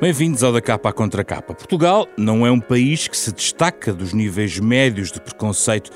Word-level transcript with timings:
Bem-vindos 0.00 0.42
ao 0.42 0.50
da 0.50 0.62
capa 0.62 0.88
à 0.88 0.92
contra 0.94 1.22
capa. 1.22 1.52
Portugal 1.52 2.08
não 2.16 2.46
é 2.46 2.50
um 2.50 2.58
país 2.58 3.06
que 3.06 3.14
se 3.14 3.30
destaca 3.30 3.92
dos 3.92 4.14
níveis 4.14 4.58
médios 4.58 5.12
de 5.12 5.20
preconceito 5.20 5.90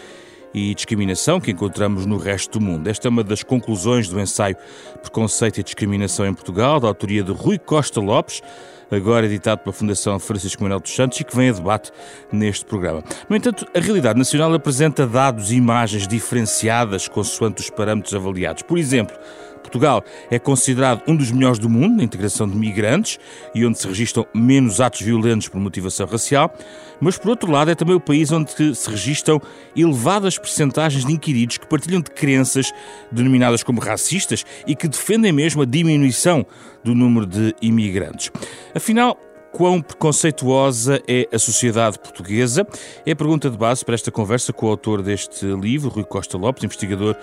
e 0.53 0.75
discriminação 0.75 1.41
que 1.41 1.51
encontramos 1.51 2.05
no 2.05 2.19
resto 2.19 2.59
do 2.59 2.65
mundo. 2.67 2.87
Esta 2.87 3.09
é 3.09 3.11
uma 3.11 3.25
das 3.25 3.43
conclusões 3.43 4.07
do 4.07 4.21
ensaio 4.21 4.59
Preconceito 5.01 5.59
e 5.59 5.63
Discriminação 5.63 6.27
em 6.27 6.35
Portugal, 6.35 6.79
da 6.81 6.87
autoria 6.87 7.23
de 7.23 7.33
Rui 7.33 7.59
Costa 7.59 7.99
Lopes, 7.99 8.43
agora 8.91 9.25
editado 9.25 9.63
pela 9.63 9.73
Fundação 9.73 10.19
Francisco 10.19 10.63
Manuel 10.63 10.81
dos 10.81 10.95
Santos 10.95 11.19
e 11.19 11.25
que 11.25 11.35
vem 11.35 11.49
a 11.49 11.53
debate 11.53 11.91
neste 12.31 12.67
programa. 12.67 13.03
No 13.27 13.35
entanto, 13.35 13.67
a 13.75 13.81
realidade 13.81 14.19
nacional 14.19 14.53
apresenta 14.53 15.07
dados 15.07 15.51
e 15.51 15.57
imagens 15.57 16.07
diferenciadas 16.07 17.09
consoante 17.09 17.63
os 17.63 17.71
parâmetros 17.71 18.15
avaliados. 18.15 18.63
Por 18.65 18.77
exemplo, 18.77 19.17
Portugal 19.65 20.05
é 20.31 20.39
considerado 20.39 21.03
um 21.09 21.17
dos 21.17 21.33
melhores 21.33 21.59
do 21.59 21.69
mundo 21.69 21.97
na 21.97 22.05
integração 22.05 22.49
de 22.49 22.57
migrantes 22.57 23.19
e 23.55 23.65
onde 23.65 23.79
se 23.79 23.89
registram 23.89 24.27
menos 24.35 24.81
atos 24.81 25.01
violentos 25.01 25.49
por 25.49 25.59
motivação 25.59 26.07
racial, 26.07 26.55
mas 27.01 27.19
por 27.19 27.31
outro 27.31 27.51
lado 27.51 27.71
é 27.71 27.75
também 27.75 27.97
o 27.97 28.01
país 28.01 28.31
onde 28.31 28.75
se 28.75 28.91
registram 28.91 29.41
elevadas 29.75 30.39
percentagens 30.39 31.05
de 31.05 31.13
inquiridos 31.13 31.59
que 31.59 31.67
partilham 31.67 32.01
de 32.01 32.11
crenças 32.11 32.73
denominadas 33.11 33.63
como 33.63 33.81
racistas 33.81 34.45
e 34.67 34.77
que 34.77 34.87
defendem 34.87 35.33
mesmo 35.33 35.63
a 35.63 35.65
diminuição 35.65 36.47
do 36.85 36.95
número 36.95 37.27
de 37.27 37.55
imigrantes. 37.63 38.31
Afinal, 38.75 39.19
Quão 39.55 39.81
preconceituosa 39.81 41.01
é 41.07 41.29
a 41.33 41.39
sociedade 41.39 41.97
portuguesa? 42.01 42.67
É 43.07 43.13
a 43.13 43.17
pergunta 43.17 43.49
de 43.49 43.57
base 43.57 43.85
para 43.85 43.95
esta 43.95 44.11
conversa 44.11 44.53
com 44.53 44.67
o 44.67 44.69
autor 44.69 45.01
deste 45.01 45.47
livro, 45.47 45.91
Rui 45.91 46.03
Costa 46.03 46.37
Lopes, 46.37 46.65
investigador 46.65 47.15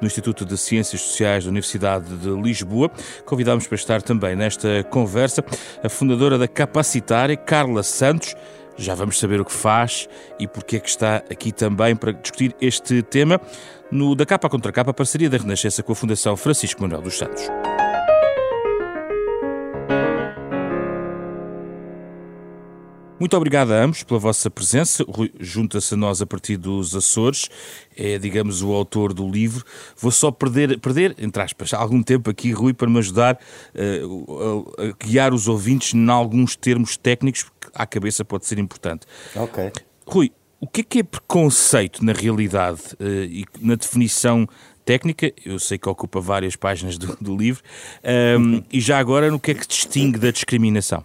no 0.00 0.06
Instituto 0.08 0.44
de 0.44 0.58
Ciências 0.58 1.00
Sociais 1.00 1.44
da 1.44 1.50
Universidade 1.50 2.04
de 2.16 2.28
Lisboa. 2.42 2.90
Convidámos 3.24 3.68
para 3.68 3.76
estar 3.76 4.02
também 4.02 4.34
nesta 4.34 4.82
conversa 4.90 5.44
a 5.80 5.88
fundadora 5.88 6.36
da 6.36 6.48
Capacitária, 6.48 7.36
Carla 7.36 7.84
Santos. 7.84 8.34
Já 8.76 8.96
vamos 8.96 9.16
saber 9.16 9.40
o 9.40 9.44
que 9.44 9.52
faz 9.52 10.08
e 10.40 10.48
porque 10.48 10.78
é 10.78 10.80
que 10.80 10.88
está 10.88 11.22
aqui 11.30 11.52
também 11.52 11.94
para 11.94 12.10
discutir 12.10 12.52
este 12.60 13.00
tema 13.00 13.40
no 13.92 14.16
Da 14.16 14.26
Capa 14.26 14.48
Contra 14.48 14.72
Capa, 14.72 14.92
parceria 14.92 15.30
da 15.30 15.38
Renascença 15.38 15.84
com 15.84 15.92
a 15.92 15.94
Fundação 15.94 16.36
Francisco 16.36 16.82
Manuel 16.82 17.02
dos 17.02 17.16
Santos. 17.16 17.44
Muito 23.18 23.34
obrigado 23.34 23.72
a 23.72 23.82
ambos 23.82 24.02
pela 24.02 24.20
vossa 24.20 24.50
presença. 24.50 25.02
Rui 25.08 25.32
junta-se 25.40 25.94
a 25.94 25.96
nós 25.96 26.20
a 26.20 26.26
partir 26.26 26.58
dos 26.58 26.94
Açores, 26.94 27.48
é, 27.96 28.18
digamos, 28.18 28.62
o 28.62 28.72
autor 28.72 29.14
do 29.14 29.26
livro. 29.26 29.64
Vou 29.96 30.10
só 30.10 30.30
perder, 30.30 30.78
perder 30.78 31.14
entre 31.18 31.42
aspas, 31.42 31.72
algum 31.72 32.02
tempo 32.02 32.28
aqui, 32.28 32.52
Rui, 32.52 32.74
para 32.74 32.88
me 32.90 32.98
ajudar 32.98 33.38
uh, 33.74 34.74
a, 34.78 34.84
a, 34.84 34.92
guiar 35.02 35.32
os 35.32 35.48
ouvintes 35.48 35.94
em 35.94 36.10
alguns 36.10 36.56
termos 36.56 36.98
técnicos, 36.98 37.44
porque 37.44 37.68
à 37.74 37.86
cabeça 37.86 38.22
pode 38.22 38.44
ser 38.44 38.58
importante. 38.58 39.06
Ok. 39.34 39.72
Rui, 40.06 40.30
o 40.60 40.66
que 40.66 40.82
é 40.82 40.84
que 40.84 40.98
é 40.98 41.02
preconceito 41.02 42.04
na 42.04 42.12
realidade 42.12 42.82
uh, 43.00 43.24
e 43.24 43.46
na 43.60 43.76
definição 43.76 44.46
técnica, 44.84 45.32
eu 45.44 45.58
sei 45.58 45.78
que 45.78 45.88
ocupa 45.88 46.20
várias 46.20 46.54
páginas 46.54 46.98
do, 46.98 47.16
do 47.18 47.34
livro, 47.34 47.62
um, 48.38 48.62
e 48.70 48.78
já 48.78 48.98
agora 48.98 49.30
no 49.30 49.40
que 49.40 49.50
é 49.52 49.54
que 49.54 49.66
distingue 49.66 50.18
da 50.18 50.30
discriminação? 50.30 51.02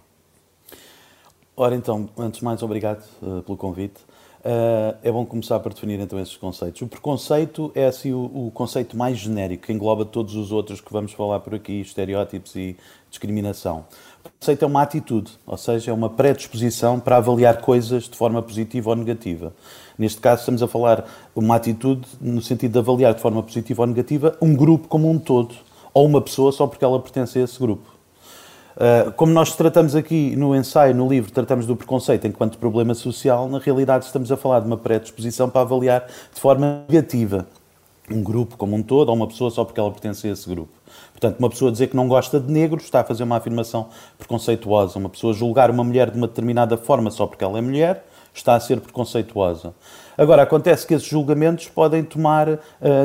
Ora 1.62 1.76
então, 1.76 2.08
antes 2.18 2.40
de 2.40 2.44
mais, 2.44 2.60
obrigado 2.60 3.04
uh, 3.22 3.40
pelo 3.44 3.56
convite. 3.56 4.00
Uh, 4.40 4.98
é 5.00 5.12
bom 5.12 5.24
começar 5.24 5.60
por 5.60 5.72
definir 5.72 6.00
então 6.00 6.18
esses 6.18 6.36
conceitos. 6.36 6.82
O 6.82 6.88
preconceito 6.88 7.70
é 7.72 7.86
assim 7.86 8.12
o, 8.12 8.48
o, 8.48 8.50
conceito 8.50 8.96
mais 8.96 9.16
genérico, 9.16 9.66
que 9.66 9.72
engloba 9.72 10.04
todos 10.04 10.34
os 10.34 10.50
outros 10.50 10.80
que 10.80 10.92
vamos 10.92 11.12
falar 11.12 11.38
por 11.38 11.54
aqui, 11.54 11.80
estereótipos 11.80 12.56
e 12.56 12.76
discriminação. 13.08 13.84
O 14.24 14.30
preconceito 14.30 14.64
é 14.64 14.66
uma 14.66 14.82
atitude, 14.82 15.30
ou 15.46 15.56
seja, 15.56 15.92
é 15.92 15.94
uma 15.94 16.10
predisposição 16.10 16.98
para 16.98 17.18
avaliar 17.18 17.60
coisas 17.60 18.08
de 18.08 18.16
forma 18.16 18.42
positiva 18.42 18.90
ou 18.90 18.96
negativa. 18.96 19.54
Neste 19.96 20.20
caso, 20.20 20.40
estamos 20.40 20.64
a 20.64 20.66
falar 20.66 21.04
uma 21.32 21.54
atitude 21.54 22.08
no 22.20 22.42
sentido 22.42 22.72
de 22.72 22.78
avaliar 22.80 23.14
de 23.14 23.20
forma 23.20 23.40
positiva 23.40 23.82
ou 23.82 23.86
negativa 23.86 24.36
um 24.42 24.52
grupo 24.52 24.88
como 24.88 25.08
um 25.08 25.16
todo, 25.16 25.54
ou 25.94 26.06
uma 26.06 26.20
pessoa 26.20 26.50
só 26.50 26.66
porque 26.66 26.84
ela 26.84 26.98
pertence 26.98 27.38
a 27.38 27.44
esse 27.44 27.56
grupo. 27.60 27.91
Uh, 28.76 29.12
como 29.12 29.32
nós 29.32 29.54
tratamos 29.54 29.94
aqui 29.94 30.34
no 30.34 30.56
ensaio, 30.56 30.94
no 30.94 31.08
livro, 31.08 31.30
tratamos 31.30 31.66
do 31.66 31.76
preconceito 31.76 32.26
enquanto 32.26 32.58
problema 32.58 32.94
social, 32.94 33.48
na 33.48 33.58
realidade 33.58 34.06
estamos 34.06 34.32
a 34.32 34.36
falar 34.36 34.60
de 34.60 34.66
uma 34.66 34.78
predisposição 34.78 35.48
para 35.48 35.60
avaliar 35.60 36.06
de 36.32 36.40
forma 36.40 36.84
negativa 36.88 37.46
um 38.10 38.22
grupo 38.22 38.56
como 38.56 38.74
um 38.76 38.82
todo 38.82 39.08
ou 39.08 39.14
uma 39.14 39.26
pessoa 39.26 39.50
só 39.50 39.64
porque 39.64 39.78
ela 39.78 39.90
pertence 39.90 40.26
a 40.26 40.30
esse 40.30 40.48
grupo. 40.48 40.72
Portanto, 41.12 41.38
uma 41.38 41.48
pessoa 41.48 41.70
dizer 41.70 41.86
que 41.86 41.96
não 41.96 42.08
gosta 42.08 42.40
de 42.40 42.50
negros 42.50 42.84
está 42.84 43.00
a 43.00 43.04
fazer 43.04 43.22
uma 43.22 43.36
afirmação 43.36 43.88
preconceituosa. 44.18 44.98
Uma 44.98 45.08
pessoa 45.08 45.32
julgar 45.32 45.70
uma 45.70 45.84
mulher 45.84 46.10
de 46.10 46.18
uma 46.18 46.26
determinada 46.26 46.76
forma 46.76 47.10
só 47.10 47.26
porque 47.26 47.44
ela 47.44 47.58
é 47.58 47.60
mulher 47.60 48.04
está 48.34 48.54
a 48.54 48.60
ser 48.60 48.80
preconceituosa. 48.80 49.74
Agora, 50.16 50.42
acontece 50.42 50.86
que 50.86 50.94
esses 50.94 51.08
julgamentos 51.08 51.68
podem 51.68 52.04
tomar 52.04 52.48
uh, 52.48 52.58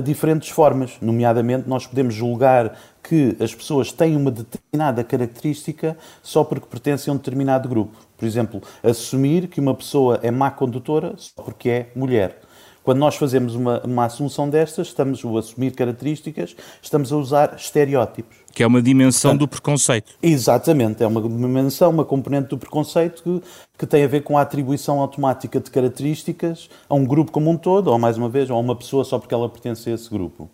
diferentes 0.03 0.49
formas, 0.49 0.97
nomeadamente, 1.01 1.67
nós 1.67 1.87
podemos 1.87 2.13
julgar 2.13 2.77
que 3.01 3.37
as 3.39 3.55
pessoas 3.55 3.91
têm 3.91 4.15
uma 4.15 4.29
determinada 4.29 5.03
característica 5.03 5.97
só 6.21 6.43
porque 6.43 6.67
pertencem 6.67 7.09
a 7.09 7.15
um 7.15 7.17
determinado 7.17 7.69
grupo. 7.69 7.97
Por 8.17 8.25
exemplo, 8.25 8.61
assumir 8.83 9.47
que 9.47 9.61
uma 9.61 9.73
pessoa 9.73 10.19
é 10.21 10.29
má 10.29 10.51
condutora 10.51 11.13
só 11.17 11.41
porque 11.41 11.69
é 11.69 11.89
mulher. 11.95 12.41
Quando 12.83 12.99
nós 12.99 13.15
fazemos 13.15 13.53
uma, 13.53 13.81
uma 13.83 14.05
assunção 14.05 14.49
destas, 14.49 14.87
estamos 14.87 15.23
a 15.23 15.39
assumir 15.39 15.71
características, 15.71 16.55
estamos 16.81 17.11
a 17.11 17.17
usar 17.17 17.55
estereótipos. 17.57 18.37
Que 18.57 18.63
é 18.63 18.67
uma 18.67 18.81
dimensão 18.81 19.37
do 19.37 19.47
preconceito. 19.47 20.15
Exatamente, 20.19 21.03
é 21.03 21.05
uma 21.05 21.21
dimensão, 21.21 21.91
uma 21.91 22.03
componente 22.03 22.47
do 22.47 22.57
preconceito 22.57 23.21
que, 23.21 23.43
que 23.77 23.85
tem 23.85 24.03
a 24.03 24.07
ver 24.07 24.21
com 24.21 24.35
a 24.35 24.41
atribuição 24.41 24.99
automática 24.99 25.59
de 25.59 25.69
características 25.69 26.67
a 26.89 26.95
um 26.95 27.05
grupo 27.05 27.31
como 27.31 27.51
um 27.51 27.55
todo, 27.55 27.91
ou 27.91 27.99
mais 27.99 28.17
uma 28.17 28.27
vez, 28.27 28.49
a 28.49 28.55
uma 28.55 28.75
pessoa 28.75 29.03
só 29.03 29.19
porque 29.19 29.31
ela 29.31 29.47
pertence 29.47 29.87
a 29.91 29.93
esse 29.93 30.09
grupo. 30.09 30.49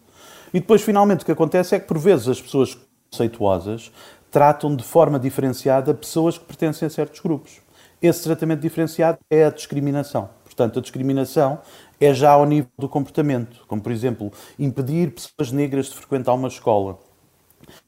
E 0.53 0.59
depois, 0.59 0.81
finalmente, 0.81 1.21
o 1.21 1.25
que 1.25 1.31
acontece 1.31 1.75
é 1.75 1.79
que, 1.79 1.87
por 1.87 1.97
vezes, 1.97 2.27
as 2.27 2.41
pessoas 2.41 2.77
conceituosas 3.09 3.89
tratam 4.29 4.75
de 4.75 4.83
forma 4.83 5.17
diferenciada 5.17 5.93
pessoas 5.93 6.37
que 6.37 6.43
pertencem 6.43 6.85
a 6.85 6.89
certos 6.89 7.21
grupos. 7.21 7.61
Esse 8.01 8.21
tratamento 8.21 8.59
diferenciado 8.59 9.17
é 9.29 9.45
a 9.45 9.49
discriminação. 9.49 10.29
Portanto, 10.43 10.77
a 10.77 10.81
discriminação 10.81 11.57
é 12.01 12.13
já 12.13 12.31
ao 12.31 12.45
nível 12.45 12.69
do 12.77 12.89
comportamento, 12.89 13.63
como 13.65 13.81
por 13.81 13.93
exemplo, 13.93 14.29
impedir 14.59 15.13
pessoas 15.13 15.53
negras 15.53 15.85
de 15.85 15.95
frequentar 15.95 16.33
uma 16.33 16.49
escola. 16.49 16.99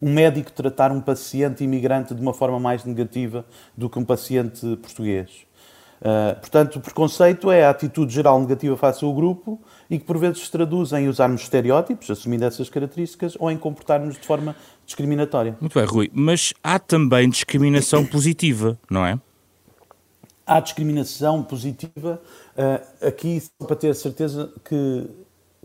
Um 0.02 0.14
médico 0.14 0.52
tratar 0.52 0.92
um 0.92 1.02
paciente 1.02 1.64
imigrante 1.64 2.14
de 2.14 2.22
uma 2.22 2.34
forma 2.34 2.60
mais 2.60 2.84
negativa 2.84 3.46
do 3.76 3.90
que 3.90 4.00
um 4.00 4.06
paciente 4.06 4.62
português. 4.78 5.46
Uh, 6.02 6.40
portanto, 6.40 6.76
o 6.76 6.82
preconceito 6.82 7.50
é 7.50 7.66
a 7.66 7.70
atitude 7.70 8.14
geral 8.14 8.40
negativa 8.40 8.76
face 8.76 9.04
ao 9.04 9.14
grupo 9.14 9.60
e 9.90 9.98
que 9.98 10.04
por 10.04 10.18
vezes 10.18 10.44
se 10.44 10.52
traduz 10.52 10.92
em 10.92 11.08
usarmos 11.08 11.42
estereótipos, 11.42 12.12
assumindo 12.12 12.46
essas 12.46 12.70
características, 12.70 13.36
ou 13.40 13.50
em 13.50 13.58
comportarmos 13.58 14.16
de 14.16 14.28
forma 14.28 14.56
discriminatória. 14.86 15.58
Muito 15.60 15.74
bem, 15.74 15.88
Rui, 15.88 16.12
mas 16.14 16.54
há 16.64 16.78
também 16.78 17.30
discriminação 17.30 18.06
positiva, 18.08 18.78
não 18.90 19.06
é? 19.06 19.18
Há 20.46 20.60
discriminação 20.60 21.42
positiva 21.42 22.22
Uh, 22.56 23.06
aqui, 23.06 23.42
só 23.42 23.68
para 23.68 23.76
ter 23.76 23.94
certeza 23.94 24.50
que, 24.64 25.10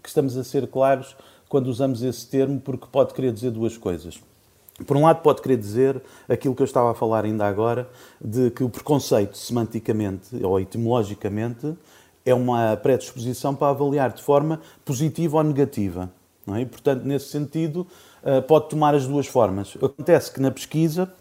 que 0.03 0.09
estamos 0.09 0.37
a 0.37 0.43
ser 0.43 0.67
claros 0.67 1.17
quando 1.51 1.67
usamos 1.67 2.03
esse 2.03 2.27
termo, 2.27 2.61
porque 2.61 2.87
pode 2.91 3.13
querer 3.13 3.33
dizer 3.33 3.51
duas 3.51 3.77
coisas. 3.77 4.19
Por 4.87 4.97
um 4.97 5.03
lado, 5.03 5.21
pode 5.21 5.43
querer 5.43 5.59
dizer 5.59 6.01
aquilo 6.27 6.55
que 6.55 6.63
eu 6.63 6.65
estava 6.65 6.93
a 6.93 6.95
falar 6.95 7.25
ainda 7.27 7.45
agora, 7.45 7.91
de 8.19 8.51
que 8.53 8.65
o 8.65 8.71
preconceito, 8.71 9.37
semanticamente 9.37 10.43
ou 10.43 10.59
etimologicamente, 10.59 11.77
é 12.25 12.33
uma 12.33 12.77
predisposição 12.77 13.55
para 13.55 13.69
avaliar 13.69 14.13
de 14.13 14.23
forma 14.23 14.61
positiva 14.85 15.39
ou 15.39 15.43
negativa. 15.43 16.11
É? 16.55 16.61
E, 16.61 16.67
portanto, 16.67 17.05
nesse 17.05 17.27
sentido, 17.27 17.87
ah, 18.23 18.41
pode 18.41 18.69
tomar 18.69 18.95
as 18.95 19.07
duas 19.07 19.27
formas. 19.27 19.77
Acontece 19.77 20.33
que 20.33 20.41
na 20.41 20.51
pesquisa 20.51 21.13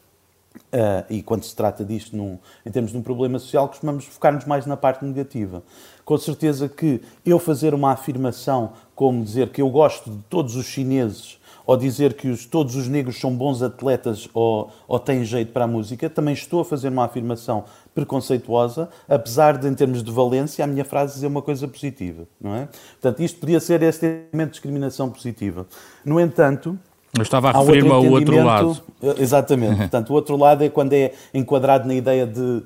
Uh, 0.55 1.05
e 1.09 1.23
quando 1.23 1.43
se 1.43 1.55
trata 1.55 1.85
disto 1.85 2.15
num, 2.15 2.37
em 2.65 2.71
termos 2.71 2.91
de 2.91 2.97
um 2.97 3.01
problema 3.01 3.39
social, 3.39 3.67
costumamos 3.67 4.05
focar-nos 4.05 4.45
mais 4.45 4.65
na 4.65 4.75
parte 4.75 5.05
negativa. 5.05 5.63
Com 6.03 6.17
certeza 6.17 6.67
que 6.67 7.01
eu 7.25 7.39
fazer 7.39 7.73
uma 7.73 7.91
afirmação 7.91 8.73
como 8.95 9.23
dizer 9.23 9.49
que 9.49 9.61
eu 9.61 9.69
gosto 9.69 10.09
de 10.09 10.17
todos 10.23 10.55
os 10.55 10.65
chineses 10.65 11.39
ou 11.69 11.77
dizer 11.77 12.15
que 12.15 12.27
os, 12.29 12.47
todos 12.47 12.75
os 12.75 12.87
negros 12.87 13.19
são 13.19 13.31
bons 13.35 13.61
atletas 13.61 14.27
ou, 14.33 14.71
ou 14.87 14.99
têm 14.99 15.23
jeito 15.23 15.51
para 15.51 15.65
a 15.65 15.67
música, 15.67 16.09
também 16.09 16.33
estou 16.33 16.61
a 16.61 16.65
fazer 16.65 16.89
uma 16.89 17.05
afirmação 17.05 17.63
preconceituosa, 17.93 18.89
apesar 19.07 19.55
de, 19.55 19.67
em 19.67 19.75
termos 19.75 20.01
de 20.01 20.11
valência, 20.11 20.65
a 20.65 20.67
minha 20.67 20.83
frase 20.83 21.13
dizer 21.13 21.27
uma 21.27 21.43
coisa 21.43 21.67
positiva, 21.67 22.27
não 22.41 22.55
é? 22.55 22.67
Portanto, 22.99 23.21
isto 23.21 23.39
podia 23.39 23.59
ser 23.59 23.83
este 23.83 24.03
elemento 24.03 24.47
de 24.47 24.53
discriminação 24.53 25.11
positiva. 25.11 25.67
No 26.03 26.19
entanto, 26.19 26.75
eu 27.17 27.23
estava 27.23 27.49
a 27.49 27.59
referir-me 27.59 27.91
ao 27.91 28.05
outro 28.05 28.43
lado. 28.43 28.81
Eh, 29.01 29.15
exatamente. 29.17 29.77
Portanto, 29.89 30.11
o 30.11 30.13
outro 30.13 30.37
lado 30.37 30.63
é 30.63 30.69
quando 30.69 30.93
é 30.93 31.13
enquadrado 31.33 31.87
na 31.87 31.95
ideia 31.95 32.25
de. 32.27 32.39
Uh, 32.39 32.63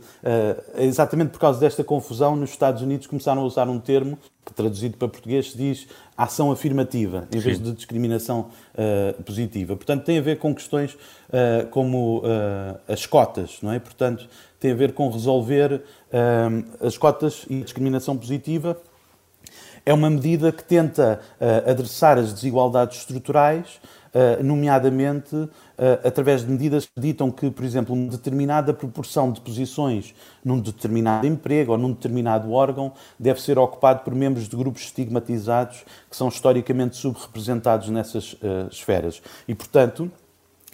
exatamente 0.77 1.29
por 1.29 1.39
causa 1.39 1.59
desta 1.59 1.83
confusão, 1.83 2.35
nos 2.35 2.49
Estados 2.49 2.81
Unidos 2.81 3.07
começaram 3.07 3.41
a 3.41 3.45
usar 3.45 3.69
um 3.69 3.79
termo 3.79 4.17
que, 4.45 4.53
traduzido 4.53 4.97
para 4.97 5.07
português, 5.07 5.51
se 5.51 5.57
diz 5.57 5.87
ação 6.17 6.51
afirmativa, 6.51 7.25
em 7.33 7.39
vez 7.39 7.57
Sim. 7.57 7.63
de 7.63 7.71
discriminação 7.71 8.49
uh, 8.73 9.23
positiva. 9.23 9.75
Portanto, 9.77 10.03
tem 10.03 10.17
a 10.17 10.21
ver 10.21 10.37
com 10.37 10.53
questões 10.53 10.93
uh, 10.93 11.67
como 11.71 12.21
as 12.87 13.05
cotas, 13.05 13.59
não 13.61 13.71
é? 13.71 13.79
Portanto, 13.79 14.27
tem 14.59 14.71
a 14.71 14.75
ver 14.75 14.93
com 14.93 15.09
resolver 15.09 15.81
as 16.79 16.97
cotas 16.97 17.45
e 17.49 17.61
discriminação 17.61 18.15
positiva. 18.15 18.77
É 19.85 19.93
uma 19.93 20.09
medida 20.09 20.51
que 20.51 20.63
tenta 20.63 21.19
adressar 21.65 22.17
as 22.17 22.31
desigualdades 22.31 22.99
estruturais 22.99 23.81
nomeadamente 24.43 25.49
eh, 25.75 25.99
através 26.03 26.45
de 26.45 26.51
medidas 26.51 26.85
que 26.85 27.01
ditam 27.01 27.31
que, 27.31 27.49
por 27.49 27.65
exemplo, 27.65 27.95
uma 27.95 28.11
determinada 28.11 28.73
proporção 28.73 29.31
de 29.31 29.41
posições 29.41 30.13
num 30.45 30.59
determinado 30.59 31.25
emprego 31.25 31.71
ou 31.71 31.77
num 31.77 31.91
determinado 31.91 32.51
órgão 32.51 32.93
deve 33.19 33.41
ser 33.41 33.57
ocupado 33.57 34.03
por 34.03 34.13
membros 34.13 34.47
de 34.47 34.55
grupos 34.55 34.83
estigmatizados 34.83 35.83
que 36.09 36.15
são 36.15 36.27
historicamente 36.27 36.95
subrepresentados 36.95 37.89
nessas 37.89 38.33
uh, 38.33 38.67
esferas. 38.71 39.21
E, 39.47 39.55
portanto, 39.55 40.11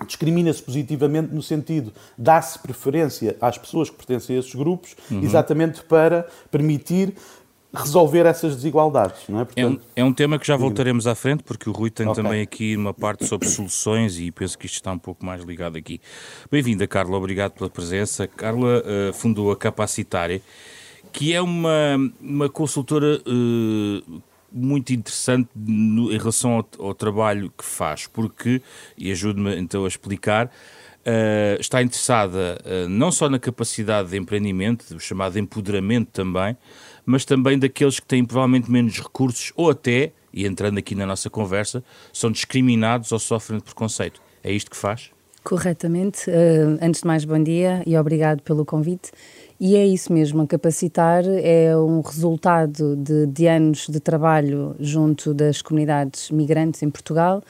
discrimina-se 0.05 0.61
positivamente 0.61 1.33
no 1.33 1.41
sentido 1.41 1.91
dá-se 2.17 2.59
preferência 2.59 3.35
às 3.39 3.57
pessoas 3.57 3.89
que 3.89 3.95
pertencem 3.95 4.35
a 4.35 4.39
esses 4.39 4.53
grupos, 4.55 4.95
uhum. 5.09 5.21
exatamente 5.21 5.83
para 5.83 6.27
permitir 6.51 7.13
resolver 7.73 8.25
essas 8.25 8.55
desigualdades. 8.55 9.27
Não 9.27 9.41
é? 9.41 9.45
Portanto, 9.45 9.81
é, 9.95 10.01
um, 10.01 10.03
é 10.07 10.09
um 10.09 10.13
tema 10.13 10.39
que 10.39 10.47
já 10.47 10.55
voltaremos 10.57 11.05
à 11.05 11.13
frente, 11.13 11.43
porque 11.43 11.69
o 11.69 11.73
Rui 11.73 11.89
tem 11.89 12.07
okay. 12.07 12.23
também 12.23 12.41
aqui 12.41 12.75
uma 12.75 12.93
parte 12.93 13.25
sobre 13.25 13.47
soluções 13.47 14.19
e 14.19 14.31
penso 14.31 14.57
que 14.57 14.65
isto 14.65 14.75
está 14.75 14.91
um 14.91 14.97
pouco 14.97 15.25
mais 15.25 15.43
ligado 15.43 15.77
aqui. 15.77 16.01
Bem-vinda, 16.51 16.87
Carla, 16.87 17.15
obrigado 17.15 17.51
pela 17.53 17.69
presença. 17.69 18.27
Carla 18.27 18.79
uh, 18.79 19.13
fundou 19.13 19.51
a 19.51 19.55
Capacitária, 19.55 20.41
que 21.11 21.33
é 21.33 21.41
uma, 21.41 21.95
uma 22.19 22.49
consultora 22.49 23.21
uh, 23.21 24.21
muito 24.51 24.91
interessante 24.91 25.49
no, 25.55 26.11
em 26.11 26.17
relação 26.17 26.53
ao, 26.53 26.87
ao, 26.87 26.95
trabalho 26.95 27.53
que 27.55 27.63
faz, 27.63 28.07
porque, 28.07 28.63
e 28.97 29.11
ajude-me 29.11 29.55
então 29.57 29.85
a 29.85 29.87
explicar, 29.87 30.51
Uh, 30.99 31.59
está 31.59 31.81
interessada 31.81 32.61
não 32.89 33.09
só 33.09 33.29
na 33.29 33.39
capacidade 33.39 34.09
de 34.09 34.17
empreendimento, 34.17 34.93
o 34.93 34.99
chamado 34.99 35.39
empoderamento 35.39 36.09
também, 36.11 36.57
mas 37.09 37.25
também 37.25 37.57
daqueles 37.57 37.99
que 37.99 38.05
têm 38.05 38.23
provavelmente 38.23 38.69
menos 38.69 38.99
recursos 38.99 39.51
ou 39.55 39.71
até, 39.71 40.11
e 40.31 40.45
entrando 40.45 40.77
aqui 40.77 40.93
na 40.93 41.07
nossa 41.07 41.27
conversa, 41.27 41.83
são 42.13 42.31
discriminados 42.31 43.11
ou 43.11 43.17
sofrem 43.17 43.57
de 43.57 43.63
preconceito. 43.63 44.21
É 44.43 44.51
isto 44.51 44.69
que 44.69 44.77
faz? 44.77 45.09
Corretamente. 45.43 46.29
Uh, 46.29 46.77
antes 46.79 47.01
de 47.01 47.07
mais, 47.07 47.25
bom 47.25 47.41
dia 47.41 47.81
e 47.87 47.97
obrigado 47.97 48.43
pelo 48.43 48.63
convite. 48.63 49.09
E 49.59 49.75
é 49.75 49.87
isso 49.87 50.13
mesmo, 50.13 50.45
Capacitar 50.45 51.23
é 51.25 51.75
um 51.75 52.01
resultado 52.01 52.95
de, 52.95 53.25
de 53.25 53.47
anos 53.47 53.87
de 53.89 53.99
trabalho 53.99 54.75
junto 54.79 55.33
das 55.33 55.63
comunidades 55.63 56.29
migrantes 56.29 56.83
em 56.83 56.91
Portugal, 56.91 57.41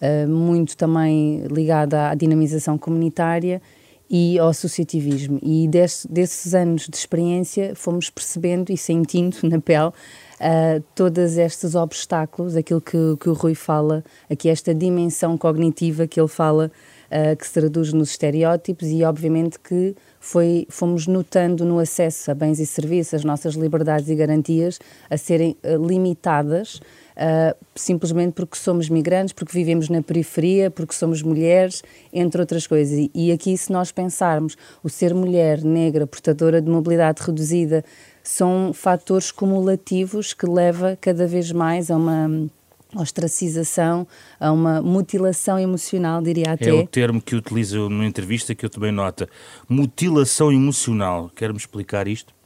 uh, 0.00 0.28
muito 0.28 0.76
também 0.76 1.42
ligada 1.50 2.08
à 2.08 2.14
dinamização 2.14 2.78
comunitária 2.78 3.60
e 4.10 4.38
ao 4.38 4.48
associativismo. 4.48 5.38
E 5.42 5.68
desse, 5.68 6.10
desses 6.10 6.54
anos 6.54 6.88
de 6.88 6.96
experiência 6.96 7.74
fomos 7.74 8.08
percebendo 8.08 8.70
e 8.70 8.76
sentindo 8.76 9.36
na 9.44 9.60
pele 9.60 9.88
uh, 9.88 10.82
todos 10.94 11.36
estes 11.36 11.74
obstáculos, 11.74 12.56
aquilo 12.56 12.80
que, 12.80 12.96
que 13.20 13.28
o 13.28 13.32
Rui 13.32 13.54
fala, 13.54 14.04
aqui 14.30 14.48
esta 14.48 14.74
dimensão 14.74 15.36
cognitiva 15.36 16.06
que 16.06 16.18
ele 16.18 16.28
fala, 16.28 16.70
uh, 17.10 17.36
que 17.36 17.46
se 17.46 17.52
traduz 17.52 17.92
nos 17.92 18.10
estereótipos 18.10 18.88
e 18.88 19.04
obviamente 19.04 19.58
que 19.58 19.94
foi, 20.20 20.66
fomos 20.70 21.06
notando 21.06 21.64
no 21.64 21.78
acesso 21.78 22.30
a 22.30 22.34
bens 22.34 22.58
e 22.58 22.66
serviços 22.66 23.14
as 23.14 23.24
nossas 23.24 23.54
liberdades 23.54 24.08
e 24.08 24.14
garantias 24.14 24.78
a 25.10 25.16
serem 25.16 25.56
uh, 25.62 25.86
limitadas 25.86 26.80
uh, 27.18 27.56
simplesmente 27.74 28.32
porque 28.32 28.56
somos 28.56 28.88
migrantes, 28.88 29.32
porque 29.32 29.52
vivemos 29.52 29.88
na 29.88 30.02
periferia, 30.02 30.70
porque 30.70 30.94
somos 30.94 31.22
mulheres, 31.22 31.82
entre 32.12 32.40
outras 32.40 32.66
coisas. 32.66 32.96
E, 32.96 33.10
e 33.14 33.32
aqui, 33.32 33.56
se 33.56 33.72
nós 33.72 33.90
pensarmos 33.90 34.56
o 34.82 34.88
ser 34.88 35.12
mulher, 35.14 35.62
negra, 35.62 36.06
portadora 36.06 36.62
de 36.62 36.70
mobilidade 36.70 37.22
reduzida, 37.22 37.84
são 38.22 38.72
fatores 38.72 39.30
cumulativos 39.30 40.32
que 40.32 40.46
leva 40.46 40.96
cada 41.00 41.26
vez 41.26 41.50
mais 41.50 41.90
a 41.90 41.96
uma 41.96 42.48
ostracização, 42.94 44.06
a 44.40 44.50
uma 44.50 44.80
mutilação 44.80 45.58
emocional, 45.58 46.22
diria 46.22 46.52
até. 46.52 46.70
É 46.70 46.72
o 46.72 46.86
termo 46.86 47.20
que 47.20 47.36
utiliza 47.36 47.76
numa 47.76 48.06
entrevista 48.06 48.54
que 48.54 48.64
eu 48.64 48.70
também 48.70 48.92
nota. 48.92 49.28
Mutilação 49.68 50.50
emocional. 50.50 51.30
Quer-me 51.34 51.58
explicar 51.58 52.08
isto? 52.08 52.37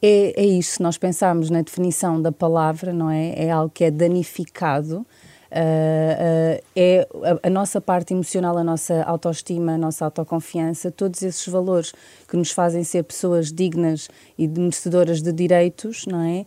É, 0.00 0.40
é 0.40 0.46
isso, 0.46 0.82
nós 0.82 0.96
pensarmos 0.96 1.50
na 1.50 1.62
definição 1.62 2.20
da 2.20 2.30
palavra, 2.30 2.92
não 2.92 3.10
é? 3.10 3.34
É 3.36 3.50
algo 3.50 3.70
que 3.70 3.84
é 3.84 3.90
danificado, 3.90 5.04
Uh, 5.50 6.58
uh, 6.58 6.64
é 6.76 7.08
a, 7.42 7.46
a, 7.46 7.50
nossa 7.50 7.80
parte 7.80 8.12
emocional, 8.12 8.58
a 8.58 8.62
nossa 8.62 9.02
autoestima, 9.04 9.72
a 9.72 9.78
nossa 9.78 10.04
autoconfiança, 10.04 10.90
todos 10.90 11.22
esses 11.22 11.48
valores 11.48 11.94
que 12.28 12.36
nos 12.36 12.50
fazem 12.50 12.84
ser 12.84 13.02
pessoas 13.02 13.50
dignas 13.50 14.10
e 14.36 14.46
merecedoras 14.46 15.22
de 15.22 15.32
direitos, 15.32 16.04
não 16.06 16.20
é? 16.20 16.44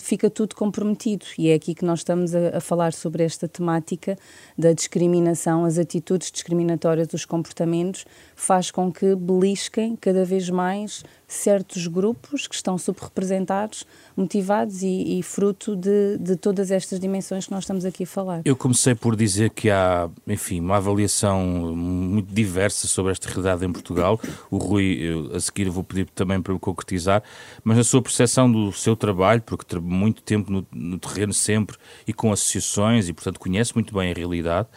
Fica 0.00 0.30
tudo 0.30 0.56
comprometido. 0.56 1.26
E 1.36 1.50
é 1.50 1.54
aqui 1.54 1.74
que 1.74 1.84
nós 1.84 1.98
estamos 1.98 2.34
a, 2.34 2.56
a 2.56 2.60
falar 2.60 2.94
sobre 2.94 3.22
esta 3.22 3.46
temática 3.46 4.16
da 4.56 4.72
discriminação, 4.72 5.66
as 5.66 5.76
atitudes 5.76 6.30
discriminatórias, 6.32 7.12
os 7.12 7.26
comportamentos, 7.26 8.06
faz 8.34 8.70
com 8.70 8.90
que 8.90 9.14
belisquem 9.14 9.96
cada 9.96 10.24
vez 10.24 10.48
mais 10.48 11.04
certos 11.34 11.86
grupos 11.86 12.46
que 12.46 12.54
estão 12.54 12.78
subrepresentados, 12.78 13.84
motivados 14.16 14.82
e, 14.82 15.18
e 15.18 15.22
fruto 15.22 15.76
de, 15.76 16.16
de, 16.18 16.36
todas 16.36 16.70
estas 16.70 17.00
dimensões 17.00 17.46
que 17.46 17.50
nós 17.50 17.64
estamos 17.64 17.84
aqui 17.84 18.04
a 18.04 18.06
falar. 18.06 18.42
Eu 18.44 18.56
comecei 18.56 18.94
por 18.94 19.16
dizer 19.16 19.50
que 19.50 19.70
há, 19.70 20.08
enfim, 20.26 20.60
uma 20.60 20.76
avaliação 20.76 21.44
muito 21.74 22.32
diversa 22.32 22.86
sobre 22.86 23.12
esta 23.12 23.28
realidade 23.28 23.64
em 23.64 23.72
Portugal. 23.72 24.20
O 24.50 24.56
Rui, 24.56 24.96
eu, 25.00 25.34
a 25.34 25.40
seguir, 25.40 25.68
vou 25.68 25.82
pedir 25.82 26.08
também 26.14 26.40
para 26.40 26.54
o 26.54 26.58
concretizar, 26.58 27.22
mas 27.62 27.78
a 27.78 27.84
sua 27.84 28.00
percepção 28.00 28.50
do 28.50 28.72
seu 28.72 28.96
trabalho, 28.96 29.42
porque 29.42 29.64
tem 29.64 29.80
muito 29.80 30.22
tempo 30.22 30.50
no, 30.50 30.66
no 30.72 30.98
terreno 30.98 31.32
sempre 31.32 31.76
e 32.06 32.12
com 32.12 32.32
associações 32.32 33.08
e, 33.08 33.12
portanto, 33.12 33.40
conhece 33.40 33.74
muito 33.74 33.92
bem 33.92 34.10
a 34.10 34.14
realidade. 34.14 34.68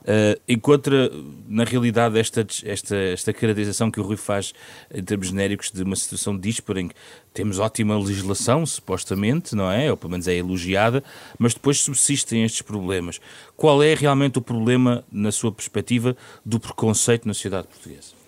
Uh, 0.00 0.40
encontra 0.48 1.10
na 1.46 1.64
realidade 1.64 2.18
esta, 2.18 2.46
esta, 2.64 2.96
esta 2.96 3.32
caracterização 3.32 3.90
que 3.90 4.00
o 4.00 4.02
Rui 4.02 4.16
faz 4.16 4.54
em 4.92 5.02
termos 5.02 5.28
genéricos 5.28 5.70
de 5.70 5.82
uma 5.82 5.94
situação 5.94 6.38
díspara 6.38 6.80
em 6.80 6.88
que 6.88 6.94
temos 7.34 7.58
ótima 7.58 7.98
legislação, 7.98 8.64
supostamente, 8.64 9.54
não 9.54 9.70
é? 9.70 9.90
Ou 9.90 9.96
pelo 9.96 10.10
menos 10.10 10.26
é 10.26 10.34
elogiada, 10.34 11.04
mas 11.38 11.54
depois 11.54 11.78
subsistem 11.78 12.44
estes 12.44 12.62
problemas. 12.62 13.20
Qual 13.56 13.82
é 13.82 13.94
realmente 13.94 14.38
o 14.38 14.42
problema, 14.42 15.04
na 15.12 15.30
sua 15.30 15.52
perspectiva, 15.52 16.16
do 16.44 16.58
preconceito 16.58 17.28
na 17.28 17.34
sociedade 17.34 17.68
portuguesa? 17.68 18.19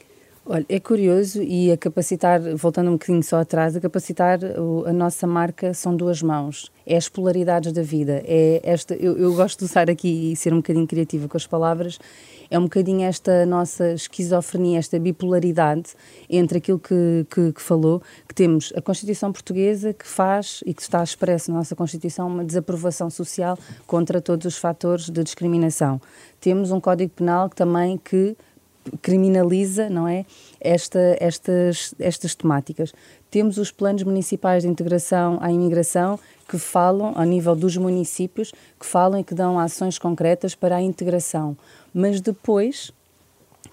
Olha, 0.44 0.66
é 0.68 0.80
curioso 0.80 1.40
e 1.40 1.70
a 1.70 1.76
capacitar, 1.76 2.40
voltando 2.56 2.88
um 2.88 2.94
bocadinho 2.94 3.22
só 3.22 3.38
atrás, 3.38 3.76
a 3.76 3.80
capacitar 3.80 4.40
a 4.84 4.92
nossa 4.92 5.24
marca 5.24 5.72
são 5.72 5.94
duas 5.94 6.20
mãos. 6.20 6.72
É 6.84 6.96
as 6.96 7.08
polaridades 7.08 7.72
da 7.72 7.82
vida. 7.82 8.20
É 8.26 8.60
esta, 8.64 8.92
eu, 8.96 9.16
eu 9.16 9.32
gosto 9.36 9.60
de 9.60 9.66
usar 9.66 9.88
aqui 9.88 10.32
e 10.32 10.36
ser 10.36 10.52
um 10.52 10.56
bocadinho 10.56 10.84
criativa 10.84 11.28
com 11.28 11.36
as 11.36 11.46
palavras. 11.46 11.96
É 12.50 12.58
um 12.58 12.64
bocadinho 12.64 13.02
esta 13.02 13.46
nossa 13.46 13.92
esquizofrenia, 13.92 14.80
esta 14.80 14.98
bipolaridade 14.98 15.90
entre 16.28 16.58
aquilo 16.58 16.80
que, 16.80 17.24
que, 17.30 17.52
que 17.52 17.62
falou, 17.62 18.02
que 18.26 18.34
temos 18.34 18.72
a 18.76 18.82
Constituição 18.82 19.30
Portuguesa 19.30 19.92
que 19.92 20.06
faz 20.06 20.60
e 20.66 20.74
que 20.74 20.82
está 20.82 21.04
expresso 21.04 21.52
na 21.52 21.58
nossa 21.58 21.76
Constituição 21.76 22.26
uma 22.26 22.44
desaprovação 22.44 23.08
social 23.08 23.56
contra 23.86 24.20
todos 24.20 24.44
os 24.44 24.58
fatores 24.58 25.08
de 25.08 25.22
discriminação. 25.22 26.00
Temos 26.40 26.72
um 26.72 26.80
Código 26.80 27.12
Penal 27.14 27.48
que 27.48 27.54
também 27.54 27.96
que 27.96 28.36
criminaliza, 29.00 29.88
não 29.88 30.06
é, 30.08 30.24
esta, 30.60 31.16
estas, 31.20 31.94
estas 31.98 32.34
temáticas. 32.34 32.92
Temos 33.30 33.58
os 33.58 33.70
planos 33.70 34.02
municipais 34.02 34.62
de 34.62 34.68
integração 34.68 35.38
à 35.40 35.50
imigração 35.50 36.18
que 36.48 36.58
falam, 36.58 37.12
ao 37.16 37.24
nível 37.24 37.56
dos 37.56 37.76
municípios, 37.76 38.52
que 38.78 38.84
falam 38.84 39.20
e 39.20 39.24
que 39.24 39.34
dão 39.34 39.58
ações 39.58 39.98
concretas 39.98 40.54
para 40.54 40.76
a 40.76 40.82
integração. 40.82 41.56
Mas 41.94 42.20
depois 42.20 42.92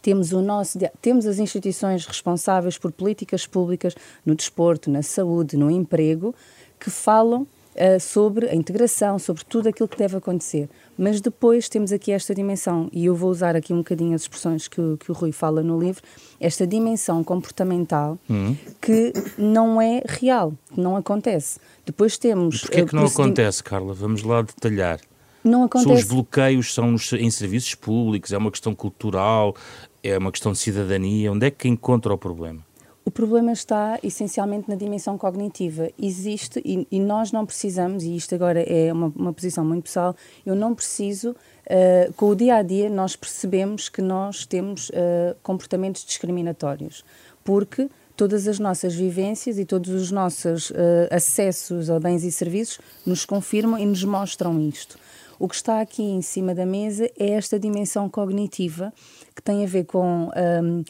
temos 0.01 0.31
o 0.31 0.41
nosso 0.41 0.79
temos 1.01 1.25
as 1.25 1.39
instituições 1.39 2.05
responsáveis 2.05 2.77
por 2.77 2.91
políticas 2.91 3.45
públicas 3.45 3.95
no 4.25 4.33
desporto, 4.33 4.89
na 4.89 5.01
saúde, 5.01 5.57
no 5.57 5.69
emprego, 5.69 6.33
que 6.79 6.89
falam 6.89 7.45
uh, 7.79 7.99
sobre 7.99 8.49
a 8.49 8.55
integração, 8.55 9.17
sobre 9.17 9.43
tudo 9.45 9.69
aquilo 9.69 9.87
que 9.87 9.97
deve 9.97 10.17
acontecer. 10.17 10.69
Mas 10.97 11.21
depois 11.21 11.69
temos 11.69 11.91
aqui 11.91 12.11
esta 12.11 12.35
dimensão, 12.35 12.89
e 12.91 13.05
eu 13.05 13.15
vou 13.15 13.29
usar 13.29 13.55
aqui 13.55 13.73
um 13.73 13.77
bocadinho 13.77 14.13
as 14.13 14.23
expressões 14.23 14.67
que, 14.67 14.81
o, 14.81 14.97
que 14.97 15.11
o 15.11 15.13
Rui 15.13 15.31
fala 15.31 15.63
no 15.63 15.79
livro, 15.79 16.03
esta 16.39 16.67
dimensão 16.67 17.23
comportamental 17.23 18.17
uhum. 18.29 18.55
que 18.81 19.13
não 19.37 19.81
é 19.81 20.03
real, 20.05 20.53
que 20.73 20.79
não 20.79 20.95
acontece. 20.95 21.59
Depois 21.85 22.17
temos. 22.17 22.61
Porquê 22.61 22.81
é 22.81 22.85
que 22.85 22.95
não 22.95 23.05
acontece, 23.05 23.63
Carla? 23.63 23.93
Vamos 23.93 24.23
lá 24.23 24.41
detalhar. 24.41 24.99
Não 25.43 25.63
acontece. 25.63 25.89
São 25.89 25.95
os 25.95 26.03
bloqueios, 26.03 26.73
são 26.73 26.91
nos, 26.91 27.13
em 27.13 27.31
serviços 27.31 27.73
públicos, 27.75 28.33
é 28.33 28.37
uma 28.37 28.51
questão 28.51 28.75
cultural, 28.75 29.55
é 30.03 30.17
uma 30.17 30.31
questão 30.31 30.51
de 30.51 30.57
cidadania. 30.57 31.31
Onde 31.31 31.47
é 31.47 31.51
que 31.51 31.67
encontra 31.67 32.13
o 32.13 32.17
problema? 32.17 32.68
O 33.09 33.11
problema 33.11 33.51
está 33.51 33.97
essencialmente 34.03 34.69
na 34.69 34.75
dimensão 34.75 35.17
cognitiva. 35.17 35.89
Existe, 35.99 36.61
e, 36.63 36.87
e 36.91 36.99
nós 36.99 37.31
não 37.31 37.43
precisamos, 37.43 38.03
e 38.03 38.15
isto 38.15 38.35
agora 38.35 38.61
é 38.61 38.93
uma, 38.93 39.11
uma 39.15 39.33
posição 39.33 39.65
muito 39.65 39.85
pessoal, 39.85 40.15
eu 40.45 40.53
não 40.53 40.75
preciso, 40.75 41.31
uh, 41.31 42.13
com 42.13 42.27
o 42.27 42.35
dia 42.35 42.57
a 42.57 42.61
dia, 42.61 42.87
nós 42.87 43.15
percebemos 43.15 43.89
que 43.89 43.99
nós 43.99 44.45
temos 44.45 44.89
uh, 44.89 45.35
comportamentos 45.41 46.05
discriminatórios, 46.05 47.03
porque 47.43 47.89
todas 48.15 48.47
as 48.47 48.59
nossas 48.59 48.93
vivências 48.93 49.57
e 49.57 49.65
todos 49.65 49.89
os 49.89 50.11
nossos 50.11 50.69
uh, 50.69 50.75
acessos 51.09 51.89
a 51.89 51.99
bens 51.99 52.23
e 52.23 52.31
serviços 52.31 52.79
nos 53.07 53.25
confirmam 53.25 53.79
e 53.79 53.87
nos 53.87 54.03
mostram 54.03 54.61
isto. 54.61 54.99
O 55.39 55.47
que 55.47 55.55
está 55.55 55.81
aqui 55.81 56.03
em 56.03 56.21
cima 56.21 56.53
da 56.53 56.65
mesa 56.65 57.09
é 57.17 57.31
esta 57.31 57.57
dimensão 57.57 58.07
cognitiva 58.07 58.93
que 59.33 59.41
tem 59.41 59.63
a 59.63 59.67
ver 59.67 59.85
com 59.85 60.29
um, 60.29 60.83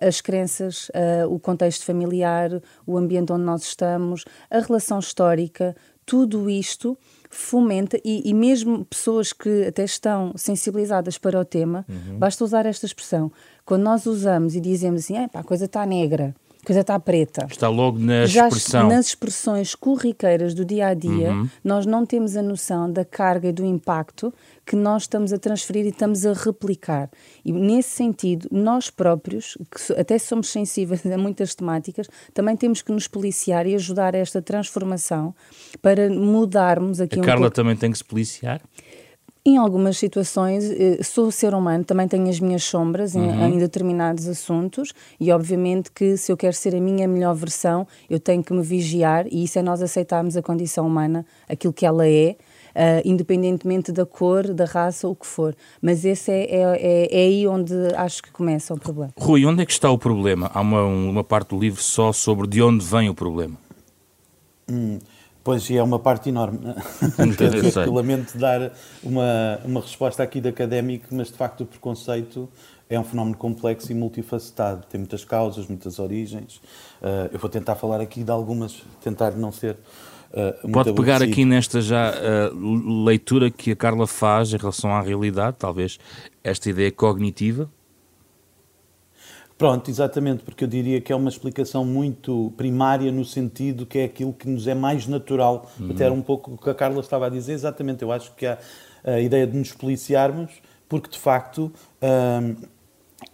as 0.00 0.20
crenças, 0.20 0.90
o 1.28 1.38
contexto 1.38 1.84
familiar, 1.84 2.50
o 2.86 2.96
ambiente 2.96 3.32
onde 3.32 3.44
nós 3.44 3.62
estamos, 3.62 4.24
a 4.50 4.58
relação 4.58 4.98
histórica, 4.98 5.76
tudo 6.04 6.50
isto 6.50 6.98
fomenta, 7.30 7.96
e, 8.04 8.28
e, 8.28 8.34
mesmo 8.34 8.84
pessoas 8.84 9.32
que 9.32 9.66
até 9.66 9.84
estão 9.84 10.32
sensibilizadas 10.36 11.16
para 11.16 11.38
o 11.38 11.44
tema, 11.44 11.86
uhum. 11.88 12.18
basta 12.18 12.42
usar 12.42 12.66
esta 12.66 12.84
expressão. 12.84 13.30
Quando 13.64 13.84
nós 13.84 14.04
usamos 14.06 14.56
e 14.56 14.60
dizemos 14.60 15.04
assim, 15.04 15.14
a 15.32 15.44
coisa 15.44 15.66
está 15.66 15.86
negra, 15.86 16.34
a 16.62 16.66
coisa 16.66 16.80
está 16.82 17.00
preta. 17.00 17.46
Está 17.50 17.68
logo 17.68 17.98
na 17.98 18.26
Já 18.26 18.48
expressão. 18.48 18.88
nas 18.88 19.06
expressões 19.06 19.74
corriqueiras 19.74 20.54
do 20.54 20.64
dia 20.64 20.88
a 20.88 20.94
dia, 20.94 21.32
uhum. 21.32 21.48
nós 21.64 21.86
não 21.86 22.04
temos 22.04 22.36
a 22.36 22.42
noção 22.42 22.90
da 22.90 23.04
carga 23.04 23.48
e 23.48 23.52
do 23.52 23.64
impacto 23.64 24.32
que 24.66 24.76
nós 24.76 25.02
estamos 25.02 25.32
a 25.32 25.38
transferir 25.38 25.86
e 25.86 25.88
estamos 25.88 26.24
a 26.26 26.32
replicar. 26.32 27.10
E 27.44 27.50
nesse 27.50 27.90
sentido, 27.90 28.46
nós 28.52 28.90
próprios, 28.90 29.56
que 29.70 29.92
até 29.98 30.18
somos 30.18 30.48
sensíveis 30.50 31.04
a 31.06 31.16
muitas 31.18 31.54
temáticas, 31.54 32.08
também 32.34 32.56
temos 32.56 32.82
que 32.82 32.92
nos 32.92 33.08
policiar 33.08 33.66
e 33.66 33.74
ajudar 33.74 34.14
a 34.14 34.18
esta 34.18 34.42
transformação 34.42 35.34
para 35.80 36.10
mudarmos 36.10 37.00
aqui 37.00 37.18
a 37.18 37.22
um 37.22 37.24
Carla 37.24 37.42
pouco. 37.42 37.56
também 37.56 37.74
tem 37.74 37.90
que 37.90 37.98
se 37.98 38.04
policiar? 38.04 38.60
Em 39.42 39.56
algumas 39.56 39.96
situações, 39.96 40.70
eh, 40.70 41.02
sou 41.02 41.30
ser 41.30 41.54
humano, 41.54 41.82
também 41.82 42.06
tenho 42.06 42.28
as 42.28 42.38
minhas 42.38 42.62
sombras 42.62 43.14
em, 43.14 43.20
uhum. 43.20 43.48
em, 43.48 43.58
determinados 43.58 44.28
assuntos 44.28 44.92
e, 45.18 45.32
obviamente, 45.32 45.90
que 45.90 46.14
se 46.18 46.30
eu 46.30 46.36
quero 46.36 46.54
ser 46.54 46.74
a 46.74 46.80
minha 46.80 47.08
melhor 47.08 47.34
versão, 47.34 47.86
eu 48.10 48.20
tenho 48.20 48.44
que 48.44 48.52
me 48.52 48.62
vigiar 48.62 49.26
e 49.28 49.44
isso 49.44 49.58
é 49.58 49.62
nós 49.62 49.80
aceitarmos 49.80 50.36
a 50.36 50.42
condição 50.42 50.86
humana, 50.86 51.24
aquilo 51.48 51.72
que 51.72 51.86
ela 51.86 52.06
é, 52.06 52.36
uh, 52.70 53.00
independentemente 53.02 53.92
da 53.92 54.04
cor, 54.04 54.52
da 54.52 54.66
raça, 54.66 55.08
o 55.08 55.14
que 55.14 55.26
for. 55.26 55.56
Mas 55.80 56.04
esse 56.04 56.30
é, 56.30 56.44
é, 56.44 56.60
é, 56.60 57.08
é, 57.10 57.24
aí 57.24 57.46
onde 57.46 57.74
acho 57.96 58.22
que 58.22 58.30
começa 58.30 58.74
o 58.74 58.78
problema. 58.78 59.12
Rui, 59.18 59.46
onde 59.46 59.62
é 59.62 59.66
que 59.66 59.72
está 59.72 59.90
o 59.90 59.96
problema? 59.96 60.50
Há 60.52 60.60
uma, 60.60 60.84
uma 60.84 61.24
parte 61.24 61.48
do 61.48 61.58
livro 61.58 61.82
só 61.82 62.12
sobre 62.12 62.46
de 62.46 62.60
onde 62.60 62.84
vem 62.84 63.08
o 63.08 63.14
problema. 63.14 63.56
Hum, 64.70 64.98
pois, 65.42 65.68
e 65.70 65.76
é 65.76 65.82
uma 65.82 65.98
parte 65.98 66.28
enorme. 66.28 66.58
eu 67.86 67.92
lamento 67.92 68.36
dar 68.38 68.72
uma, 69.02 69.60
uma 69.64 69.80
resposta 69.80 70.22
aqui 70.22 70.40
de 70.40 70.48
académico, 70.48 71.06
mas 71.10 71.28
de 71.28 71.34
facto 71.34 71.62
o 71.62 71.66
preconceito 71.66 72.48
é 72.88 72.98
um 72.98 73.04
fenómeno 73.04 73.36
complexo 73.36 73.92
e 73.92 73.94
multifacetado. 73.94 74.84
Tem 74.90 74.98
muitas 74.98 75.24
causas, 75.24 75.66
muitas 75.66 75.98
origens. 75.98 76.56
Uh, 77.00 77.30
eu 77.32 77.38
vou 77.38 77.48
tentar 77.48 77.76
falar 77.76 78.00
aqui 78.00 78.24
de 78.24 78.30
algumas, 78.30 78.82
tentar 79.02 79.32
não 79.32 79.52
ser 79.52 79.76
Uh, 80.30 80.70
Pode 80.70 80.92
pegar 80.92 81.20
aqui 81.20 81.44
nesta 81.44 81.80
já 81.80 82.12
uh, 82.12 83.04
leitura 83.04 83.50
que 83.50 83.72
a 83.72 83.76
Carla 83.76 84.06
faz 84.06 84.52
em 84.52 84.56
relação 84.56 84.94
à 84.94 85.00
realidade, 85.00 85.56
talvez 85.58 85.98
esta 86.44 86.70
ideia 86.70 86.92
cognitiva? 86.92 87.68
Pronto, 89.60 89.90
exatamente, 89.90 90.42
porque 90.42 90.64
eu 90.64 90.68
diria 90.68 91.02
que 91.02 91.12
é 91.12 91.14
uma 91.14 91.28
explicação 91.28 91.84
muito 91.84 92.50
primária 92.56 93.12
no 93.12 93.26
sentido 93.26 93.84
que 93.84 93.98
é 93.98 94.04
aquilo 94.04 94.32
que 94.32 94.48
nos 94.48 94.66
é 94.66 94.74
mais 94.74 95.06
natural. 95.06 95.70
Uhum. 95.78 95.90
Até 95.90 96.04
era 96.04 96.14
um 96.14 96.22
pouco 96.22 96.52
o 96.52 96.56
que 96.56 96.70
a 96.70 96.74
Carla 96.74 96.98
estava 97.00 97.26
a 97.26 97.28
dizer, 97.28 97.52
exatamente. 97.52 98.00
Eu 98.00 98.10
acho 98.10 98.34
que 98.34 98.46
há 98.46 98.56
a 99.04 99.20
ideia 99.20 99.46
de 99.46 99.54
nos 99.54 99.70
policiarmos, 99.72 100.50
porque 100.88 101.10
de 101.10 101.18
facto. 101.18 101.70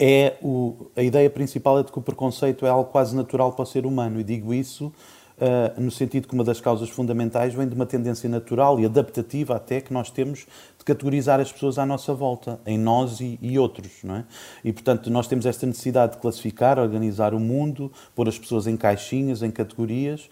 é 0.01 0.35
o, 0.43 0.89
a 0.97 1.03
ideia 1.05 1.31
principal 1.31 1.79
é 1.79 1.85
de 1.85 1.93
que 1.93 1.99
o 2.01 2.03
preconceito 2.03 2.67
é 2.67 2.71
algo 2.71 2.91
quase 2.91 3.15
natural 3.15 3.53
para 3.53 3.63
o 3.63 3.67
ser 3.67 3.87
humano, 3.87 4.19
e 4.19 4.25
digo 4.25 4.53
isso 4.53 4.93
uh, 5.39 5.81
no 5.81 5.91
sentido 5.91 6.29
que 6.29 6.35
uma 6.35 6.45
das 6.45 6.61
causas 6.61 6.89
fundamentais 6.89 7.55
vem 7.55 7.69
de 7.69 7.75
uma 7.75 7.87
tendência 7.87 8.29
natural 8.29 8.81
e 8.81 8.85
adaptativa 8.85 9.57
até 9.57 9.81
que 9.81 9.93
nós 9.93 10.11
temos 10.11 10.47
de 10.79 10.85
categorizar 10.85 11.41
as 11.41 11.53
pessoas 11.53 11.79
à 11.79 11.87
nossa 11.87 12.15
volta, 12.15 12.61
em 12.67 12.79
nós 12.79 13.21
e, 13.21 13.39
e 13.43 13.59
outros, 13.59 13.93
não 14.03 14.17
é? 14.17 14.25
E, 14.65 14.73
portanto, 14.73 15.11
nós 15.11 15.27
temos 15.27 15.47
esta 15.47 15.67
necessidade 15.67 16.13
de 16.13 16.19
classificar, 16.19 16.79
organizar 16.79 17.35
o 17.35 17.41
mundo, 17.41 17.91
pôr 18.15 18.29
as 18.29 18.39
pessoas 18.39 18.67
em 18.67 18.77
caixinhas, 18.77 19.43
em 19.43 19.51
categorias, 19.51 20.29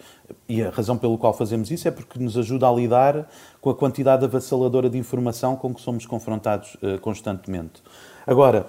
e 0.47 0.61
a 0.61 0.69
razão 0.69 0.97
pelo 0.97 1.17
qual 1.17 1.33
fazemos 1.33 1.69
isso 1.71 1.87
é 1.87 1.91
porque 1.91 2.19
nos 2.19 2.37
ajuda 2.37 2.67
a 2.67 2.71
lidar 2.71 3.29
com 3.61 3.69
a 3.69 3.75
quantidade 3.75 4.25
avassaladora 4.25 4.89
de 4.89 4.97
informação 4.97 5.55
com 5.55 5.73
que 5.73 5.81
somos 5.81 6.05
confrontados 6.05 6.75
uh, 6.75 6.99
constantemente. 6.99 7.83
Agora, 8.25 8.65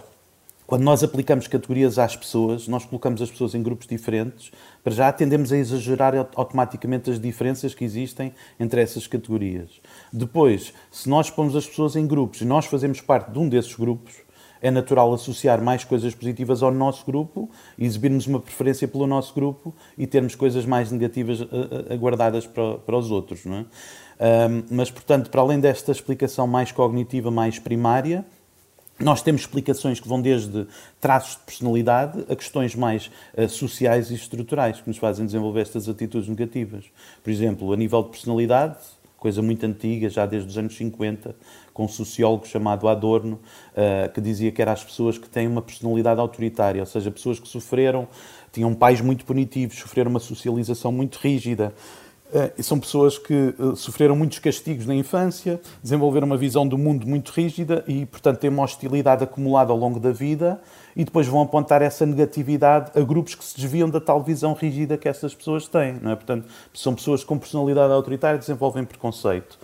quando 0.66 0.82
nós 0.82 1.04
aplicamos 1.04 1.46
categorias 1.46 1.98
às 1.98 2.16
pessoas, 2.16 2.66
nós 2.66 2.84
colocamos 2.84 3.22
as 3.22 3.30
pessoas 3.30 3.54
em 3.54 3.62
grupos 3.62 3.86
diferentes, 3.86 4.50
para 4.82 4.92
já 4.92 5.12
tendemos 5.12 5.52
a 5.52 5.56
exagerar 5.56 6.14
automaticamente 6.34 7.10
as 7.10 7.20
diferenças 7.20 7.74
que 7.74 7.84
existem 7.84 8.34
entre 8.58 8.80
essas 8.80 9.06
categorias. 9.06 9.80
Depois, 10.12 10.72
se 10.90 11.08
nós 11.08 11.30
pomos 11.30 11.54
as 11.54 11.66
pessoas 11.66 11.94
em 11.94 12.06
grupos 12.06 12.40
e 12.40 12.44
nós 12.44 12.66
fazemos 12.66 13.00
parte 13.00 13.30
de 13.30 13.38
um 13.38 13.48
desses 13.48 13.74
grupos, 13.74 14.26
é 14.60 14.70
natural 14.70 15.12
associar 15.12 15.62
mais 15.62 15.84
coisas 15.84 16.14
positivas 16.14 16.62
ao 16.62 16.72
nosso 16.72 17.04
grupo, 17.06 17.48
exibirmos 17.78 18.26
uma 18.26 18.40
preferência 18.40 18.88
pelo 18.88 19.06
nosso 19.06 19.34
grupo 19.34 19.74
e 19.96 20.06
termos 20.06 20.34
coisas 20.34 20.64
mais 20.64 20.90
negativas 20.90 21.42
eh, 21.42 21.46
eh, 21.90 21.94
aguardadas 21.94 22.46
para, 22.46 22.96
os 22.96 23.10
outros. 23.10 23.44
Não 23.44 23.58
é? 23.58 23.64
Mas, 24.70 24.90
portanto, 24.90 25.30
para 25.30 25.42
além 25.42 25.60
desta 25.60 25.92
explicação 25.92 26.46
mais 26.46 26.72
cognitiva, 26.72 27.30
mais 27.30 27.58
primária, 27.58 28.24
nós 28.98 29.22
temos 29.22 29.42
explicações 29.42 30.00
que 30.00 30.08
vão 30.08 30.20
desde 30.20 30.66
traços 31.00 31.36
de 31.36 31.42
personalidade 31.42 32.24
a 32.28 32.36
questões 32.36 32.74
mais 32.74 33.10
uh, 33.36 33.48
sociais 33.48 34.10
e 34.10 34.14
estruturais 34.14 34.80
que 34.80 34.88
nos 34.88 34.96
fazem 34.96 35.26
desenvolver 35.26 35.60
estas 35.60 35.88
atitudes 35.88 36.28
negativas. 36.28 36.84
Por 37.22 37.30
exemplo, 37.30 37.72
a 37.72 37.76
nível 37.76 38.02
de 38.02 38.10
personalidade, 38.10 38.76
coisa 39.18 39.42
muito 39.42 39.64
antiga, 39.66 40.08
já 40.08 40.24
desde 40.24 40.48
os 40.48 40.56
anos 40.56 40.76
50, 40.76 41.36
com 41.74 41.84
um 41.84 41.88
sociólogo 41.88 42.46
chamado 42.46 42.88
Adorno, 42.88 43.38
uh, 43.72 44.10
que 44.12 44.20
dizia 44.20 44.50
que 44.50 44.62
eram 44.62 44.72
as 44.72 44.82
pessoas 44.82 45.18
que 45.18 45.28
têm 45.28 45.46
uma 45.46 45.60
personalidade 45.60 46.18
autoritária, 46.18 46.80
ou 46.80 46.86
seja, 46.86 47.10
pessoas 47.10 47.38
que 47.38 47.48
sofreram, 47.48 48.08
tinham 48.50 48.74
pais 48.74 49.02
muito 49.02 49.26
punitivos, 49.26 49.78
sofreram 49.78 50.10
uma 50.10 50.20
socialização 50.20 50.90
muito 50.90 51.16
rígida, 51.16 51.74
Uh, 52.26 52.62
são 52.62 52.80
pessoas 52.80 53.18
que 53.18 53.54
uh, 53.56 53.76
sofreram 53.76 54.16
muitos 54.16 54.40
castigos 54.40 54.84
na 54.84 54.94
infância, 54.94 55.60
desenvolveram 55.80 56.26
uma 56.26 56.36
visão 56.36 56.66
do 56.66 56.76
mundo 56.76 57.06
muito 57.06 57.30
rígida 57.30 57.84
e, 57.86 58.04
portanto, 58.04 58.38
têm 58.40 58.50
uma 58.50 58.64
hostilidade 58.64 59.22
acumulada 59.22 59.72
ao 59.72 59.78
longo 59.78 60.00
da 60.00 60.10
vida 60.10 60.60
e 60.96 61.04
depois 61.04 61.28
vão 61.28 61.40
apontar 61.40 61.82
essa 61.82 62.04
negatividade 62.04 62.90
a 62.98 63.00
grupos 63.04 63.36
que 63.36 63.44
se 63.44 63.56
desviam 63.56 63.88
da 63.88 64.00
tal 64.00 64.22
visão 64.22 64.54
rígida 64.54 64.98
que 64.98 65.08
essas 65.08 65.34
pessoas 65.34 65.68
têm. 65.68 66.00
Não 66.02 66.10
é? 66.10 66.16
Portanto, 66.16 66.48
são 66.74 66.94
pessoas 66.94 67.22
com 67.22 67.38
personalidade 67.38 67.92
autoritária 67.92 68.38
que 68.38 68.44
desenvolvem 68.44 68.84
preconceito 68.84 69.56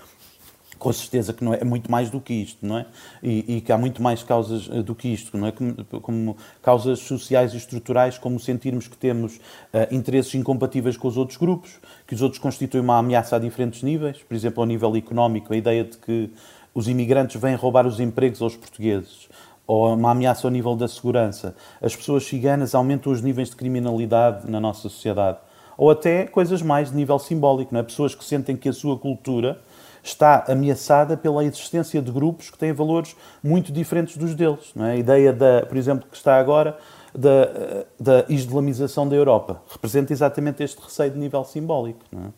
com 0.82 0.92
certeza 0.92 1.32
que 1.32 1.44
não 1.44 1.54
é, 1.54 1.60
é, 1.60 1.64
muito 1.64 1.88
mais 1.88 2.10
do 2.10 2.20
que 2.20 2.34
isto, 2.34 2.66
não 2.66 2.76
é? 2.76 2.86
E, 3.22 3.56
e, 3.58 3.60
que 3.60 3.70
há 3.70 3.78
muito 3.78 4.02
mais 4.02 4.24
causas 4.24 4.68
eh, 4.68 4.82
do 4.82 4.96
que 4.96 5.06
isto, 5.06 5.38
não 5.38 5.46
é? 5.46 5.52
Como, 5.52 5.74
como 6.00 6.36
causas 6.60 6.98
sociais 6.98 7.54
e 7.54 7.56
estruturais, 7.56 8.18
como 8.18 8.40
sentirmos 8.40 8.88
que 8.88 8.96
temos 8.96 9.36
uh, 9.36 9.94
interesses 9.94 10.34
incompatíveis 10.34 10.96
com 10.96 11.06
os 11.06 11.16
outros 11.16 11.38
grupos, 11.38 11.78
que 12.04 12.16
os 12.16 12.20
outros 12.20 12.40
constituem 12.40 12.82
uma 12.82 12.98
ameaça 12.98 13.36
a 13.36 13.38
diferentes 13.38 13.84
níveis, 13.84 14.24
por 14.24 14.34
exemplo, 14.34 14.60
ao 14.60 14.66
nível 14.66 14.96
económico, 14.96 15.52
a 15.52 15.56
ideia 15.56 15.84
de 15.84 15.96
que 15.98 16.30
os 16.74 16.88
imigrantes 16.88 17.40
vêm 17.40 17.54
roubar 17.54 17.86
os 17.86 18.00
empregos 18.00 18.42
aos 18.42 18.56
portugueses, 18.56 19.28
ou 19.64 19.94
uma 19.94 20.10
ameaça 20.10 20.48
ao 20.48 20.50
nível 20.50 20.74
da 20.74 20.88
segurança. 20.88 21.54
As 21.80 21.94
pessoas 21.94 22.24
ciganas 22.24 22.74
aumentam 22.74 23.12
os 23.12 23.22
níveis 23.22 23.50
de 23.50 23.54
criminalidade 23.54 24.50
na 24.50 24.58
nossa 24.58 24.88
sociedade. 24.88 25.38
Ou 25.78 25.92
até 25.92 26.26
coisas 26.26 26.60
mais 26.60 26.90
de 26.90 26.96
nível 26.96 27.20
simbólico, 27.20 27.72
não 27.72 27.80
é? 27.80 27.84
Pessoas 27.84 28.16
que 28.16 28.24
sentem 28.24 28.56
que 28.56 28.68
a 28.68 28.72
sua 28.72 28.98
cultura 28.98 29.60
está 30.02 30.44
ameaçada 30.48 31.16
pela 31.16 31.44
existência 31.44 32.02
de 32.02 32.10
grupos 32.10 32.50
que 32.50 32.58
têm 32.58 32.72
valores 32.72 33.14
muito 33.42 33.72
diferentes 33.72 34.16
dos 34.16 34.34
deles. 34.34 34.72
É? 34.76 34.82
A 34.82 34.96
ideia, 34.96 35.32
da, 35.32 35.64
por 35.66 35.76
exemplo, 35.76 36.06
que 36.10 36.16
está 36.16 36.38
agora 36.38 36.76
da, 37.14 37.84
da 37.98 38.24
islamização 38.28 39.08
da 39.08 39.14
Europa 39.14 39.62
representa 39.70 40.12
exatamente 40.12 40.62
este 40.62 40.80
receio 40.80 41.10
de 41.10 41.18
nível 41.18 41.44
simbólico. 41.44 42.00
É? 42.12 42.30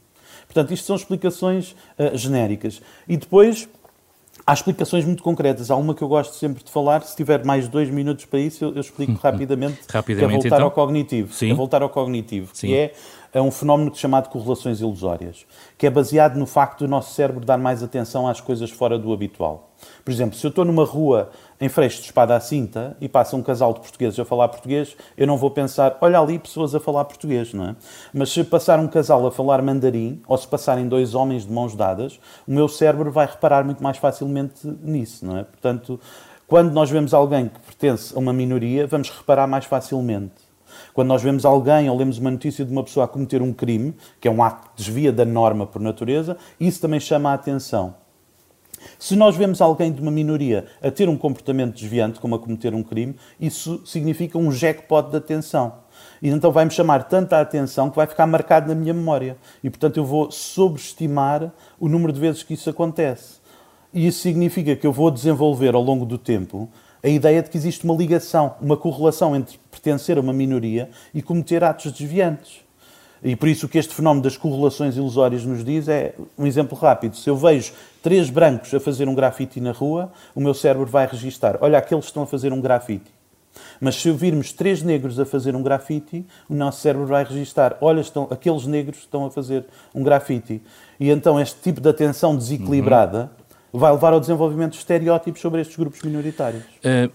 Portanto, 0.46 0.74
isto 0.74 0.86
são 0.86 0.96
explicações 0.96 1.74
uh, 1.98 2.16
genéricas. 2.16 2.82
E 3.08 3.16
depois 3.16 3.68
Há 4.46 4.52
explicações 4.52 5.06
muito 5.06 5.22
concretas. 5.22 5.70
Há 5.70 5.76
uma 5.76 5.94
que 5.94 6.02
eu 6.02 6.08
gosto 6.08 6.34
sempre 6.34 6.62
de 6.62 6.70
falar. 6.70 7.02
Se 7.02 7.16
tiver 7.16 7.42
mais 7.44 7.66
dois 7.66 7.88
minutos 7.88 8.26
para 8.26 8.38
isso, 8.38 8.64
eu, 8.64 8.74
eu 8.74 8.80
explico 8.80 9.14
rapidamente. 9.22 9.80
rapidamente 9.88 10.40
que 10.42 10.46
é 10.46 10.50
voltar 10.50 10.56
então? 10.56 10.66
ao 10.66 10.70
cognitivo. 10.70 11.32
Sim. 11.32 11.50
É 11.50 11.54
voltar 11.54 11.82
ao 11.82 11.88
cognitivo, 11.88 12.50
Sim. 12.52 12.66
que 12.66 12.74
é, 12.74 12.92
é 13.34 13.42
um 13.42 13.50
fenómeno 13.50 13.92
chamado 13.94 14.28
correlações 14.28 14.80
ilusórias, 14.80 15.44
que 15.76 15.88
é 15.88 15.90
baseado 15.90 16.36
no 16.36 16.46
facto 16.46 16.84
do 16.84 16.88
nosso 16.88 17.12
cérebro 17.12 17.44
dar 17.44 17.58
mais 17.58 17.82
atenção 17.82 18.28
às 18.28 18.40
coisas 18.40 18.70
fora 18.70 18.96
do 18.96 19.12
habitual. 19.12 19.72
Por 20.04 20.12
exemplo, 20.12 20.38
se 20.38 20.46
eu 20.46 20.50
estou 20.50 20.64
numa 20.64 20.84
rua 20.84 21.30
em 21.60 21.68
freixo 21.68 21.98
de 21.98 22.06
espada 22.06 22.36
à 22.36 22.40
cinta 22.40 22.96
e 23.00 23.08
passa 23.08 23.34
um 23.34 23.42
casal 23.42 23.74
de 23.74 23.80
portugueses 23.80 24.18
a 24.20 24.24
falar 24.24 24.48
português, 24.48 24.96
eu 25.18 25.26
não 25.26 25.36
vou 25.36 25.50
pensar, 25.50 25.98
olha 26.00 26.20
ali 26.20 26.38
pessoas 26.38 26.74
a 26.76 26.80
falar 26.80 27.04
português, 27.06 27.52
não 27.52 27.70
é? 27.70 27.76
Mas 28.12 28.30
se 28.30 28.44
passar 28.44 28.78
um 28.78 28.86
casal 28.86 29.26
a 29.26 29.32
falar 29.32 29.60
mandarim, 29.60 30.22
ou 30.28 30.38
se 30.38 30.46
passarem 30.46 30.86
dois 30.86 31.14
homens 31.14 31.44
de 31.44 31.52
mãos 31.52 31.74
dadas, 31.74 32.20
o 32.46 32.52
meu 32.52 32.68
cérebro 32.68 33.10
vai 33.10 33.26
reparar 33.26 33.64
muito 33.64 33.82
mais 33.82 33.96
facilmente 33.98 34.64
nisso, 34.80 35.26
não 35.26 35.38
é? 35.38 35.42
Portanto, 35.42 35.98
quando 36.46 36.72
nós 36.72 36.88
vemos 36.88 37.12
alguém 37.12 37.48
que 37.48 37.58
pertence 37.58 38.14
a 38.14 38.18
uma 38.18 38.32
minoria, 38.32 38.86
vamos 38.86 39.10
reparar 39.10 39.48
mais 39.48 39.64
facilmente. 39.64 40.43
Quando 40.92 41.08
nós 41.08 41.22
vemos 41.22 41.44
alguém 41.44 41.88
ou 41.88 41.96
lemos 41.96 42.18
uma 42.18 42.30
notícia 42.30 42.64
de 42.64 42.72
uma 42.72 42.82
pessoa 42.82 43.04
a 43.04 43.08
cometer 43.08 43.42
um 43.42 43.52
crime, 43.52 43.94
que 44.20 44.28
é 44.28 44.30
um 44.30 44.42
ato 44.42 44.70
que 44.70 44.76
desvia 44.76 45.12
da 45.12 45.24
norma 45.24 45.66
por 45.66 45.80
natureza, 45.80 46.36
isso 46.58 46.80
também 46.80 47.00
chama 47.00 47.30
a 47.30 47.34
atenção. 47.34 47.94
Se 48.98 49.16
nós 49.16 49.36
vemos 49.36 49.60
alguém 49.60 49.92
de 49.92 50.00
uma 50.00 50.10
minoria 50.10 50.66
a 50.82 50.90
ter 50.90 51.08
um 51.08 51.16
comportamento 51.16 51.74
desviante, 51.74 52.20
como 52.20 52.34
a 52.34 52.38
cometer 52.38 52.74
um 52.74 52.82
crime, 52.82 53.16
isso 53.40 53.80
significa 53.86 54.38
um 54.38 54.50
jackpot 54.50 55.10
de 55.10 55.16
atenção. 55.16 55.84
E 56.20 56.28
então 56.28 56.52
vai-me 56.52 56.70
chamar 56.70 57.04
tanta 57.04 57.40
atenção 57.40 57.90
que 57.90 57.96
vai 57.96 58.06
ficar 58.06 58.26
marcado 58.26 58.68
na 58.68 58.74
minha 58.74 58.94
memória. 58.94 59.36
E 59.62 59.70
portanto 59.70 59.96
eu 59.96 60.04
vou 60.04 60.30
sobreestimar 60.30 61.52
o 61.78 61.88
número 61.88 62.12
de 62.12 62.20
vezes 62.20 62.42
que 62.42 62.54
isso 62.54 62.68
acontece. 62.68 63.40
E 63.92 64.06
isso 64.06 64.20
significa 64.20 64.74
que 64.74 64.86
eu 64.86 64.92
vou 64.92 65.10
desenvolver 65.10 65.74
ao 65.74 65.82
longo 65.82 66.04
do 66.04 66.18
tempo 66.18 66.68
a 67.04 67.08
ideia 67.08 67.42
de 67.42 67.50
que 67.50 67.58
existe 67.58 67.84
uma 67.84 67.94
ligação, 67.94 68.54
uma 68.62 68.78
correlação 68.78 69.36
entre 69.36 69.58
pertencer 69.70 70.16
a 70.16 70.22
uma 70.22 70.32
minoria 70.32 70.88
e 71.12 71.20
cometer 71.20 71.62
atos 71.62 71.92
desviantes. 71.92 72.64
E 73.22 73.36
por 73.36 73.46
isso 73.46 73.66
o 73.66 73.68
que 73.68 73.76
este 73.76 73.94
fenómeno 73.94 74.22
das 74.22 74.38
correlações 74.38 74.96
ilusórias 74.96 75.44
nos 75.44 75.62
diz 75.62 75.86
é 75.86 76.14
um 76.36 76.46
exemplo 76.46 76.76
rápido. 76.76 77.16
Se 77.16 77.28
eu 77.28 77.36
vejo 77.36 77.74
três 78.02 78.30
brancos 78.30 78.72
a 78.72 78.80
fazer 78.80 79.06
um 79.06 79.14
grafite 79.14 79.60
na 79.60 79.72
rua, 79.72 80.10
o 80.34 80.40
meu 80.40 80.54
cérebro 80.54 80.86
vai 80.86 81.06
registar: 81.06 81.58
olha, 81.60 81.76
aqueles 81.78 82.06
estão 82.06 82.22
a 82.22 82.26
fazer 82.26 82.54
um 82.54 82.60
grafite. 82.60 83.12
Mas 83.80 83.96
se 83.96 84.10
virmos 84.10 84.52
três 84.52 84.82
negros 84.82 85.20
a 85.20 85.26
fazer 85.26 85.54
um 85.54 85.62
grafite, 85.62 86.24
o 86.48 86.54
nosso 86.54 86.80
cérebro 86.80 87.06
vai 87.06 87.24
registar: 87.24 87.76
olha, 87.80 88.00
estão, 88.00 88.28
aqueles 88.30 88.66
negros 88.66 88.98
estão 89.00 89.26
a 89.26 89.30
fazer 89.30 89.64
um 89.94 90.02
grafite. 90.02 90.62
E 90.98 91.10
então 91.10 91.38
este 91.38 91.60
tipo 91.60 91.80
de 91.80 91.88
atenção 91.88 92.36
desequilibrada 92.36 93.22
uhum. 93.22 93.43
Vai 93.78 93.92
levar 93.92 94.12
ao 94.12 94.20
desenvolvimento 94.20 94.72
de 94.72 94.78
estereótipos 94.78 95.40
sobre 95.40 95.60
estes 95.60 95.76
grupos 95.76 96.02
minoritários. 96.02 96.62
Uh, 96.62 97.10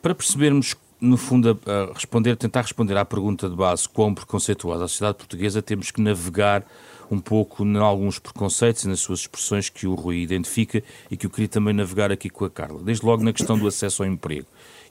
para 0.00 0.14
percebermos 0.14 0.74
no 1.00 1.16
fundo, 1.16 1.58
a, 1.66 1.92
responder, 1.92 2.36
tentar 2.36 2.62
responder 2.62 2.96
à 2.96 3.04
pergunta 3.04 3.48
de 3.48 3.54
base 3.54 3.88
quão 3.88 4.12
preconceituosa 4.14 4.84
a 4.84 4.88
sociedade 4.88 5.18
portuguesa, 5.18 5.62
temos 5.62 5.90
que 5.90 6.00
navegar 6.00 6.64
um 7.10 7.18
pouco 7.20 7.64
em 7.64 7.76
alguns 7.78 8.18
preconceitos 8.18 8.84
e 8.84 8.88
nas 8.88 9.00
suas 9.00 9.20
expressões 9.20 9.68
que 9.68 9.86
o 9.86 9.94
Rui 9.94 10.18
identifica 10.18 10.82
e 11.10 11.16
que 11.16 11.24
eu 11.24 11.30
queria 11.30 11.48
também 11.48 11.72
navegar 11.72 12.12
aqui 12.12 12.28
com 12.28 12.44
a 12.44 12.50
Carla. 12.50 12.80
Desde 12.82 13.04
logo 13.04 13.22
na 13.22 13.32
questão 13.32 13.58
do 13.58 13.66
acesso 13.66 14.02
ao 14.02 14.08
emprego 14.08 14.46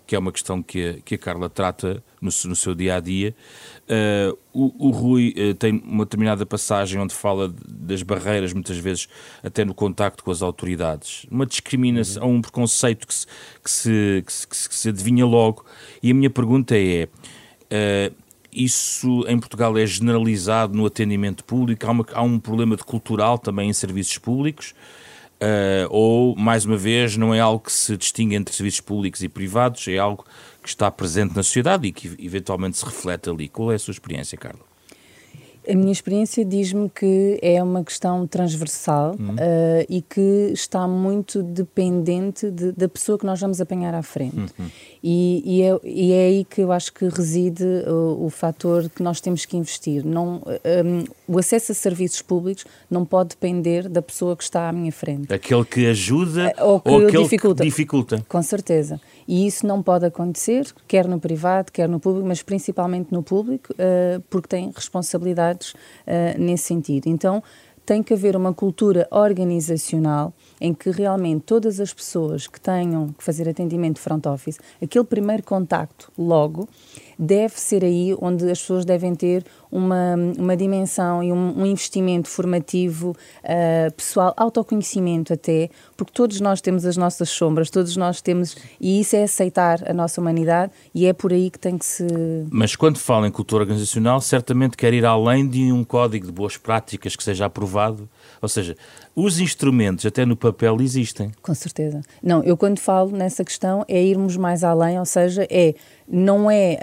que 0.08 0.16
é 0.16 0.20
uma 0.20 0.32
questão 0.32 0.64
que 0.64 0.88
a, 0.88 0.94
que 1.02 1.16
a 1.16 1.18
Carla 1.18 1.50
trata 1.50 2.02
no, 2.22 2.30
no 2.46 2.56
seu 2.56 2.74
dia 2.74 2.96
a 2.96 3.00
dia. 3.02 3.36
Uh, 3.84 4.38
o, 4.54 4.88
o, 4.88 4.90
Rui 4.90 5.36
uh, 5.38 5.54
tem 5.54 5.84
uma 5.86 6.06
determinada 6.06 6.46
passagem 6.46 7.00
onde 7.00 7.14
fala 7.14 7.54
das 7.68 8.02
barreiras, 8.02 8.54
muitas 8.54 8.78
vezes 8.78 9.10
até 9.44 9.66
no 9.66 9.74
contacto 9.74 10.24
com 10.24 10.32
as 10.32 10.42
autoridades, 10.42 11.26
uma 11.30 11.46
discriminação, 11.46 12.24
uhum. 12.24 12.36
um 12.36 12.42
preconceito 12.42 13.06
que 13.06 13.14
se, 13.14 13.28
que, 13.62 13.70
se, 13.70 14.24
que, 14.26 14.34
se, 14.34 14.70
que 14.70 14.76
se 14.76 14.90
adivinha 14.90 15.26
logo. 15.26 15.66
E 16.02 16.10
a 16.10 16.14
minha 16.14 16.30
pergunta 16.30 16.76
é. 16.76 17.10
Uh, 17.70 18.28
isso 18.50 19.24
em 19.28 19.38
Portugal 19.38 19.78
é 19.78 19.86
generalizado 19.86 20.76
no 20.76 20.86
atendimento 20.86 21.44
público? 21.44 21.86
Há, 21.86 21.92
uma, 21.92 22.06
há 22.14 22.22
um 22.24 22.40
problema 22.40 22.76
de 22.76 22.84
cultural 22.84 23.38
também 23.38 23.70
em 23.70 23.74
serviços 23.74 24.18
públicos? 24.18 24.74
Uh, 25.40 25.88
ou, 25.90 26.36
mais 26.36 26.66
uma 26.66 26.78
vez, 26.78 27.16
não 27.16 27.34
é 27.34 27.40
algo 27.40 27.64
que 27.64 27.72
se 27.72 27.96
distingue 27.96 28.36
entre 28.36 28.56
serviços 28.56 28.82
públicos 28.82 29.22
e 29.22 29.30
privados, 29.30 29.88
é 29.88 29.98
algo 29.98 30.26
que 30.64 30.70
está 30.70 30.90
presente 30.90 31.36
na 31.36 31.44
sociedade 31.44 31.88
e 31.88 31.92
que 31.92 32.16
eventualmente 32.20 32.78
se 32.78 32.86
reflete 32.86 33.30
ali. 33.30 33.48
Qual 33.48 33.72
é 33.72 33.76
a 33.76 33.80
sua 33.80 33.92
experiência, 33.92 34.38
Carla? 34.38 34.67
A 35.70 35.76
minha 35.76 35.92
experiência 35.92 36.46
diz-me 36.46 36.90
que 36.90 37.38
é 37.42 37.62
uma 37.62 37.84
questão 37.84 38.26
transversal 38.26 39.16
uhum. 39.20 39.36
uh, 39.36 39.86
e 39.90 40.02
que 40.02 40.52
está 40.54 40.88
muito 40.88 41.44
dependente 41.44 42.50
de, 42.50 42.72
da 42.72 42.88
pessoa 42.88 43.18
que 43.18 43.26
nós 43.26 43.40
vamos 43.40 43.60
apanhar 43.60 43.94
à 43.94 44.02
frente. 44.02 44.54
Uhum. 44.58 44.70
E, 45.04 45.44
e, 45.46 45.62
é, 45.62 45.80
e, 45.84 46.12
é, 46.14 46.26
aí 46.26 46.46
que 46.46 46.62
eu 46.62 46.72
acho 46.72 46.94
que 46.94 47.08
reside 47.08 47.64
o, 47.88 48.26
o 48.26 48.30
fator 48.30 48.90
que 48.90 49.04
nós 49.04 49.20
temos 49.20 49.46
que 49.46 49.58
investir. 49.58 50.06
Não, 50.06 50.42
um, 50.86 51.04
o 51.28 51.38
acesso 51.38 51.72
a 51.72 51.76
serviços 51.76 52.22
públicos 52.22 52.66
não 52.90 53.06
pode 53.06 53.30
depender 53.30 53.90
da 53.90 54.02
pessoa 54.02 54.36
que 54.36 54.44
está 54.44 54.70
à 54.70 54.72
minha 54.72 54.92
frente. 54.92 55.34
Aquele 55.34 55.66
que 55.66 55.86
ajuda 55.88 56.54
uh, 56.58 56.66
ou, 56.66 56.80
que 56.80 56.90
ou 56.90 57.08
aquele 57.08 57.24
dificulta. 57.24 57.64
que 57.64 57.70
dificulta. 57.70 58.26
Com 58.28 58.42
certeza. 58.42 59.00
E 59.28 59.46
isso 59.46 59.68
não 59.68 59.84
pode 59.84 60.06
acontecer, 60.06 60.68
quer 60.88 61.08
no 61.08 61.20
privado, 61.20 61.72
quer 61.72 61.90
no 61.90 62.00
público, 62.00 62.26
mas 62.26 62.42
principalmente 62.42 63.12
no 63.12 63.22
público, 63.22 63.74
uh, 63.74 64.22
porque 64.30 64.48
tem 64.48 64.72
responsabilidades 65.58 65.72
uh, 65.72 66.40
nesse 66.40 66.66
sentido. 66.66 67.08
Então, 67.08 67.44
tem 67.86 68.04
que 68.04 68.14
haver 68.14 68.36
uma 68.36 68.54
cultura 68.54 69.08
organizacional 69.10 70.34
em 70.60 70.74
que 70.74 70.92
realmente 70.92 71.44
todas 71.46 71.80
as 71.80 71.94
pessoas 71.94 72.46
que 72.46 72.60
tenham 72.60 73.08
que 73.10 73.24
fazer 73.24 73.48
atendimento 73.48 74.00
front 74.00 74.26
office, 74.26 74.60
aquele 74.82 75.06
primeiro 75.06 75.42
contacto 75.44 76.12
logo, 76.18 76.68
deve 77.18 77.60
ser 77.60 77.84
aí 77.84 78.16
onde 78.22 78.50
as 78.50 78.60
pessoas 78.60 78.86
devem 78.86 79.16
ter 79.16 79.44
uma, 79.72 80.16
uma 80.38 80.56
dimensão 80.56 81.24
e 81.24 81.32
um, 81.32 81.62
um 81.62 81.66
investimento 81.66 82.30
formativo, 82.30 83.16
uh, 83.44 83.94
pessoal, 83.94 84.34
autoconhecimento 84.38 85.34
até, 85.34 85.70
porque 85.96 86.12
todos 86.14 86.40
nós 86.40 86.62
temos 86.62 86.86
as 86.86 86.96
nossas 86.96 87.30
sombras, 87.30 87.70
todos 87.70 87.96
nós 87.98 88.22
temos, 88.22 88.56
e 88.80 89.00
isso 89.02 89.16
é 89.16 89.24
aceitar 89.24 89.90
a 89.90 89.94
nossa 89.94 90.22
humanidade 90.22 90.72
e 90.94 91.06
é 91.06 91.14
por 91.14 91.34
aí 91.34 91.50
que 91.50 91.60
tem 91.60 91.78
que 91.78 91.86
se. 91.86 92.06
Mas 92.52 92.76
quando 92.76 92.98
fala 92.98 93.28
em 93.28 93.32
cultura 93.32 93.64
organizacional, 93.64 94.22
certamente 94.22 94.78
quer 94.78 94.94
ir 94.94 95.06
além 95.06 95.48
de 95.48 95.72
um 95.72 95.84
código 95.84 96.26
de 96.26 96.32
boas 96.32 96.58
práticas 96.58 97.16
que 97.16 97.24
seja 97.24 97.46
aprovado, 97.46 98.08
ou 98.42 98.50
seja, 98.50 98.76
os 99.16 99.40
instrumentos, 99.40 100.06
até 100.06 100.26
no 100.26 100.36
papel, 100.36 100.78
existem. 100.82 101.32
Com 101.42 101.54
certeza. 101.54 102.02
Não, 102.22 102.44
eu 102.44 102.56
quando 102.56 102.80
falo 102.80 103.12
nessa 103.12 103.44
questão 103.44 103.84
é 103.88 104.02
irmos 104.02 104.38
mais 104.38 104.64
além, 104.64 105.00
ou 105.00 105.06
seja, 105.06 105.48
é 105.50 105.74
não 106.10 106.50
é 106.50 106.80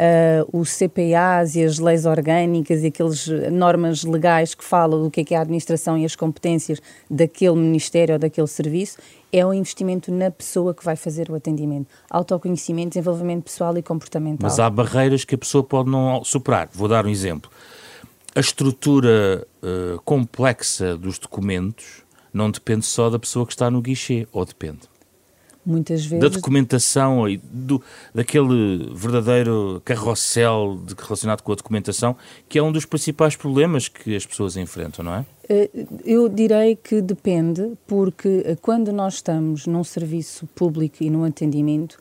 uh, 0.53 0.61
os 0.61 0.77
CPAs 0.77 1.55
e 1.57 1.64
as 1.64 1.79
leis 1.79 2.05
orgânicas 2.05 2.83
e 2.83 2.88
aquelas 2.88 3.27
normas 3.51 4.05
legais 4.05 4.55
que 4.55 4.62
falam 4.62 5.03
do 5.03 5.11
que 5.11 5.23
é, 5.23 5.25
que 5.25 5.35
é 5.35 5.38
a 5.38 5.40
administração 5.40 5.97
e 5.97 6.05
as 6.05 6.14
competências 6.14 6.79
daquele 7.11 7.57
ministério 7.57 8.14
ou 8.14 8.19
daquele 8.19 8.47
serviço, 8.47 8.99
é 9.33 9.45
o 9.45 9.53
investimento 9.53 10.12
na 10.12 10.31
pessoa 10.31 10.75
que 10.75 10.85
vai 10.85 10.95
fazer 10.95 11.31
o 11.31 11.35
atendimento. 11.35 11.88
Autoconhecimento, 12.11 12.90
desenvolvimento 12.90 13.45
pessoal 13.45 13.77
e 13.79 13.83
comportamental. 13.83 14.40
Mas 14.43 14.61
há 14.61 14.69
barreiras 14.69 15.25
que 15.25 15.35
a 15.35 15.38
pessoa 15.38 15.64
pode 15.64 15.90
não 15.90 16.23
superar. 16.23 16.69
Vou 16.73 16.87
dar 16.87 17.07
um 17.07 17.09
exemplo. 17.09 17.51
A 18.35 18.40
estrutura 18.40 19.47
uh, 19.62 20.01
complexa 20.05 20.97
dos 20.97 21.18
documentos 21.18 22.03
não 22.33 22.51
depende 22.51 22.85
só 22.85 23.09
da 23.09 23.18
pessoa 23.18 23.47
que 23.47 23.53
está 23.53 23.70
no 23.70 23.81
guichê, 23.81 24.27
ou 24.33 24.44
depende? 24.44 24.88
muitas 25.64 26.05
vezes. 26.05 26.20
Da 26.20 26.29
documentação 26.29 27.29
e 27.29 27.38
do, 27.38 27.83
daquele 28.14 28.90
verdadeiro 28.94 29.81
carrossel 29.85 30.79
de, 30.85 30.94
relacionado 30.94 31.42
com 31.42 31.53
a 31.53 31.55
documentação, 31.55 32.16
que 32.49 32.59
é 32.59 32.62
um 32.62 32.70
dos 32.70 32.85
principais 32.85 33.35
problemas 33.37 33.88
que 33.88 34.14
as 34.14 34.27
pessoas 34.27 34.57
enfrentam, 34.57 35.05
não 35.05 35.14
é? 35.14 35.27
Eh, 35.49 35.70
eu 36.05 36.29
direi 36.29 36.77
que 36.77 37.01
depende, 37.01 37.73
porque 37.87 38.42
eh, 38.44 38.57
quando 38.61 38.92
nós 38.92 39.14
estamos 39.14 39.66
num 39.66 39.85
serviço 39.85 40.47
público 40.55 41.03
e 41.03 41.11
num 41.11 41.25
atendimento, 41.25 41.99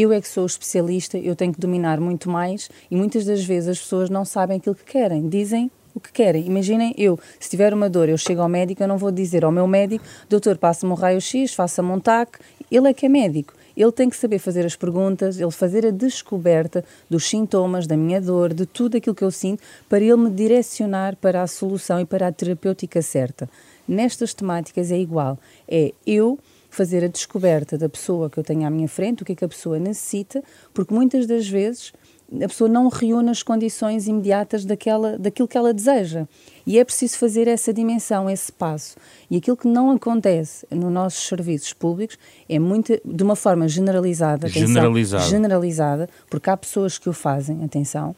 eu 0.00 0.12
é 0.12 0.20
que 0.20 0.28
sou 0.28 0.46
especialista, 0.46 1.18
eu 1.18 1.34
tenho 1.36 1.52
que 1.52 1.60
dominar 1.60 2.00
muito 2.00 2.30
mais 2.30 2.70
e 2.90 2.96
muitas 2.96 3.24
das 3.24 3.44
vezes 3.44 3.68
as 3.68 3.78
pessoas 3.78 4.08
não 4.08 4.24
sabem 4.24 4.58
aquilo 4.58 4.74
que 4.74 4.84
querem, 4.84 5.28
dizem 5.28 5.70
o 5.94 6.00
que 6.00 6.12
querem. 6.12 6.46
Imaginem, 6.46 6.94
eu, 6.96 7.18
se 7.38 7.50
tiver 7.50 7.74
uma 7.74 7.88
dor, 7.88 8.08
eu 8.08 8.16
chego 8.16 8.40
ao 8.40 8.48
médico, 8.48 8.82
eu 8.82 8.88
não 8.88 8.98
vou 8.98 9.10
dizer 9.10 9.44
ao 9.44 9.52
meu 9.52 9.66
médico, 9.66 10.04
doutor, 10.28 10.56
passa-me 10.56 10.92
um 10.92 10.94
raio-x, 10.94 11.52
faça-me 11.54 11.90
um 11.90 12.00
TAC, 12.00 12.38
ele 12.70 12.88
é 12.88 12.94
que 12.94 13.06
é 13.06 13.08
médico. 13.08 13.54
Ele 13.76 13.92
tem 13.92 14.10
que 14.10 14.16
saber 14.16 14.38
fazer 14.38 14.66
as 14.66 14.76
perguntas, 14.76 15.40
ele 15.40 15.50
fazer 15.50 15.86
a 15.86 15.90
descoberta 15.90 16.84
dos 17.08 17.28
sintomas, 17.28 17.86
da 17.86 17.96
minha 17.96 18.20
dor, 18.20 18.52
de 18.52 18.66
tudo 18.66 18.96
aquilo 18.96 19.14
que 19.14 19.24
eu 19.24 19.30
sinto, 19.30 19.62
para 19.88 20.00
ele 20.00 20.16
me 20.16 20.30
direcionar 20.30 21.16
para 21.16 21.42
a 21.42 21.46
solução 21.46 22.00
e 22.00 22.04
para 22.04 22.28
a 22.28 22.32
terapêutica 22.32 23.00
certa. 23.00 23.48
Nestas 23.86 24.34
temáticas 24.34 24.90
é 24.90 24.98
igual. 24.98 25.38
É 25.68 25.92
eu 26.06 26.38
fazer 26.70 27.04
a 27.04 27.08
descoberta 27.08 27.76
da 27.76 27.88
pessoa 27.88 28.30
que 28.30 28.38
eu 28.38 28.44
tenho 28.44 28.66
à 28.66 28.70
minha 28.70 28.88
frente, 28.88 29.22
o 29.22 29.26
que 29.26 29.32
é 29.32 29.34
que 29.34 29.44
a 29.44 29.48
pessoa 29.48 29.78
necessita, 29.78 30.42
porque 30.72 30.94
muitas 30.94 31.26
das 31.26 31.48
vezes 31.48 31.92
a 32.32 32.46
pessoa 32.46 32.70
não 32.70 32.88
reúne 32.88 33.30
as 33.30 33.42
condições 33.42 34.06
imediatas 34.06 34.64
daquela, 34.64 35.18
daquilo 35.18 35.48
que 35.48 35.58
ela 35.58 35.74
deseja. 35.74 36.28
E 36.64 36.78
é 36.78 36.84
preciso 36.84 37.18
fazer 37.18 37.48
essa 37.48 37.72
dimensão, 37.72 38.30
esse 38.30 38.52
passo. 38.52 38.96
E 39.28 39.36
aquilo 39.36 39.56
que 39.56 39.66
não 39.66 39.90
acontece 39.90 40.64
nos 40.70 40.92
nossos 40.92 41.26
serviços 41.26 41.72
públicos 41.72 42.16
é 42.48 42.58
muito, 42.58 43.00
de 43.04 43.24
uma 43.24 43.34
forma 43.34 43.66
generalizada, 43.66 44.46
generalizada. 44.46 45.24
Atenção, 45.24 45.30
generalizada, 45.30 46.08
porque 46.28 46.48
há 46.48 46.56
pessoas 46.56 46.98
que 46.98 47.08
o 47.08 47.12
fazem, 47.12 47.64
atenção, 47.64 48.14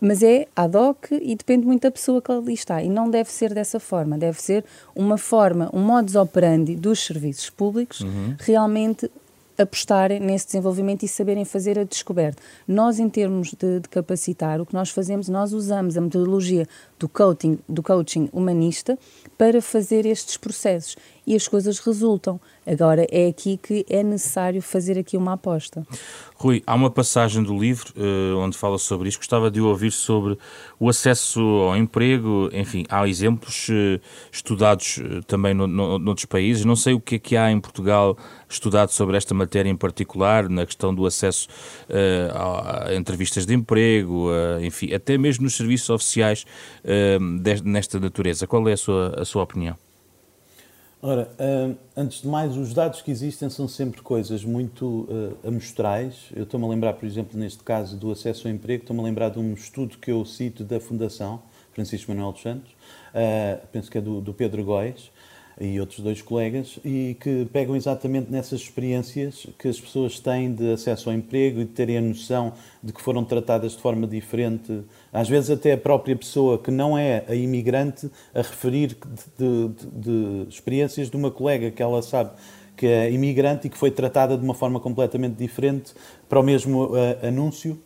mas 0.00 0.22
é 0.22 0.46
ad 0.54 0.76
hoc 0.76 1.10
e 1.10 1.34
depende 1.34 1.66
muito 1.66 1.82
da 1.82 1.90
pessoa 1.90 2.22
que 2.22 2.30
ali 2.30 2.54
está. 2.54 2.82
E 2.82 2.88
não 2.88 3.10
deve 3.10 3.30
ser 3.30 3.52
dessa 3.52 3.80
forma. 3.80 4.16
Deve 4.16 4.40
ser 4.40 4.64
uma 4.94 5.18
forma, 5.18 5.70
um 5.72 5.80
modus 5.80 6.14
operandi 6.14 6.76
dos 6.76 7.04
serviços 7.04 7.50
públicos 7.50 8.00
uhum. 8.00 8.36
realmente 8.38 9.10
apostarem 9.58 10.20
nesse 10.20 10.46
desenvolvimento 10.46 11.02
e 11.04 11.08
saberem 11.08 11.44
fazer 11.44 11.78
a 11.78 11.84
descoberta. 11.84 12.42
Nós, 12.66 12.98
em 12.98 13.08
termos 13.08 13.52
de, 13.52 13.80
de, 13.80 13.88
capacitar, 13.88 14.60
o 14.60 14.66
que 14.66 14.74
nós 14.74 14.90
fazemos, 14.90 15.28
nós 15.28 15.52
usamos 15.52 15.96
a 15.96 16.00
metodologia 16.00 16.66
do 16.98 17.08
coaching, 17.08 17.58
do 17.68 17.82
coaching 17.82 18.28
humanista 18.32 18.98
para 19.36 19.60
fazer 19.60 20.06
estes 20.06 20.36
processos 20.36 20.96
e 21.26 21.34
as 21.34 21.46
coisas 21.46 21.78
resultam. 21.78 22.40
Agora 22.64 23.06
é 23.10 23.26
aqui 23.26 23.56
que 23.56 23.84
é 23.88 24.02
necessário 24.02 24.62
fazer 24.62 24.96
aqui 24.96 25.16
uma 25.16 25.32
aposta. 25.32 25.84
Rui, 26.36 26.62
há 26.64 26.74
uma 26.74 26.90
passagem 26.90 27.42
do 27.42 27.58
livro 27.58 27.92
uh, 27.96 28.38
onde 28.38 28.56
fala 28.56 28.78
sobre 28.78 29.08
isto. 29.08 29.18
Gostava 29.18 29.50
de 29.50 29.60
ouvir 29.60 29.90
sobre 29.90 30.38
o 30.78 30.88
acesso 30.88 31.40
ao 31.40 31.76
emprego. 31.76 32.48
Enfim, 32.52 32.84
há 32.88 33.06
exemplos 33.08 33.68
uh, 33.68 34.00
estudados 34.30 34.98
uh, 34.98 35.22
também 35.24 35.54
no, 35.54 35.66
no, 35.66 35.98
noutros 35.98 36.26
países. 36.26 36.64
Não 36.64 36.76
sei 36.76 36.94
o 36.94 37.00
que 37.00 37.16
é 37.16 37.18
que 37.18 37.36
há 37.36 37.50
em 37.50 37.60
Portugal 37.60 38.16
estudado 38.48 38.90
sobre 38.90 39.16
esta 39.16 39.34
matéria 39.34 39.70
em 39.70 39.76
particular, 39.76 40.48
na 40.48 40.64
questão 40.64 40.94
do 40.94 41.06
acesso 41.06 41.48
a, 42.34 42.88
a, 42.90 42.94
entrevistas 42.94 43.46
de 43.46 43.54
emprego, 43.54 44.28
enfim, 44.60 44.92
até 44.92 45.16
mesmo 45.16 45.44
nos 45.44 45.56
serviços 45.56 45.88
oficiais 45.88 46.44
nesta 47.64 47.98
natureza. 47.98 48.46
Qual 48.46 48.68
é 48.68 48.74
a 48.74 48.76
sua, 48.76 49.14
a 49.16 49.24
sua 49.24 49.42
opinião? 49.42 49.74
Ora, 51.04 51.28
uh, 51.32 51.76
antes 51.96 52.22
de 52.22 52.28
mais, 52.28 52.56
os 52.56 52.72
dados 52.72 53.02
que 53.02 53.10
existem 53.10 53.50
são 53.50 53.66
sempre 53.66 54.00
coisas 54.02 54.44
muito 54.44 55.08
uh, 55.10 55.48
amostrais. 55.48 56.28
Eu 56.32 56.44
estou-me 56.44 56.64
a 56.64 56.68
lembrar, 56.68 56.92
por 56.92 57.06
exemplo, 57.06 57.36
neste 57.36 57.64
caso 57.64 57.96
do 57.96 58.12
acesso 58.12 58.46
ao 58.46 58.54
emprego, 58.54 58.84
estou-me 58.84 59.02
a 59.02 59.04
lembrar 59.04 59.30
de 59.30 59.40
um 59.40 59.52
estudo 59.52 59.98
que 59.98 60.12
eu 60.12 60.24
cito 60.24 60.62
da 60.62 60.78
Fundação 60.78 61.42
Francisco 61.72 62.12
Manuel 62.12 62.30
dos 62.30 62.42
Santos, 62.42 62.70
uh, 62.70 63.66
penso 63.72 63.90
que 63.90 63.98
é 63.98 64.00
do 64.00 64.32
Pedro 64.32 64.64
Góes, 64.64 65.10
e 65.60 65.78
outros 65.80 66.00
dois 66.00 66.22
colegas, 66.22 66.78
e 66.84 67.16
que 67.20 67.46
pegam 67.52 67.76
exatamente 67.76 68.30
nessas 68.30 68.60
experiências 68.60 69.46
que 69.58 69.68
as 69.68 69.80
pessoas 69.80 70.18
têm 70.18 70.52
de 70.52 70.72
acesso 70.72 71.10
ao 71.10 71.16
emprego 71.16 71.60
e 71.60 71.64
de 71.64 71.70
terem 71.70 71.98
a 71.98 72.00
noção 72.00 72.52
de 72.82 72.92
que 72.92 73.00
foram 73.00 73.24
tratadas 73.24 73.72
de 73.72 73.78
forma 73.78 74.06
diferente, 74.06 74.82
às 75.12 75.28
vezes 75.28 75.50
até 75.50 75.72
a 75.72 75.78
própria 75.78 76.16
pessoa 76.16 76.58
que 76.58 76.70
não 76.70 76.96
é 76.96 77.24
a 77.28 77.34
imigrante 77.34 78.10
a 78.34 78.38
referir 78.38 78.96
de, 79.38 79.68
de, 79.68 80.44
de 80.44 80.48
experiências 80.48 81.10
de 81.10 81.16
uma 81.16 81.30
colega 81.30 81.70
que 81.70 81.82
ela 81.82 82.02
sabe 82.02 82.30
que 82.76 82.86
é 82.86 83.10
imigrante 83.10 83.66
e 83.66 83.70
que 83.70 83.78
foi 83.78 83.90
tratada 83.90 84.36
de 84.36 84.42
uma 84.42 84.54
forma 84.54 84.80
completamente 84.80 85.36
diferente 85.36 85.92
para 86.28 86.40
o 86.40 86.42
mesmo 86.42 86.86
uh, 86.86 87.26
anúncio 87.26 87.80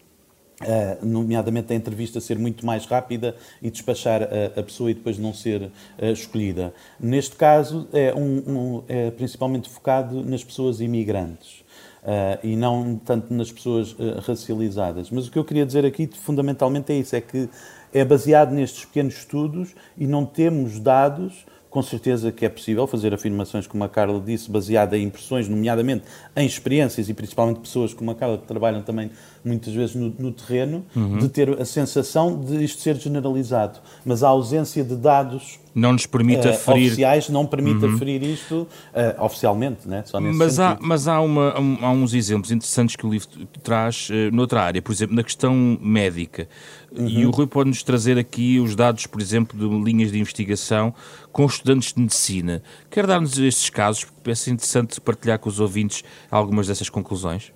Uh, 0.59 1.05
nomeadamente 1.05 1.71
a 1.75 1.77
entrevista 1.77 2.19
ser 2.19 2.39
muito 2.39 2.65
mais 2.65 2.87
rápida 2.87 3.37
e 3.61 3.71
despachar 3.71 4.23
a, 4.23 4.59
a 4.59 4.63
pessoa 4.63 4.91
e 4.91 4.95
depois 4.95 5.19
não 5.19 5.35
ser 5.35 5.65
uh, 5.65 5.71
escolhida. 6.07 6.73
Neste 6.99 7.37
caso, 7.37 7.87
é, 7.93 8.15
um, 8.15 8.39
um, 8.47 8.83
é, 8.89 9.11
principalmente 9.11 9.69
focado 9.69 10.25
nas 10.25 10.43
pessoas 10.43 10.81
imigrantes. 10.81 11.65
Uh, 12.03 12.39
e 12.47 12.55
não 12.55 12.97
tanto 13.05 13.35
nas 13.35 13.51
pessoas 13.51 13.97
racializadas. 14.25 15.11
Mas 15.11 15.27
o 15.27 15.31
que 15.31 15.37
eu 15.37 15.45
queria 15.45 15.67
dizer 15.67 15.85
aqui, 15.85 16.07
fundamentalmente, 16.07 16.93
é 16.93 16.97
isso: 16.97 17.17
é 17.17 17.21
que 17.21 17.49
é 17.93 18.05
baseado 18.05 18.53
nestes 18.53 18.85
pequenos 18.85 19.15
estudos 19.15 19.75
e 19.99 20.07
não 20.07 20.25
temos 20.25 20.79
dados 20.79 21.45
com 21.77 21.83
certeza 21.83 22.33
que 22.33 22.47
é 22.47 22.49
possível 22.49 22.87
fazer 22.87 23.13
afirmações, 23.13 23.67
como 23.67 23.85
a 23.85 23.89
Carla 23.89 24.19
disse, 24.19 24.51
baseada 24.51 24.97
em 24.97 25.03
impressões, 25.03 25.47
nomeadamente 25.47 26.05
em 26.35 26.47
experiências 26.47 27.11
e 27.11 27.13
principalmente 27.13 27.61
pessoas 27.61 27.93
como 27.93 28.11
a 28.11 28.15
Carla 28.15 28.39
que 28.39 28.47
trabalham 28.47 28.83
também 28.83 29.11
muitas 29.47 29.73
vezes 29.73 29.95
no, 29.95 30.13
no 30.19 30.33
terreno, 30.33 30.85
uhum. 30.95 31.19
de 31.19 31.29
ter 31.29 31.61
a 31.61 31.65
sensação 31.65 32.39
de 32.45 32.65
isto 32.65 32.83
ser 32.83 32.97
generalizado. 32.97 33.79
Mas 34.05 34.23
a 34.25 34.29
ausência 34.29 34.83
de 34.83 34.97
dados 34.97 35.61
não 35.73 35.93
nos 35.93 36.07
permite 36.07 36.47
uh, 36.47 36.51
aferir... 36.51 36.87
oficiais 36.87 37.29
não 37.29 37.47
permite 37.47 37.85
uhum. 37.85 37.95
aferir 37.95 38.23
isto 38.23 38.67
uh, 38.95 39.23
oficialmente, 39.23 39.87
né? 39.87 40.03
Só 40.07 40.19
nesse 40.19 40.37
mas, 40.37 40.59
há, 40.59 40.79
mas 40.81 41.07
há, 41.07 41.21
uma, 41.21 41.61
um, 41.61 41.79
há 41.83 41.91
uns 41.91 42.15
exemplos 42.15 42.51
interessantes 42.51 42.97
que 42.97 43.07
o 43.07 43.11
livro 43.11 43.29
traz 43.63 44.09
uh, 44.09 44.35
noutra 44.35 44.63
área, 44.63 44.83
por 44.83 44.91
exemplo, 44.91 45.15
na 45.15 45.23
questão 45.23 45.79
médica. 45.81 46.49
Uhum. 46.91 47.07
E 47.07 47.27
o 47.27 47.31
Rui 47.31 47.47
pode-nos 47.47 47.83
trazer 47.83 48.19
aqui 48.19 48.59
os 48.59 48.75
dados, 48.75 49.07
por 49.07 49.21
exemplo, 49.21 49.59
de 49.59 49.85
linhas 49.85 50.11
de 50.11 50.19
investigação 50.19 50.95
com 51.31 51.45
estudantes 51.45 51.93
de 51.93 52.01
medicina. 52.01 52.63
Quer 52.91 53.07
dar-nos 53.07 53.39
estes 53.39 53.69
casos, 53.69 54.05
porque 54.05 54.21
parece 54.25 54.51
interessante 54.51 54.99
partilhar 54.99 55.39
com 55.39 55.51
os 55.51 55.61
ouvintes 55.61 56.03
algumas 56.31 56.67
dessas 56.67 56.89
conclusões? 56.89 57.53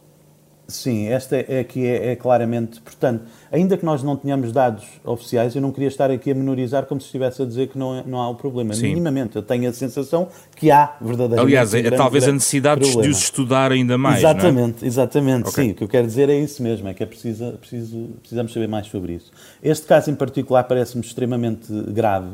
Sim, 0.72 1.08
esta 1.08 1.36
é 1.36 1.64
que 1.64 1.86
é, 1.86 2.12
é, 2.12 2.16
claramente. 2.16 2.80
Portanto, 2.80 3.24
ainda 3.50 3.76
que 3.76 3.84
nós 3.84 4.02
não 4.02 4.16
tenhamos 4.16 4.52
dados 4.52 4.84
oficiais, 5.04 5.54
eu 5.54 5.62
não 5.62 5.72
queria 5.72 5.88
estar 5.88 6.10
aqui 6.10 6.30
a 6.30 6.34
menorizar 6.34 6.86
como 6.86 7.00
se 7.00 7.06
estivesse 7.06 7.42
a 7.42 7.44
dizer 7.44 7.68
que 7.68 7.78
não, 7.78 7.98
é, 7.98 8.04
não 8.06 8.20
há 8.20 8.28
o 8.28 8.34
problema. 8.34 8.72
Sim. 8.74 8.88
Minimamente, 8.88 9.36
eu 9.36 9.42
tenho 9.42 9.68
a 9.68 9.72
sensação 9.72 10.28
que 10.56 10.70
há 10.70 10.96
verdadeiramente. 11.00 11.40
Aliás, 11.40 11.74
é, 11.74 11.90
talvez 11.90 12.28
a 12.28 12.32
necessidade 12.32 12.80
problema. 12.80 13.02
de 13.02 13.08
os 13.10 13.18
estudar 13.18 13.72
ainda 13.72 13.98
mais. 13.98 14.16
É? 14.16 14.18
Exatamente, 14.18 14.86
exatamente. 14.86 15.48
Okay. 15.48 15.64
Sim, 15.64 15.70
o 15.72 15.74
que 15.74 15.84
eu 15.84 15.88
quero 15.88 16.06
dizer 16.06 16.28
é 16.28 16.38
isso 16.38 16.62
mesmo, 16.62 16.88
é 16.88 16.94
que 16.94 17.02
é 17.02 17.06
preciso, 17.06 17.52
preciso, 17.52 18.08
precisamos 18.20 18.52
saber 18.52 18.68
mais 18.68 18.86
sobre 18.86 19.14
isso. 19.14 19.30
Este 19.62 19.86
caso 19.86 20.10
em 20.10 20.14
particular 20.14 20.64
parece-me 20.64 21.04
extremamente 21.04 21.72
grave. 21.88 22.30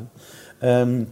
Um, 0.63 1.07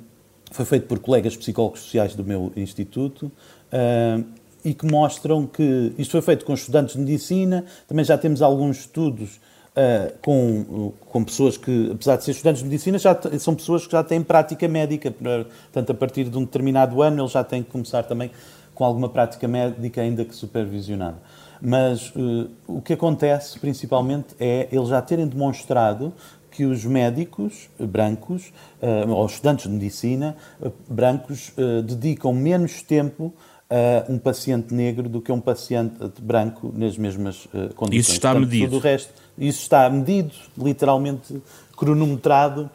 foi 0.51 0.65
feito 0.65 0.87
por 0.87 1.01
colegas 1.01 1.37
psicólogos 1.37 1.81
sociais 1.81 2.15
do 2.15 2.25
meu 2.25 2.53
instituto. 2.57 3.31
Um, 3.73 4.25
e 4.65 4.73
que 4.73 4.87
mostram 4.87 5.47
que 5.47 5.93
isto 5.99 6.13
foi 6.13 6.23
feito 6.23 6.45
com 6.45 6.55
estudantes 6.55 6.95
de 6.95 7.01
medicina, 7.01 7.65
também 7.87 8.05
já 8.05 8.17
temos 8.17 8.41
alguns 8.41 8.79
estudos 8.79 9.39
uh, 9.77 10.19
com, 10.23 10.93
com 11.01 11.23
pessoas 11.23 11.59
que, 11.59 11.91
apesar 11.93 12.17
de 12.17 12.25
ser 12.25 12.31
estudantes 12.31 12.63
de 12.63 12.69
medicina, 12.69 12.99
já 12.99 13.19
são 13.39 13.55
pessoas 13.55 13.87
que 13.87 13.93
já 13.93 14.03
têm 14.03 14.23
prática 14.23 14.67
médica, 14.67 15.11
portanto, 15.11 15.91
a 15.91 15.95
partir 15.95 16.25
de 16.25 16.39
um 16.39 16.45
determinado 16.45 17.03
ano 17.03 17.21
eles 17.21 17.33
já 17.33 17.45
têm 17.45 17.63
que 17.63 17.71
começar 17.71 18.05
também 18.05 18.31
com 18.75 18.85
alguma 18.85 19.09
prática 19.09 19.47
médica, 19.47 20.01
ainda 20.01 20.25
que 20.25 20.35
supervisionada. 20.35 21.19
Mas 21.61 22.11
uh, 22.11 22.51
o 22.67 22.81
que 22.81 22.95
acontece, 22.95 23.59
principalmente, 23.59 24.35
é 24.41 24.69
eles 24.73 24.89
já 24.89 25.03
terem 25.03 25.27
demonstrado 25.27 26.13
que 26.51 26.65
os 26.65 26.85
médicos 26.85 27.69
brancos, 27.79 28.53
uh, 28.81 29.11
ou 29.11 29.27
estudantes 29.27 29.67
de 29.67 29.73
medicina 29.73 30.37
brancos, 30.89 31.53
dedicam 31.85 32.33
menos 32.33 32.81
tempo 32.81 33.35
uh, 33.71 34.13
um 34.13 34.19
paciente 34.19 34.75
negro 34.75 35.09
do 35.09 35.21
que 35.21 35.33
um 35.33 35.41
paciente 35.41 35.99
branco 36.21 36.73
nas 36.77 36.97
mesmas 36.97 37.47
uh, 37.47 37.75
condições. 37.75 38.07
Isso 38.07 38.13
está 38.13 38.31
Portanto, 38.33 38.51
medido. 38.51 38.71
Tudo 38.71 38.77
o 38.77 38.81
resto, 38.81 39.13
isso 39.39 39.63
está 39.63 39.89
medido, 39.91 40.33
literalmente 40.57 41.43
cronometrado. 41.77 42.71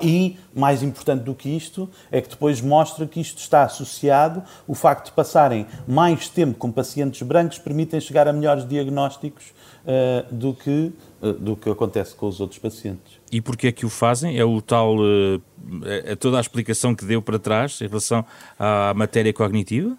E, 0.00 0.36
mais 0.54 0.84
importante 0.84 1.24
do 1.24 1.34
que 1.34 1.48
isto, 1.48 1.90
é 2.12 2.20
que 2.20 2.28
depois 2.28 2.60
mostra 2.60 3.08
que 3.08 3.20
isto 3.20 3.38
está 3.38 3.64
associado, 3.64 4.40
o 4.68 4.72
facto 4.72 5.06
de 5.06 5.12
passarem 5.12 5.66
mais 5.84 6.28
tempo 6.28 6.56
com 6.56 6.70
pacientes 6.70 7.20
brancos 7.22 7.58
permitem 7.58 8.00
chegar 8.00 8.28
a 8.28 8.32
melhores 8.32 8.64
diagnósticos 8.68 9.46
uh, 9.84 10.32
do, 10.32 10.54
que, 10.54 10.92
uh, 11.20 11.32
do 11.32 11.56
que 11.56 11.68
acontece 11.68 12.14
com 12.14 12.28
os 12.28 12.40
outros 12.40 12.60
pacientes. 12.60 13.18
E 13.32 13.40
porquê 13.40 13.66
é 13.66 13.72
que 13.72 13.84
o 13.84 13.88
fazem? 13.88 14.38
É 14.38 14.44
o 14.44 14.62
tal, 14.62 14.96
uh, 14.96 15.42
é 15.84 16.14
toda 16.14 16.38
a 16.38 16.40
explicação 16.40 16.94
que 16.94 17.04
deu 17.04 17.20
para 17.20 17.40
trás 17.40 17.80
em 17.80 17.88
relação 17.88 18.24
à 18.56 18.94
matéria 18.94 19.32
cognitiva? 19.32 19.98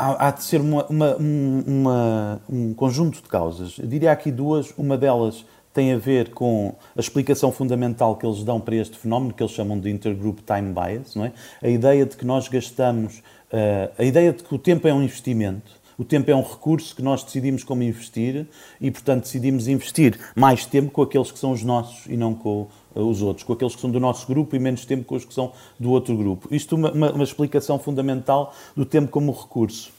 Há, 0.00 0.28
há 0.28 0.30
de 0.30 0.42
ser 0.42 0.60
uma, 0.60 0.86
uma, 0.86 1.16
uma, 1.16 2.42
um 2.48 2.72
conjunto 2.72 3.22
de 3.22 3.28
causas. 3.28 3.78
Eu 3.78 3.86
diria 3.86 4.10
aqui 4.10 4.32
duas. 4.32 4.72
Uma 4.76 4.96
delas 4.96 5.44
tem 5.72 5.92
a 5.92 5.98
ver 5.98 6.30
com 6.30 6.74
a 6.96 7.00
explicação 7.00 7.52
fundamental 7.52 8.16
que 8.16 8.26
eles 8.26 8.42
dão 8.42 8.58
para 8.58 8.74
este 8.74 8.96
fenómeno, 8.96 9.32
que 9.32 9.42
eles 9.42 9.52
chamam 9.52 9.78
de 9.78 9.90
intergroup 9.90 10.40
time 10.40 10.72
bias, 10.72 11.14
não 11.14 11.26
é? 11.26 11.32
A 11.62 11.68
ideia 11.68 12.04
de 12.04 12.16
que 12.16 12.24
nós 12.24 12.48
gastamos, 12.48 13.18
uh, 13.52 13.92
a 13.96 14.02
ideia 14.02 14.32
de 14.32 14.42
que 14.42 14.52
o 14.52 14.58
tempo 14.58 14.88
é 14.88 14.92
um 14.92 15.02
investimento, 15.02 15.70
o 15.96 16.04
tempo 16.04 16.30
é 16.30 16.34
um 16.34 16.42
recurso 16.42 16.96
que 16.96 17.02
nós 17.02 17.22
decidimos 17.22 17.62
como 17.62 17.82
investir 17.82 18.46
e, 18.80 18.90
portanto, 18.90 19.24
decidimos 19.24 19.68
investir 19.68 20.18
mais 20.34 20.66
tempo 20.66 20.90
com 20.90 21.02
aqueles 21.02 21.30
que 21.30 21.38
são 21.38 21.52
os 21.52 21.62
nossos 21.62 22.06
e 22.06 22.16
não 22.16 22.34
com 22.34 22.66
os 22.94 23.22
outros, 23.22 23.44
com 23.44 23.52
aqueles 23.52 23.74
que 23.74 23.80
são 23.80 23.90
do 23.90 24.00
nosso 24.00 24.26
grupo 24.26 24.56
e 24.56 24.58
menos 24.58 24.84
tempo 24.84 25.04
com 25.04 25.14
os 25.14 25.24
que 25.24 25.32
são 25.32 25.52
do 25.78 25.90
outro 25.90 26.16
grupo. 26.16 26.48
Isto 26.54 26.74
é 26.74 26.78
uma, 26.78 26.92
uma, 26.92 27.12
uma 27.12 27.24
explicação 27.24 27.78
fundamental 27.78 28.54
do 28.76 28.84
tempo 28.84 29.10
como 29.10 29.32
recurso. 29.32 29.92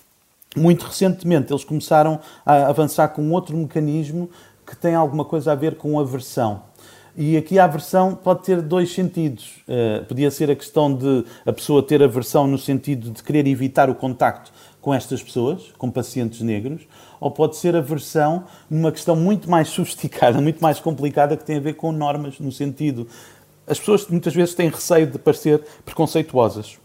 Muito 0.55 0.85
recentemente, 0.85 1.51
eles 1.51 1.63
começaram 1.63 2.19
a 2.45 2.67
avançar 2.67 3.07
com 3.09 3.31
outro 3.31 3.55
mecanismo 3.55 4.29
que 4.65 4.75
tem 4.75 4.95
alguma 4.95 5.23
coisa 5.23 5.53
a 5.53 5.55
ver 5.55 5.75
com 5.75 5.99
aversão. 5.99 6.63
E 7.15 7.35
aqui 7.35 7.59
a 7.59 7.65
aversão 7.65 8.15
pode 8.15 8.43
ter 8.43 8.61
dois 8.61 8.93
sentidos. 8.93 9.61
Uh, 9.67 10.05
podia 10.05 10.31
ser 10.31 10.49
a 10.49 10.55
questão 10.55 10.93
de 10.93 11.25
a 11.45 11.51
pessoa 11.51 11.83
ter 11.83 12.01
aversão 12.01 12.47
no 12.47 12.57
sentido 12.57 13.11
de 13.11 13.21
querer 13.21 13.47
evitar 13.47 13.89
o 13.89 13.95
contacto 13.95 14.51
com 14.81 14.93
estas 14.93 15.21
pessoas, 15.21 15.71
com 15.77 15.91
pacientes 15.91 16.41
negros, 16.41 16.81
ou 17.19 17.29
pode 17.29 17.55
ser 17.55 17.75
aversão 17.75 18.45
numa 18.69 18.91
questão 18.91 19.15
muito 19.15 19.49
mais 19.49 19.69
sofisticada, 19.69 20.39
muito 20.41 20.61
mais 20.61 20.79
complicada, 20.79 21.37
que 21.37 21.45
tem 21.45 21.57
a 21.57 21.61
ver 21.61 21.75
com 21.75 21.91
normas, 21.91 22.39
no 22.39 22.51
sentido. 22.51 23.07
As 23.67 23.79
pessoas 23.79 24.07
muitas 24.07 24.33
vezes 24.33 24.55
têm 24.55 24.69
receio 24.69 25.07
de 25.07 25.19
parecer 25.19 25.63
preconceituosas. 25.85 26.77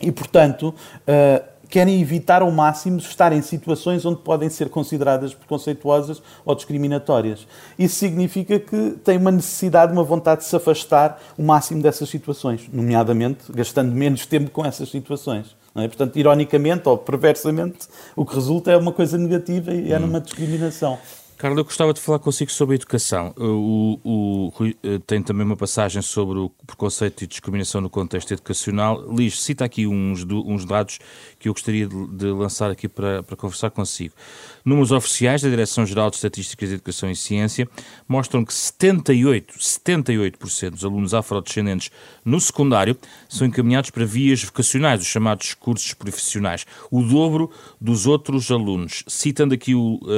E, 0.00 0.10
portanto, 0.10 0.74
uh, 1.06 1.52
querem 1.72 2.02
evitar 2.02 2.42
ao 2.42 2.50
máximo 2.50 2.98
estar 2.98 3.32
em 3.32 3.40
situações 3.40 4.04
onde 4.04 4.20
podem 4.20 4.50
ser 4.50 4.68
consideradas 4.68 5.32
preconceituosas 5.32 6.22
ou 6.44 6.54
discriminatórias. 6.54 7.46
Isso 7.78 7.96
significa 7.96 8.58
que 8.58 8.90
têm 9.04 9.16
uma 9.16 9.30
necessidade, 9.30 9.92
uma 9.92 10.02
vontade 10.02 10.42
de 10.42 10.48
se 10.48 10.56
afastar 10.56 11.18
o 11.38 11.42
máximo 11.42 11.80
dessas 11.80 12.10
situações, 12.10 12.68
nomeadamente 12.70 13.50
gastando 13.52 13.90
menos 13.92 14.26
tempo 14.26 14.50
com 14.50 14.64
essas 14.66 14.90
situações. 14.90 15.56
É? 15.74 15.88
Portanto, 15.88 16.16
ironicamente 16.18 16.88
ou 16.88 16.98
perversamente, 16.98 17.88
o 18.14 18.24
que 18.24 18.34
resulta 18.34 18.70
é 18.70 18.76
uma 18.76 18.92
coisa 18.92 19.16
negativa 19.16 19.72
e 19.72 19.92
é 19.92 19.98
numa 19.98 20.20
discriminação. 20.20 20.98
Carla, 21.42 21.58
eu 21.58 21.64
gostava 21.64 21.92
de 21.92 22.00
falar 22.00 22.20
consigo 22.20 22.52
sobre 22.52 22.74
a 22.74 22.76
educação. 22.76 23.34
O, 23.36 23.98
o, 24.04 24.52
Rui 24.54 24.76
eh, 24.80 25.00
tem 25.04 25.20
também 25.20 25.44
uma 25.44 25.56
passagem 25.56 26.00
sobre 26.00 26.38
o 26.38 26.48
preconceito 26.64 27.24
e 27.24 27.26
discriminação 27.26 27.80
no 27.80 27.90
contexto 27.90 28.32
educacional. 28.32 29.04
Liz, 29.12 29.42
cita 29.42 29.64
aqui 29.64 29.84
uns, 29.84 30.24
uns 30.24 30.64
dados 30.64 31.00
que 31.40 31.48
eu 31.48 31.52
gostaria 31.52 31.88
de, 31.88 32.06
de 32.12 32.26
lançar 32.26 32.70
aqui 32.70 32.88
para, 32.88 33.24
para 33.24 33.34
conversar 33.34 33.70
consigo. 33.70 34.14
Números 34.64 34.92
oficiais 34.92 35.42
da 35.42 35.48
Direção-Geral 35.48 36.10
de 36.10 36.14
Estatísticas 36.14 36.68
de 36.68 36.76
Educação 36.76 37.10
e 37.10 37.16
Ciência 37.16 37.68
mostram 38.06 38.44
que 38.44 38.52
78%, 38.52 39.58
78% 39.58 40.70
dos 40.70 40.84
alunos 40.84 41.12
afrodescendentes 41.12 41.90
no 42.24 42.40
secundário 42.40 42.96
são 43.28 43.48
encaminhados 43.48 43.90
para 43.90 44.04
vias 44.04 44.44
vocacionais, 44.44 45.00
os 45.00 45.08
chamados 45.08 45.54
cursos 45.54 45.92
profissionais, 45.92 46.64
o 46.88 47.02
dobro 47.02 47.50
dos 47.80 48.06
outros 48.06 48.48
alunos. 48.52 49.02
Citando 49.08 49.54
aqui 49.54 49.72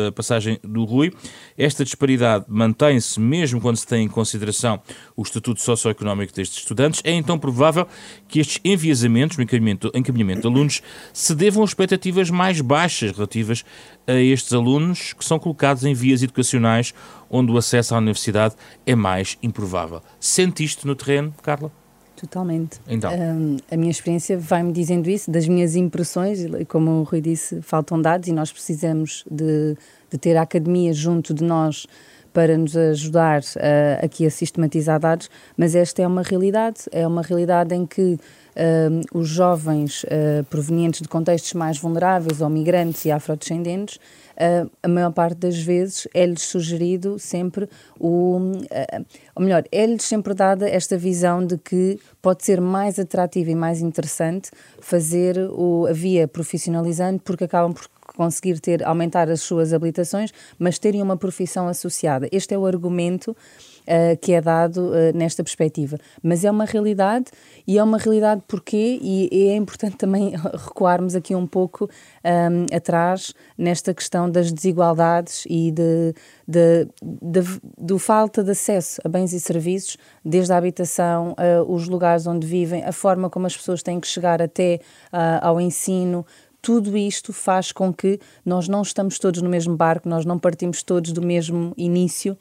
a 0.06 0.12
passagem 0.12 0.60
do 0.62 0.84
Rui, 0.84 1.13
esta 1.56 1.84
disparidade 1.84 2.44
mantém-se 2.48 3.20
mesmo 3.20 3.60
quando 3.60 3.76
se 3.76 3.86
tem 3.86 4.04
em 4.04 4.08
consideração 4.08 4.80
o 5.16 5.22
estatuto 5.22 5.60
socioeconómico 5.60 6.32
destes 6.32 6.58
estudantes. 6.58 7.00
É 7.04 7.12
então 7.12 7.38
provável 7.38 7.86
que 8.28 8.40
estes 8.40 8.60
enviesamentos 8.64 9.36
no 9.36 9.44
encaminhamento, 9.44 9.90
encaminhamento 9.94 10.42
de 10.42 10.46
alunos 10.46 10.82
se 11.12 11.34
devam 11.34 11.62
a 11.62 11.66
expectativas 11.66 12.30
mais 12.30 12.60
baixas 12.60 13.12
relativas 13.12 13.64
a 14.06 14.14
estes 14.14 14.52
alunos 14.52 15.12
que 15.12 15.24
são 15.24 15.38
colocados 15.38 15.84
em 15.84 15.94
vias 15.94 16.22
educacionais 16.22 16.94
onde 17.30 17.50
o 17.50 17.56
acesso 17.56 17.94
à 17.94 17.98
universidade 17.98 18.54
é 18.86 18.94
mais 18.94 19.38
improvável. 19.42 20.02
Sente 20.20 20.64
isto 20.64 20.86
no 20.86 20.94
terreno, 20.94 21.34
Carla? 21.42 21.72
Totalmente. 22.16 22.80
Então. 22.88 23.12
Um, 23.12 23.56
a 23.70 23.76
minha 23.76 23.90
experiência 23.90 24.38
vai-me 24.38 24.72
dizendo 24.72 25.10
isso, 25.10 25.30
das 25.30 25.48
minhas 25.48 25.74
impressões, 25.74 26.40
como 26.68 27.00
o 27.00 27.02
Rui 27.02 27.20
disse, 27.20 27.60
faltam 27.60 28.00
dados 28.00 28.28
e 28.28 28.32
nós 28.32 28.52
precisamos 28.52 29.24
de, 29.30 29.76
de 30.14 30.18
ter 30.18 30.36
a 30.36 30.42
academia 30.42 30.92
junto 30.92 31.34
de 31.34 31.42
nós 31.42 31.88
para 32.32 32.56
nos 32.56 32.76
ajudar 32.76 33.40
uh, 33.42 34.04
aqui 34.04 34.26
a 34.26 34.30
sistematizar 34.30 34.98
dados, 34.98 35.30
mas 35.56 35.74
esta 35.76 36.02
é 36.02 36.06
uma 36.06 36.22
realidade, 36.22 36.80
é 36.90 37.06
uma 37.06 37.22
realidade 37.22 37.74
em 37.74 37.86
que 37.86 38.14
uh, 38.14 39.18
os 39.18 39.28
jovens 39.28 40.02
uh, 40.04 40.44
provenientes 40.50 41.00
de 41.00 41.08
contextos 41.08 41.52
mais 41.54 41.78
vulneráveis, 41.78 42.40
ou 42.40 42.48
migrantes 42.48 43.04
e 43.04 43.10
afrodescendentes, 43.12 43.98
a 44.82 44.88
maior 44.88 45.12
parte 45.12 45.36
das 45.38 45.56
vezes 45.56 46.08
é-lhes 46.12 46.42
sugerido 46.42 47.20
sempre 47.20 47.68
o. 48.00 48.36
Ou 49.36 49.42
melhor, 49.42 49.62
é-lhes 49.70 50.02
sempre 50.02 50.34
dada 50.34 50.68
esta 50.68 50.98
visão 50.98 51.46
de 51.46 51.56
que 51.56 52.00
pode 52.20 52.44
ser 52.44 52.60
mais 52.60 52.98
atrativo 52.98 53.50
e 53.50 53.54
mais 53.54 53.80
interessante 53.80 54.50
fazer 54.80 55.38
o, 55.52 55.86
a 55.88 55.92
via 55.92 56.26
profissionalizante, 56.26 57.20
porque 57.24 57.44
acabam 57.44 57.72
por 57.72 57.88
conseguir 58.16 58.60
ter, 58.60 58.84
aumentar 58.84 59.28
as 59.28 59.40
suas 59.42 59.72
habilitações, 59.72 60.32
mas 60.58 60.78
terem 60.78 61.02
uma 61.02 61.16
profissão 61.16 61.68
associada. 61.68 62.28
Este 62.32 62.54
é 62.54 62.58
o 62.58 62.66
argumento 62.66 63.36
uh, 63.84 64.16
que 64.20 64.32
é 64.32 64.40
dado 64.40 64.90
uh, 64.90 65.16
nesta 65.16 65.42
perspectiva. 65.42 65.98
Mas 66.22 66.44
é 66.44 66.50
uma 66.50 66.64
realidade 66.64 67.26
e 67.66 67.78
é 67.78 67.82
uma 67.82 67.98
realidade 67.98 68.42
porquê? 68.46 68.98
E, 69.00 69.28
e 69.32 69.48
é 69.48 69.56
importante 69.56 69.96
também 69.98 70.32
recuarmos 70.36 71.14
aqui 71.14 71.34
um 71.34 71.46
pouco 71.46 71.84
um, 71.84 71.88
ehm, 72.28 72.66
atrás 72.74 73.34
nesta 73.56 73.92
questão 73.92 74.30
das 74.30 74.52
desigualdades 74.52 75.44
e 75.48 75.70
de, 75.70 76.14
de, 76.46 76.88
de, 77.02 77.60
do 77.78 77.98
falta 77.98 78.42
de 78.42 78.50
acesso 78.50 79.00
a 79.04 79.08
bens 79.08 79.32
e 79.32 79.40
serviços, 79.40 79.96
desde 80.24 80.52
a 80.52 80.56
habitação, 80.56 81.32
uh, 81.32 81.72
os 81.72 81.88
lugares 81.88 82.26
onde 82.26 82.46
vivem, 82.46 82.84
a 82.84 82.92
forma 82.92 83.28
como 83.28 83.46
as 83.46 83.56
pessoas 83.56 83.82
têm 83.82 84.00
que 84.00 84.06
chegar 84.06 84.40
até 84.40 84.80
ao 85.40 85.60
ensino, 85.60 86.26
tudo 86.64 86.96
isto 86.96 87.30
faz 87.30 87.70
com 87.72 87.92
que 87.92 88.18
nós 88.42 88.68
não 88.68 88.80
estamos 88.80 89.18
todos 89.18 89.42
no 89.42 89.50
mesmo 89.50 89.76
barco, 89.76 90.08
nós 90.08 90.24
não 90.24 90.38
partimos 90.38 90.82
todos 90.82 91.12
do 91.12 91.20
mesmo 91.20 91.74
início 91.76 92.38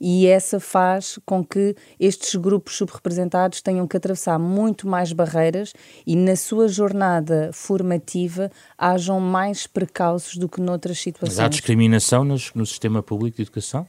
e 0.00 0.26
essa 0.26 0.58
faz 0.58 1.18
com 1.26 1.44
que 1.44 1.76
estes 2.00 2.34
grupos 2.36 2.76
subrepresentados 2.76 3.60
tenham 3.60 3.86
que 3.86 3.94
atravessar 3.94 4.38
muito 4.38 4.88
mais 4.88 5.12
barreiras 5.12 5.74
e 6.06 6.16
na 6.16 6.36
sua 6.36 6.68
jornada 6.68 7.50
formativa 7.52 8.50
hajam 8.78 9.20
mais 9.20 9.66
precauços 9.66 10.38
do 10.38 10.48
que 10.48 10.58
noutras 10.58 10.98
situações. 10.98 11.36
Mas 11.36 11.44
há 11.44 11.48
discriminação 11.48 12.24
no, 12.24 12.36
no 12.54 12.64
sistema 12.64 13.02
público 13.02 13.36
de 13.36 13.42
educação? 13.42 13.86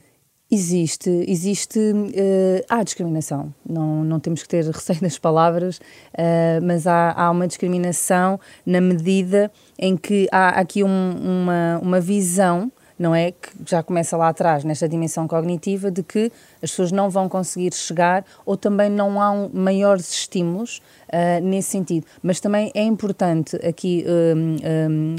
Existe, 0.50 1.10
existe, 1.28 1.78
uh, 1.78 2.64
há 2.70 2.82
discriminação, 2.82 3.52
não, 3.68 4.02
não 4.02 4.18
temos 4.18 4.42
que 4.42 4.48
ter 4.48 4.64
receio 4.72 4.98
das 4.98 5.18
palavras, 5.18 5.76
uh, 5.76 6.64
mas 6.64 6.86
há, 6.86 7.12
há 7.12 7.30
uma 7.30 7.46
discriminação 7.46 8.40
na 8.64 8.80
medida 8.80 9.52
em 9.78 9.94
que 9.94 10.26
há 10.32 10.48
aqui 10.58 10.82
um, 10.82 10.88
uma, 10.88 11.78
uma 11.82 12.00
visão 12.00 12.72
não 12.98 13.14
é? 13.14 13.30
Que 13.30 13.50
já 13.64 13.80
começa 13.80 14.16
lá 14.16 14.28
atrás, 14.28 14.64
nesta 14.64 14.88
dimensão 14.88 15.28
cognitiva, 15.28 15.88
de 15.88 16.02
que 16.02 16.32
as 16.60 16.70
pessoas 16.70 16.90
não 16.90 17.08
vão 17.08 17.28
conseguir 17.28 17.72
chegar 17.72 18.24
ou 18.44 18.56
também 18.56 18.90
não 18.90 19.22
há 19.22 19.30
um, 19.30 19.48
maiores 19.52 20.10
estímulos 20.10 20.82
uh, 21.08 21.40
nesse 21.40 21.70
sentido. 21.70 22.06
Mas 22.20 22.40
também 22.40 22.72
é 22.74 22.82
importante 22.82 23.54
aqui 23.64 24.04
um, 24.08 25.14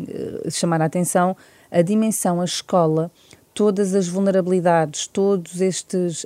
chamar 0.50 0.82
a 0.82 0.86
atenção 0.86 1.38
a 1.72 1.82
dimensão, 1.82 2.42
a 2.42 2.46
escola, 2.46 3.12
todas 3.60 3.94
as 3.94 4.08
vulnerabilidades, 4.08 5.06
todos 5.06 5.60
estes 5.60 6.26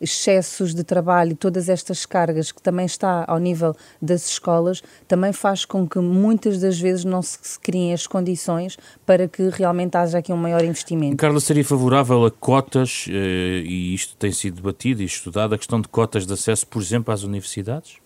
excessos 0.00 0.74
de 0.74 0.82
trabalho, 0.82 1.36
todas 1.36 1.68
estas 1.68 2.06
cargas 2.06 2.50
que 2.50 2.62
também 2.62 2.86
está 2.86 3.26
ao 3.28 3.38
nível 3.38 3.76
das 4.00 4.26
escolas, 4.26 4.82
também 5.06 5.34
faz 5.34 5.66
com 5.66 5.86
que 5.86 5.98
muitas 5.98 6.58
das 6.58 6.80
vezes 6.80 7.04
não 7.04 7.20
se 7.20 7.60
criem 7.60 7.92
as 7.92 8.06
condições 8.06 8.78
para 9.04 9.28
que 9.28 9.50
realmente 9.50 9.98
haja 9.98 10.16
aqui 10.16 10.32
um 10.32 10.36
maior 10.38 10.64
investimento. 10.64 11.18
Carla, 11.18 11.40
seria 11.40 11.62
favorável 11.62 12.24
a 12.24 12.30
cotas, 12.30 13.04
eh, 13.10 13.62
e 13.62 13.94
isto 13.94 14.16
tem 14.16 14.32
sido 14.32 14.54
debatido 14.54 15.02
e 15.02 15.04
estudado, 15.04 15.54
a 15.54 15.58
questão 15.58 15.78
de 15.78 15.88
cotas 15.88 16.26
de 16.26 16.32
acesso, 16.32 16.66
por 16.66 16.80
exemplo, 16.80 17.12
às 17.12 17.22
universidades? 17.22 17.98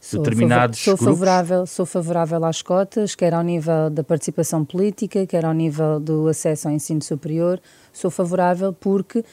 Sou 0.00 0.22
determinados 0.22 0.78
sou 0.78 0.96
favorável 0.96 1.66
Sou 1.66 1.86
favorável 1.86 2.44
às 2.44 2.62
cotas, 2.62 3.14
quer 3.14 3.34
ao 3.34 3.42
nível 3.42 3.90
da 3.90 4.04
participação 4.04 4.64
política, 4.64 5.26
quer 5.26 5.44
ao 5.44 5.52
nível 5.52 5.98
do 5.98 6.28
acesso 6.28 6.68
ao 6.68 6.74
ensino 6.74 7.02
superior. 7.02 7.60
Sou 7.92 8.10
favorável 8.10 8.72
porque 8.72 9.20
uh, 9.20 9.24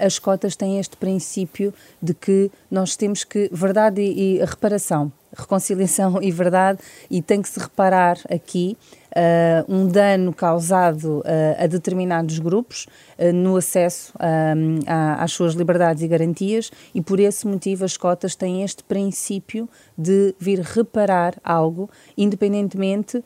as 0.00 0.18
cotas 0.18 0.56
têm 0.56 0.78
este 0.78 0.96
princípio 0.96 1.72
de 2.02 2.14
que 2.14 2.50
nós 2.70 2.96
temos 2.96 3.22
que, 3.22 3.48
verdade 3.52 4.00
e, 4.00 4.38
e 4.38 4.44
reparação, 4.44 5.12
reconciliação 5.36 6.20
e 6.22 6.30
verdade, 6.30 6.78
e 7.10 7.20
tem 7.20 7.42
que 7.42 7.48
se 7.48 7.60
reparar 7.60 8.18
aqui 8.30 8.76
uh, 9.18 9.72
um 9.72 9.86
dano 9.86 10.32
causado 10.32 11.18
uh, 11.18 11.24
a 11.58 11.66
determinados 11.66 12.38
grupos 12.38 12.86
uh, 13.18 13.32
no 13.32 13.56
acesso 13.56 14.12
a, 14.18 15.22
às 15.22 15.32
suas 15.32 15.54
liberdades 15.54 16.02
e 16.02 16.08
garantias, 16.08 16.70
e 16.94 17.00
por 17.00 17.18
esse 17.18 17.46
motivo 17.46 17.84
as 17.84 17.96
cotas 17.96 18.36
têm 18.36 18.62
este 18.62 18.84
princípio 18.84 19.68
de 19.96 20.34
vir 20.38 20.60
reparar 20.60 21.34
algo, 21.42 21.90
independentemente, 22.16 23.22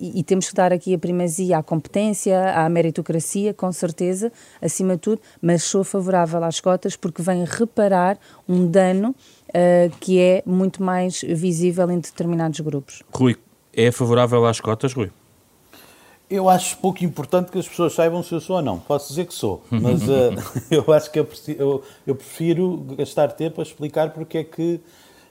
e, 0.00 0.20
e, 0.20 0.22
temos 0.22 0.48
que 0.48 0.54
dar 0.54 0.72
aqui 0.72 0.94
a 0.94 0.98
primazia 0.98 1.58
à 1.58 1.62
competência, 1.62 2.52
à 2.54 2.68
meritocracia, 2.68 3.52
com 3.52 3.70
certeza, 3.72 4.32
acima 4.62 4.94
de 4.94 5.00
tudo, 5.00 5.20
mas 5.42 5.64
sou 5.64 5.82
favorável 5.82 6.42
às 6.44 6.60
cotas 6.60 6.96
porque 6.96 7.20
vem 7.20 7.44
reparar 7.44 8.16
um 8.48 8.70
dano 8.70 9.14
que 10.00 10.20
é 10.20 10.42
muito 10.46 10.82
mais 10.82 11.20
visível 11.20 11.90
em 11.90 11.98
determinados 11.98 12.60
grupos. 12.60 13.02
Rui, 13.12 13.36
é 13.76 13.90
favorável 13.90 14.44
às 14.46 14.60
cotas, 14.60 14.92
Rui? 14.92 15.10
Eu 16.28 16.48
acho 16.48 16.78
pouco 16.78 17.04
importante 17.04 17.52
que 17.52 17.58
as 17.58 17.68
pessoas 17.68 17.92
saibam 17.92 18.22
se 18.22 18.32
eu 18.32 18.40
sou 18.40 18.56
ou 18.56 18.62
não. 18.62 18.78
Posso 18.78 19.08
dizer 19.08 19.26
que 19.26 19.34
sou, 19.34 19.62
mas 19.70 20.02
uh, 20.08 20.32
eu 20.70 20.92
acho 20.92 21.10
que 21.10 21.20
eu, 21.20 21.28
eu, 21.58 21.82
eu, 22.06 22.14
prefiro 22.14 22.78
gastar 22.96 23.28
tempo 23.32 23.60
a 23.60 23.64
explicar 23.64 24.10
porque 24.10 24.38
é 24.38 24.44
que 24.44 24.80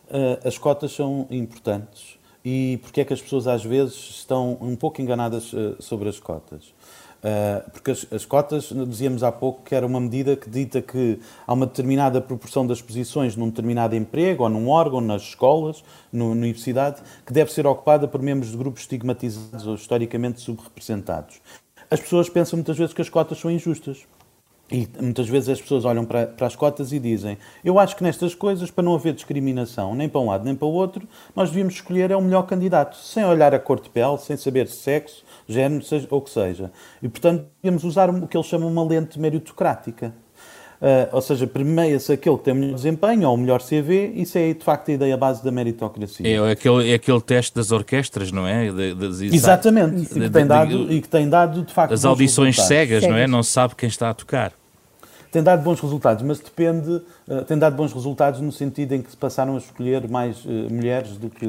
uh, 0.10 0.48
as 0.48 0.58
cotas 0.58 0.92
são 0.92 1.28
importantes 1.32 2.18
e 2.46 2.80
porque 2.84 3.02
é 3.02 3.06
que 3.06 3.14
as 3.14 3.22
pessoas 3.22 3.48
às 3.48 3.64
vezes 3.64 3.96
estão 3.96 4.58
um 4.62 4.76
pouco 4.76 5.02
enganadas 5.02 5.52
uh, 5.54 5.76
sobre 5.80 6.10
as 6.10 6.20
cotas. 6.20 6.74
Uh, 7.24 7.72
porque 7.72 7.92
as, 7.92 8.06
as, 8.12 8.26
cotas, 8.26 8.74
dizíamos 8.86 9.24
há 9.24 9.32
pouco 9.32 9.64
que 9.64 9.74
era 9.74 9.86
uma 9.86 10.02
medida 10.02 10.36
que 10.36 10.50
dita 10.50 10.82
que 10.82 11.22
há 11.48 11.54
uma 11.54 11.66
determinada 11.66 12.20
proporção 12.20 12.68
das 12.68 12.82
posições 12.82 13.38
num 13.38 13.48
determinado 13.48 13.96
emprego, 13.96 14.44
ou 14.44 14.50
num 14.50 14.68
órgão, 14.68 15.00
nas 15.00 15.22
escolas, 15.22 15.86
no, 16.12 16.36
na 16.36 16.42
universidade, 16.42 17.02
que 17.26 17.32
deve 17.32 17.50
ser 17.54 17.66
ocupada 17.66 18.10
por 18.10 18.22
membros 18.22 18.52
de 18.52 18.58
grupos 18.58 18.82
estigmatizados 18.82 19.66
ou 19.66 19.76
historicamente 19.76 20.42
subrepresentados. 20.42 21.40
As 21.90 22.02
pessoas 22.02 22.28
pensam 22.28 22.58
muitas 22.58 22.78
vezes 22.78 22.94
que 22.94 23.02
as 23.02 23.10
cotas 23.10 23.38
são 23.38 23.50
injustas. 23.50 24.06
E 24.72 24.88
muitas 25.00 25.28
vezes 25.28 25.50
as 25.50 25.62
pessoas 25.62 25.84
olham 25.84 26.06
para, 26.06 26.26
para, 26.26 26.48
as 26.48 26.56
cotas 26.56 26.94
e 26.94 27.00
dizem: 27.00 27.38
Eu 27.64 27.78
acho 27.78 27.96
que 27.96 28.04
nestas 28.04 28.34
coisas, 28.34 28.72
para 28.72 28.84
não 28.84 28.96
haver 28.96 29.14
discriminação 29.14 29.94
nem 29.94 30.08
para 30.08 30.22
um 30.22 30.28
lado 30.28 30.46
nem 30.46 30.56
para 30.56 30.66
o 30.66 30.72
outro, 30.72 31.08
nós 31.36 31.50
devíamos 31.50 31.76
escolher 31.76 32.12
é 32.12 32.16
o 32.16 32.22
melhor 32.22 32.44
candidato, 32.44 32.96
sem 32.96 33.26
olhar 33.26 33.54
a 33.54 33.60
cor 33.60 33.80
de 33.80 33.90
pele, 33.90 34.18
sem 34.18 34.38
saber 34.38 34.68
sexo, 34.68 35.24
género 35.48 35.84
seja, 35.84 36.08
ou 36.10 36.20
o 36.20 36.22
que 36.22 36.30
seja. 36.30 36.72
E, 37.02 37.10
portanto, 37.10 37.46
devíamos 37.62 37.84
usar 37.84 38.10
o 38.10 38.28
que 38.28 38.38
eles 38.38 38.48
chamam 38.48 38.70
uma 38.70 38.84
lente 38.84 39.20
meritocrática. 39.20 40.14
Uh, 40.84 41.08
ou 41.16 41.22
seja, 41.22 41.48
premia-se 41.48 42.12
aquele 42.12 42.38
que 42.38 42.44
tem 42.44 42.54
o 42.54 42.58
melhor 42.58 42.76
desempenho 42.76 43.30
ou 43.30 43.36
o 43.36 43.38
melhor 43.38 43.62
CV, 43.62 44.12
isso 44.16 44.38
é 44.38 44.54
de 44.54 44.66
facto 44.66 44.90
a 44.90 44.94
ideia 44.94 45.16
base 45.16 45.42
da 45.42 45.50
meritocracia. 45.50 46.28
É, 46.28 46.34
é 46.34 46.52
aquele, 46.52 46.92
é 46.92 46.96
aquele 46.96 47.22
teste 47.22 47.56
das 47.56 47.72
orquestras, 47.72 48.34
não 48.34 48.46
é? 48.46 48.70
De, 48.70 48.94
de, 48.94 49.34
Exatamente, 49.34 49.96
de, 49.96 50.02
e, 50.02 50.06
que 50.24 50.30
tem 50.30 50.46
dado, 50.46 50.92
e 50.92 51.02
que 51.02 51.08
tem 51.08 51.30
dado 51.30 51.62
de 51.62 51.74
facto. 51.74 51.94
As 51.94 52.04
audições 52.04 52.58
cegas, 52.58 53.00
cegas, 53.00 53.10
não 53.10 53.16
é? 53.16 53.26
Não 53.26 53.42
se 53.42 53.52
sabe 53.52 53.76
quem 53.76 53.88
está 53.88 54.10
a 54.10 54.14
tocar. 54.14 54.52
Tem 55.32 55.42
dado 55.42 55.64
bons 55.64 55.80
resultados, 55.80 56.22
mas 56.22 56.40
depende, 56.40 57.02
uh, 57.30 57.46
tem 57.48 57.58
dado 57.58 57.78
bons 57.78 57.94
resultados 57.94 58.42
no 58.42 58.52
sentido 58.52 58.92
em 58.92 59.02
que 59.02 59.10
se 59.10 59.16
passaram 59.16 59.56
a 59.56 59.60
escolher 59.60 60.10
mais 60.10 60.44
uh, 60.44 60.50
mulheres 60.70 61.16
do 61.16 61.30
que, 61.30 61.48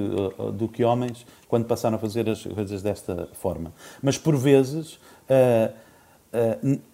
do 0.52 0.68
que 0.68 0.84
homens 0.84 1.26
quando 1.48 1.64
passaram 1.64 1.96
a 1.96 1.98
fazer 1.98 2.30
as 2.30 2.44
coisas 2.44 2.82
desta 2.82 3.28
forma. 3.32 3.72
Mas 4.00 4.16
por 4.16 4.36
vezes 4.36 4.96
Uh, 5.24 5.72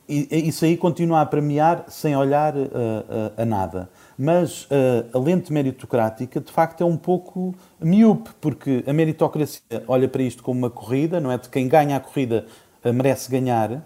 isso 0.08 0.64
aí 0.64 0.76
continua 0.76 1.20
a 1.20 1.26
premiar 1.26 1.84
sem 1.88 2.16
olhar 2.16 2.54
uh, 2.56 2.60
uh, 2.60 3.32
a 3.36 3.44
nada. 3.44 3.88
Mas 4.18 4.68
a 5.14 5.18
lente 5.18 5.50
meritocrática, 5.50 6.40
de 6.40 6.52
facto, 6.52 6.82
é 6.82 6.84
um 6.84 6.96
pouco 6.96 7.54
miúpe, 7.80 8.30
porque 8.38 8.84
a 8.86 8.92
meritocracia 8.92 9.62
olha 9.88 10.06
para 10.08 10.22
isto 10.22 10.42
como 10.42 10.58
uma 10.58 10.68
corrida, 10.68 11.18
não 11.20 11.32
é? 11.32 11.38
De 11.38 11.48
quem 11.48 11.66
ganha 11.66 11.96
a 11.96 12.00
corrida 12.00 12.44
merece 12.84 13.30
ganhar, 13.30 13.82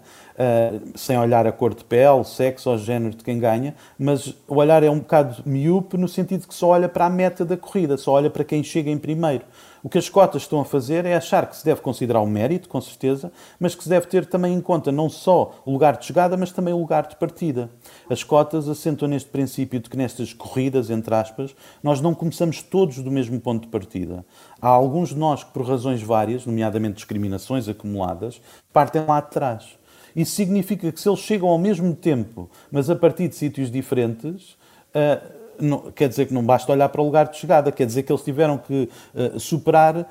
sem 0.95 1.17
olhar 1.17 1.47
a 1.47 1.51
cor 1.51 1.73
de 1.73 1.83
pele, 1.83 2.23
sexo 2.23 2.69
ou 2.69 2.77
género 2.77 3.15
de 3.15 3.23
quem 3.23 3.39
ganha, 3.39 3.73
mas 3.97 4.35
o 4.47 4.55
olhar 4.55 4.83
é 4.83 4.89
um 4.89 4.99
bocado 4.99 5.41
miúpe 5.45 5.97
no 5.97 6.07
sentido 6.07 6.47
que 6.47 6.53
só 6.53 6.69
olha 6.69 6.89
para 6.89 7.05
a 7.05 7.09
meta 7.09 7.45
da 7.45 7.55
corrida, 7.55 7.97
só 7.97 8.11
olha 8.13 8.29
para 8.29 8.43
quem 8.43 8.63
chega 8.63 8.89
em 8.89 8.97
primeiro. 8.97 9.45
O 9.85 9.89
que 9.89 9.99
as 9.99 10.09
cotas 10.09 10.41
estão 10.41 10.59
a 10.59 10.65
fazer 10.65 11.05
é 11.05 11.15
achar 11.15 11.45
que 11.47 11.55
se 11.55 11.63
deve 11.63 11.79
considerar 11.79 12.19
o 12.19 12.25
mérito, 12.25 12.67
com 12.67 12.81
certeza, 12.81 13.31
mas 13.59 13.75
que 13.75 13.83
se 13.83 13.89
deve 13.89 14.07
ter 14.07 14.25
também 14.25 14.51
em 14.51 14.59
conta 14.59 14.91
não 14.91 15.07
só 15.11 15.61
o 15.63 15.71
lugar 15.71 15.97
de 15.97 16.05
chegada, 16.07 16.35
mas 16.35 16.51
também 16.51 16.73
o 16.73 16.79
lugar 16.79 17.05
de 17.07 17.15
partida. 17.15 17.69
As 18.09 18.23
cotas 18.23 18.67
assentam 18.67 19.07
neste 19.07 19.29
princípio 19.29 19.79
de 19.79 19.87
que 19.87 19.95
nestas 19.95 20.33
corridas, 20.33 20.89
entre 20.89 21.13
aspas, 21.13 21.55
nós 21.83 22.01
não 22.01 22.15
começamos 22.15 22.63
todos 22.63 22.97
do 22.97 23.11
mesmo 23.11 23.39
ponto 23.39 23.65
de 23.65 23.67
partida. 23.67 24.25
Há 24.59 24.69
alguns 24.69 25.09
de 25.09 25.17
nós 25.17 25.43
que, 25.43 25.51
por 25.51 25.63
razões 25.63 26.01
várias, 26.01 26.47
nomeadamente 26.47 26.95
discriminações 26.95 27.69
acumuladas, 27.69 28.41
partem 28.73 29.05
lá 29.05 29.21
de 29.21 29.29
trás. 29.29 29.77
Isso 30.15 30.31
significa 30.31 30.91
que 30.91 30.99
se 30.99 31.09
eles 31.09 31.19
chegam 31.19 31.49
ao 31.49 31.57
mesmo 31.57 31.93
tempo, 31.93 32.49
mas 32.71 32.89
a 32.89 32.95
partir 32.95 33.27
de 33.27 33.35
sítios 33.35 33.69
diferentes, 33.69 34.51
uh, 34.93 35.35
não, 35.59 35.91
quer 35.91 36.07
dizer 36.07 36.27
que 36.27 36.33
não 36.33 36.43
basta 36.43 36.71
olhar 36.71 36.87
para 36.89 37.01
o 37.01 37.05
lugar 37.05 37.27
de 37.27 37.37
chegada, 37.37 37.71
quer 37.71 37.85
dizer 37.85 38.03
que 38.03 38.11
eles 38.11 38.23
tiveram 38.23 38.57
que 38.57 38.89
uh, 39.13 39.39
superar 39.39 39.97
uh, 39.97 40.05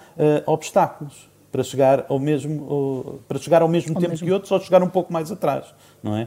obstáculos 0.46 1.28
para 1.50 1.62
chegar 1.62 2.04
ao 2.08 2.18
mesmo, 2.18 3.20
para 3.28 3.38
chegar 3.38 3.62
ao 3.62 3.68
mesmo 3.68 3.94
ao 3.94 4.00
tempo 4.00 4.10
mesmo. 4.10 4.26
que 4.26 4.32
outros 4.32 4.50
ou 4.50 4.58
chegar 4.58 4.82
um 4.82 4.88
pouco 4.88 5.12
mais 5.12 5.30
atrás, 5.30 5.72
não 6.02 6.16
é? 6.16 6.26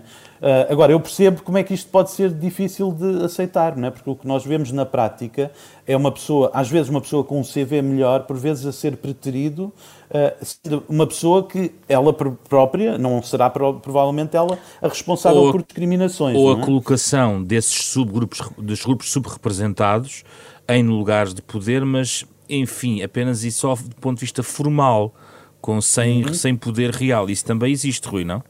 Agora, 0.69 0.93
eu 0.93 0.99
percebo 1.01 1.43
como 1.43 1.57
é 1.57 1.63
que 1.63 1.73
isto 1.73 1.91
pode 1.91 2.11
ser 2.11 2.31
difícil 2.31 2.93
de 2.93 3.25
aceitar, 3.25 3.75
não 3.75 3.89
é? 3.89 3.91
Porque 3.91 4.09
o 4.09 4.15
que 4.15 4.25
nós 4.25 4.45
vemos 4.45 4.71
na 4.71 4.85
prática 4.85 5.51
é 5.85 5.97
uma 5.97 6.13
pessoa, 6.13 6.49
às 6.53 6.69
vezes 6.69 6.87
uma 6.87 7.01
pessoa 7.01 7.25
com 7.25 7.41
um 7.41 7.43
CV 7.43 7.81
melhor, 7.81 8.23
por 8.23 8.37
vezes 8.37 8.65
a 8.65 8.71
ser 8.71 8.95
preterido, 8.95 9.73
uh, 10.09 10.83
uma 10.87 11.07
pessoa 11.07 11.47
que 11.47 11.71
ela 11.87 12.13
própria, 12.13 12.97
não 12.97 13.21
será 13.21 13.49
provavelmente 13.49 14.35
ela 14.35 14.57
a 14.81 14.87
responsável 14.87 15.41
ou 15.41 15.51
por 15.51 15.63
discriminações. 15.63 16.37
Ou 16.37 16.55
a 16.55 16.59
é? 16.59 16.65
colocação 16.65 17.43
desses 17.43 17.85
subgrupos, 17.85 18.41
dos 18.57 18.83
grupos 18.83 19.11
subrepresentados 19.11 20.23
em 20.67 20.83
lugares 20.83 21.33
de 21.33 21.41
poder, 21.41 21.85
mas 21.85 22.25
enfim, 22.49 23.01
apenas 23.01 23.43
e 23.43 23.51
só 23.51 23.75
do 23.75 23.95
ponto 23.95 24.17
de 24.17 24.21
vista 24.21 24.41
formal, 24.41 25.13
com, 25.59 25.81
sem, 25.81 26.25
uhum. 26.25 26.33
sem 26.33 26.55
poder 26.55 26.91
real. 26.91 27.29
Isso 27.29 27.45
também 27.45 27.71
existe, 27.71 28.07
Rui, 28.07 28.23
não? 28.23 28.43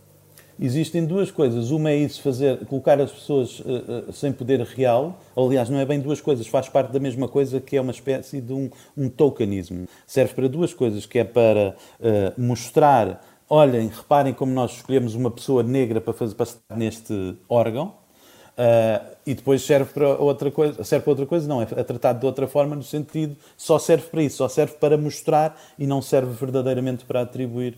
Existem 0.60 1.06
duas 1.06 1.30
coisas. 1.30 1.70
Uma 1.70 1.92
é 1.92 1.98
isso, 1.98 2.22
fazer, 2.22 2.66
colocar 2.66 3.00
as 3.00 3.12
pessoas 3.12 3.60
uh, 3.60 4.10
uh, 4.10 4.14
sem 4.14 4.32
poder 4.32 4.60
real. 4.62 5.20
Aliás, 5.36 5.70
não 5.70 5.80
é 5.80 5.86
bem 5.86 6.00
duas 6.00 6.20
coisas, 6.20 6.48
faz 6.48 6.68
parte 6.68 6.92
da 6.92 7.00
mesma 7.00 7.28
coisa 7.28 7.62
que 7.62 7.78
é 7.78 7.82
uma 7.82 7.92
espécie 7.92 8.42
de 8.42 8.54
um, 8.54 8.70
um 8.98 9.08
tokenismo. 9.08 9.88
Serve 10.08 10.34
para 10.34 10.48
duas 10.48 10.74
coisas, 10.74 11.06
que 11.06 11.20
é 11.20 11.24
para 11.24 11.76
uh, 12.00 12.42
mostrar, 12.42 13.24
olhem, 13.48 13.88
reparem 13.88 14.34
como 14.34 14.52
nós 14.52 14.78
escolhemos 14.78 15.14
uma 15.14 15.30
pessoa 15.30 15.62
negra 15.62 16.02
para, 16.02 16.14
fazer, 16.14 16.34
para 16.34 16.44
estar 16.46 16.76
neste 16.76 17.36
órgão, 17.48 17.94
e 19.24 19.36
depois 19.36 19.62
serve 19.62 19.94
para 19.94 20.18
outra 20.18 20.50
coisa, 20.50 20.84
serve 20.84 21.04
para 21.04 21.12
outra 21.12 21.26
coisa, 21.28 21.48
não, 21.48 21.62
é, 21.62 21.68
é 21.76 21.84
tratado 21.84 22.20
de 22.20 22.26
outra 22.26 22.48
forma 22.48 22.76
no 22.76 22.82
sentido, 22.82 23.38
só 23.56 23.78
serve 23.78 24.08
para 24.08 24.24
isso, 24.24 24.38
só 24.38 24.50
serve 24.50 24.74
para 24.80 24.98
mostrar 24.98 25.56
e 25.78 25.86
não 25.86 26.02
serve 26.02 26.34
verdadeiramente 26.34 27.06
para 27.06 27.22
atribuir 27.22 27.78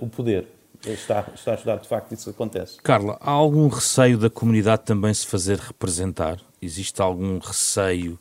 o 0.00 0.08
poder. 0.08 0.48
Está, 0.84 1.26
está 1.34 1.52
a 1.52 1.54
estudar, 1.54 1.76
de 1.76 1.88
facto, 1.88 2.12
isso 2.12 2.30
acontece. 2.30 2.78
Carla, 2.82 3.18
há 3.20 3.30
algum 3.30 3.68
receio 3.68 4.18
da 4.18 4.28
comunidade 4.28 4.82
também 4.84 5.12
se 5.14 5.26
fazer 5.26 5.58
representar? 5.58 6.38
Existe 6.60 7.00
algum 7.00 7.38
receio 7.38 8.18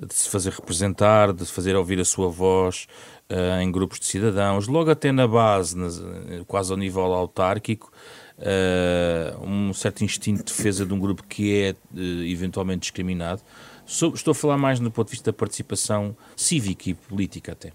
de 0.00 0.14
se 0.14 0.28
fazer 0.28 0.52
representar, 0.52 1.32
de 1.32 1.46
se 1.46 1.52
fazer 1.52 1.74
ouvir 1.74 1.98
a 1.98 2.04
sua 2.04 2.28
voz 2.28 2.86
uh, 3.30 3.60
em 3.60 3.70
grupos 3.70 3.98
de 3.98 4.06
cidadãos, 4.06 4.66
logo 4.66 4.90
até 4.90 5.10
na 5.10 5.26
base, 5.26 5.76
nas, 5.76 6.02
quase 6.46 6.70
ao 6.70 6.76
nível 6.76 7.14
autárquico, 7.14 7.90
uh, 8.38 9.42
um 9.42 9.72
certo 9.72 10.04
instinto 10.04 10.44
de 10.44 10.52
defesa 10.52 10.84
de 10.84 10.92
um 10.92 10.98
grupo 10.98 11.24
que 11.24 11.62
é 11.62 11.70
uh, 11.94 11.98
eventualmente 12.24 12.80
discriminado. 12.80 13.40
Estou 13.86 14.32
a 14.32 14.34
falar 14.34 14.58
mais 14.58 14.80
no 14.80 14.90
ponto 14.90 15.06
de 15.06 15.12
vista 15.12 15.30
da 15.30 15.36
participação 15.36 16.16
cívica 16.34 16.90
e 16.90 16.94
política 16.94 17.52
até. 17.52 17.72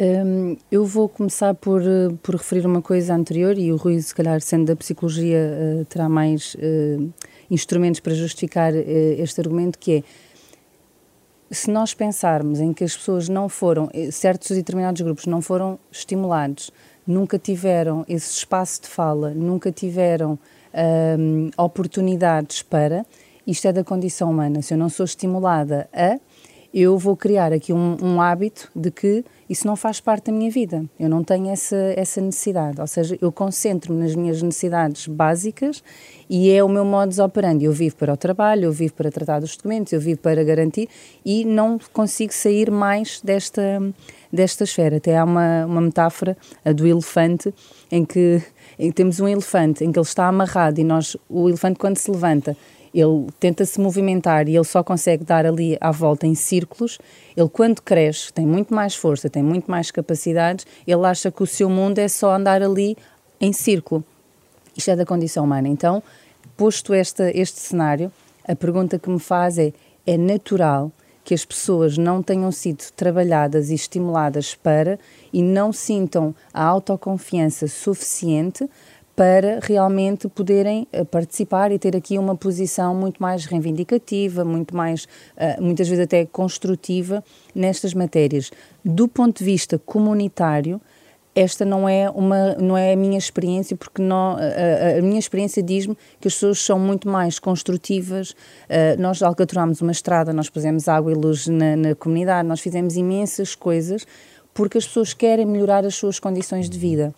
Um, 0.00 0.56
eu 0.70 0.86
vou 0.86 1.10
começar 1.10 1.54
por, 1.54 1.82
uh, 1.82 2.16
por 2.22 2.36
referir 2.36 2.64
uma 2.64 2.80
coisa 2.80 3.14
anterior 3.14 3.58
e 3.58 3.70
o 3.70 3.76
Rui, 3.76 4.00
se 4.00 4.14
calhar, 4.14 4.40
sendo 4.40 4.64
da 4.64 4.76
psicologia, 4.76 5.38
uh, 5.38 5.84
terá 5.84 6.08
mais 6.08 6.54
uh, 6.54 7.12
instrumentos 7.50 8.00
para 8.00 8.14
justificar 8.14 8.72
este 8.74 9.40
argumento, 9.40 9.78
que 9.78 9.98
é 9.98 10.02
se 11.50 11.70
nós 11.70 11.92
pensarmos 11.92 12.60
em 12.60 12.72
que 12.72 12.84
as 12.84 12.96
pessoas 12.96 13.28
não 13.28 13.48
foram, 13.48 13.90
certos 14.12 14.52
e 14.52 14.54
determinados 14.54 15.02
grupos 15.02 15.26
não 15.26 15.42
foram 15.42 15.78
estimulados 15.90 16.70
nunca 17.06 17.38
tiveram 17.38 18.04
esse 18.08 18.32
espaço 18.32 18.82
de 18.82 18.88
fala, 18.88 19.30
nunca 19.30 19.72
tiveram 19.72 20.38
hum, 21.18 21.50
oportunidades 21.56 22.62
para. 22.62 23.04
Isto 23.46 23.68
é 23.68 23.72
da 23.72 23.82
condição 23.82 24.30
humana. 24.30 24.62
Se 24.62 24.74
eu 24.74 24.78
não 24.78 24.88
sou 24.88 25.04
estimulada 25.04 25.88
a, 25.92 26.18
eu 26.72 26.96
vou 26.96 27.16
criar 27.16 27.52
aqui 27.52 27.72
um, 27.72 27.96
um, 28.00 28.20
hábito 28.20 28.70
de 28.76 28.90
que 28.90 29.24
isso 29.50 29.66
não 29.66 29.74
faz 29.74 29.98
parte 29.98 30.26
da 30.26 30.32
minha 30.32 30.48
vida. 30.48 30.84
Eu 30.98 31.08
não 31.08 31.24
tenho 31.24 31.50
essa, 31.50 31.76
essa 31.96 32.20
necessidade. 32.20 32.80
Ou 32.80 32.86
seja, 32.86 33.18
eu 33.20 33.32
concentro-me 33.32 34.00
nas 34.00 34.14
minhas 34.14 34.40
necessidades 34.40 35.08
básicas 35.08 35.82
e 36.28 36.52
é 36.52 36.62
o 36.62 36.68
meu 36.68 36.84
modus 36.84 37.18
operandi. 37.18 37.64
Eu 37.64 37.72
vivo 37.72 37.96
para 37.96 38.12
o 38.12 38.16
trabalho, 38.16 38.66
eu 38.66 38.72
vivo 38.72 38.94
para 38.94 39.10
tratar 39.10 39.40
dos 39.40 39.56
documentos, 39.56 39.92
eu 39.92 40.00
vivo 40.00 40.20
para 40.20 40.44
garantir 40.44 40.88
e 41.26 41.44
não 41.44 41.80
consigo 41.92 42.32
sair 42.32 42.70
mais 42.70 43.20
desta 43.22 43.82
desta 44.32 44.64
esfera. 44.64 44.98
Até 44.98 45.18
há 45.18 45.24
uma, 45.24 45.66
uma 45.66 45.80
metáfora, 45.80 46.36
a 46.64 46.70
do 46.70 46.86
elefante, 46.86 47.52
em 47.90 48.04
que, 48.04 48.40
em 48.78 48.92
temos 48.92 49.18
um 49.18 49.26
elefante 49.26 49.84
em 49.84 49.90
que 49.90 49.98
ele 49.98 50.06
está 50.06 50.28
amarrado 50.28 50.80
e 50.80 50.84
nós, 50.84 51.16
o 51.28 51.48
elefante 51.48 51.78
quando 51.78 51.96
se 51.96 52.10
levanta, 52.10 52.56
ele 52.92 53.26
tenta 53.38 53.64
se 53.64 53.80
movimentar 53.80 54.48
e 54.48 54.56
ele 54.56 54.64
só 54.64 54.82
consegue 54.82 55.24
dar 55.24 55.46
ali 55.46 55.76
à 55.80 55.90
volta 55.90 56.26
em 56.26 56.34
círculos. 56.34 56.98
Ele, 57.36 57.48
quando 57.48 57.80
cresce, 57.80 58.32
tem 58.32 58.46
muito 58.46 58.74
mais 58.74 58.94
força, 58.94 59.30
tem 59.30 59.42
muito 59.42 59.70
mais 59.70 59.90
capacidades, 59.90 60.66
ele 60.86 61.06
acha 61.06 61.30
que 61.30 61.42
o 61.42 61.46
seu 61.46 61.70
mundo 61.70 61.98
é 61.98 62.08
só 62.08 62.32
andar 62.34 62.62
ali 62.62 62.96
em 63.40 63.52
círculo. 63.52 64.04
Isto 64.76 64.90
é 64.90 64.96
da 64.96 65.06
condição 65.06 65.44
humana. 65.44 65.68
Então, 65.68 66.02
posto 66.56 66.92
esta, 66.92 67.30
este 67.36 67.60
cenário, 67.60 68.12
a 68.46 68.54
pergunta 68.56 68.98
que 68.98 69.08
me 69.08 69.20
faz 69.20 69.58
é: 69.58 69.72
é 70.06 70.16
natural 70.16 70.92
que 71.24 71.34
as 71.34 71.44
pessoas 71.44 71.96
não 71.96 72.22
tenham 72.22 72.50
sido 72.50 72.82
trabalhadas 72.96 73.70
e 73.70 73.74
estimuladas 73.74 74.54
para 74.54 74.98
e 75.32 75.42
não 75.42 75.72
sintam 75.72 76.34
a 76.52 76.64
autoconfiança 76.64 77.68
suficiente 77.68 78.68
para 79.14 79.60
realmente 79.62 80.28
poderem 80.28 80.86
eh, 80.92 81.04
participar 81.04 81.72
e 81.72 81.78
ter 81.78 81.94
aqui 81.96 82.18
uma 82.18 82.34
posição 82.34 82.94
muito 82.94 83.20
mais 83.20 83.44
reivindicativa, 83.44 84.44
muito 84.44 84.74
mais, 84.74 85.06
eh, 85.36 85.60
muitas 85.60 85.88
vezes 85.88 86.04
até 86.04 86.24
construtiva 86.24 87.22
nestas 87.54 87.92
matérias. 87.92 88.50
Do 88.84 89.06
ponto 89.06 89.38
de 89.38 89.44
vista 89.44 89.78
comunitário, 89.78 90.80
esta 91.34 91.64
não 91.64 91.88
é 91.88 92.10
uma 92.10 92.54
não 92.54 92.76
é 92.76 92.92
a 92.92 92.96
minha 92.96 93.18
experiência 93.18 93.76
porque 93.76 94.02
não, 94.02 94.36
a, 94.36 94.98
a 94.98 95.02
minha 95.02 95.18
experiência 95.18 95.62
diz-me 95.62 95.96
que 96.20 96.26
as 96.26 96.34
pessoas 96.34 96.58
são 96.58 96.78
muito 96.78 97.08
mais 97.08 97.38
construtivas 97.38 98.30
uh, 98.30 99.00
nós 99.00 99.22
alcaturámos 99.22 99.80
uma 99.80 99.92
estrada 99.92 100.32
nós 100.32 100.50
pusemos 100.50 100.88
água 100.88 101.12
e 101.12 101.14
luz 101.14 101.46
na, 101.46 101.76
na, 101.76 101.94
comunidade 101.94 102.48
nós 102.48 102.60
fizemos 102.60 102.96
imensas 102.96 103.54
coisas 103.54 104.06
porque 104.52 104.78
as 104.78 104.86
pessoas 104.86 105.14
querem 105.14 105.46
melhorar 105.46 105.84
as 105.84 105.94
suas 105.94 106.18
condições 106.18 106.68
de 106.68 106.78
vida 106.78 107.14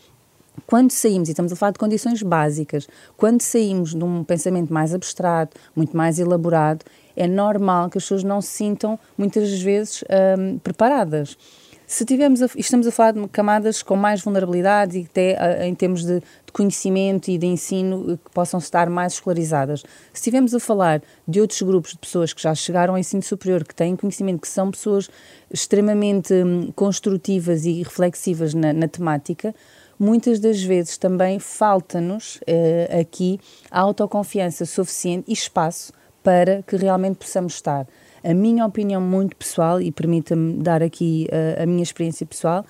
quando 0.67 0.91
saímos, 0.91 1.29
e 1.29 1.33
estamos 1.33 1.53
a 1.53 1.57
falar 1.57 1.73
de 1.73 1.79
condições 1.79 2.23
básicas, 2.23 2.89
quando 3.17 3.41
saímos 3.41 3.95
de 3.95 4.05
um 4.05 4.23
pensamento 4.25 4.73
mais 4.73 4.95
abstrato, 4.95 5.57
muito 5.75 5.97
mais 5.97 6.19
elaborado, 6.19 6.85
é 7.17 7.27
normal 7.27 7.91
que 7.91 7.99
as 7.99 8.05
pessoas 8.05 8.25
não 8.25 8.41
se 8.41 8.49
sintam, 8.49 8.99
muitas 9.17 9.61
vezes, 9.61 10.05
um, 10.39 10.59
preparadas. 10.59 11.37
Se 11.87 12.07
tivermos 12.07 12.41
a, 12.41 12.49
estamos 12.57 12.87
a 12.87 12.91
falar 12.91 13.13
de 13.13 13.29
camadas 13.29 13.83
com 13.83 13.97
mais 13.97 14.23
vulnerabilidade 14.23 14.99
e 14.99 15.03
até 15.03 15.35
uh, 15.35 15.65
em 15.65 15.75
termos 15.75 16.03
de, 16.03 16.21
de, 16.21 16.53
conhecimento 16.53 17.31
e 17.31 17.37
de 17.37 17.47
ensino 17.47 18.19
que 18.25 18.31
possam 18.31 18.59
estar 18.59 18.89
mais 18.89 19.15
escolarizadas. 19.15 19.81
Se 19.81 20.21
estivermos 20.21 20.55
a 20.55 20.61
falar 20.61 21.03
de 21.29 21.39
outros 21.39 21.61
grupos 21.61 21.91
de 21.91 21.99
pessoas 21.99 22.33
que 22.33 22.41
já 22.41 22.55
chegaram 22.55 22.95
ao 22.95 22.99
ensino 22.99 23.23
superior, 23.23 23.63
que 23.63 23.75
têm 23.75 23.95
conhecimento, 23.95 24.41
que 24.41 24.49
são 24.49 24.71
pessoas 24.71 25.11
extremamente 25.53 26.33
um, 26.33 26.73
construtivas 26.73 27.67
e 27.67 27.83
reflexivas 27.83 28.55
na, 28.55 28.73
na 28.73 28.89
temática, 28.89 29.55
muitas 30.03 30.41
das 30.41 30.61
vezes 30.61 30.99
também 30.99 31.39
falta-nos 31.39 32.37
uh, 32.39 33.01
aqui 33.01 33.39
a 33.71 33.81
autoconfiança 33.81 34.67
suficiente 34.67 35.31
e 35.31 35.33
espaço 35.33 35.93
para 36.25 36.61
que 36.65 36.75
realmente 36.75 37.19
possamos 37.19 37.55
estar. 37.55 37.87
A 38.25 38.35
minha 38.35 38.67
opinião 38.67 39.01
muito 39.01 39.37
pessoal, 39.37 39.81
e 39.81 39.93
permita-me 39.93 40.55
dar 40.61 40.83
aqui 40.83 41.29
uh, 41.31 41.63
a 41.63 41.67
minha 41.67 41.85
experiência 41.85 42.27
pessoal, 42.27 42.67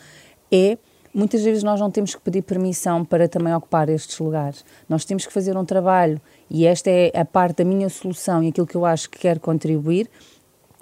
é 0.53 0.76
muitas 1.14 1.43
vezes 1.43 1.62
nós 1.62 1.80
não 1.80 1.91
temos 1.91 2.14
que 2.14 2.20
pedir 2.20 2.43
permissão 2.43 3.03
para 3.03 3.26
também 3.26 3.55
ocupar 3.55 3.89
estes 3.89 4.18
lugares. 4.18 4.62
Nós 4.87 5.07
temos 5.07 5.24
que 5.24 5.33
fazer 5.33 5.57
um 5.57 5.64
trabalho, 5.64 6.20
e 6.51 6.66
esta 6.66 6.91
é 6.91 7.12
a 7.18 7.24
parte 7.24 7.59
da 7.59 7.64
minha 7.64 7.89
solução 7.89 8.43
e 8.43 8.49
aquilo 8.49 8.66
que 8.66 8.76
eu 8.76 8.85
acho 8.85 9.09
que 9.09 9.18
quero 9.18 9.41
contribuir, 9.41 10.07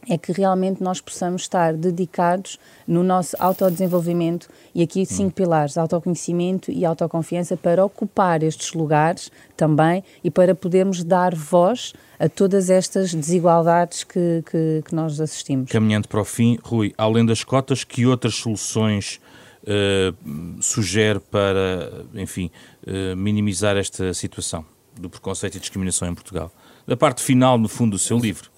é 0.08 0.16
que 0.16 0.32
realmente 0.32 0.82
nós 0.82 1.00
possamos 1.00 1.42
estar 1.42 1.74
dedicados 1.74 2.58
no 2.86 3.02
nosso 3.02 3.36
autodesenvolvimento 3.38 4.48
e 4.74 4.82
aqui 4.82 5.04
cinco 5.04 5.28
hum. 5.28 5.32
pilares, 5.32 5.76
autoconhecimento 5.76 6.70
e 6.70 6.84
autoconfiança 6.84 7.56
para 7.56 7.84
ocupar 7.84 8.42
estes 8.42 8.72
lugares 8.72 9.30
também 9.56 10.02
e 10.24 10.30
para 10.30 10.54
podermos 10.54 11.04
dar 11.04 11.34
voz 11.34 11.92
a 12.18 12.28
todas 12.28 12.70
estas 12.70 13.14
desigualdades 13.14 14.04
que, 14.04 14.42
que, 14.50 14.82
que 14.84 14.94
nós 14.94 15.20
assistimos. 15.20 15.70
Caminhando 15.70 16.08
para 16.08 16.20
o 16.20 16.24
fim, 16.24 16.58
Rui, 16.62 16.92
além 16.98 17.24
das 17.24 17.44
cotas, 17.44 17.84
que 17.84 18.06
outras 18.06 18.34
soluções 18.34 19.20
uh, 19.62 20.62
sugere 20.62 21.20
para, 21.20 22.04
enfim, 22.14 22.50
uh, 22.86 23.16
minimizar 23.16 23.76
esta 23.76 24.12
situação 24.12 24.64
do 24.98 25.08
preconceito 25.08 25.56
e 25.56 25.60
discriminação 25.60 26.08
em 26.08 26.14
Portugal? 26.14 26.52
Da 26.86 26.96
parte 26.96 27.22
final, 27.22 27.56
no 27.56 27.68
fundo, 27.68 27.92
do 27.92 27.98
seu 27.98 28.18
livro. 28.18 28.50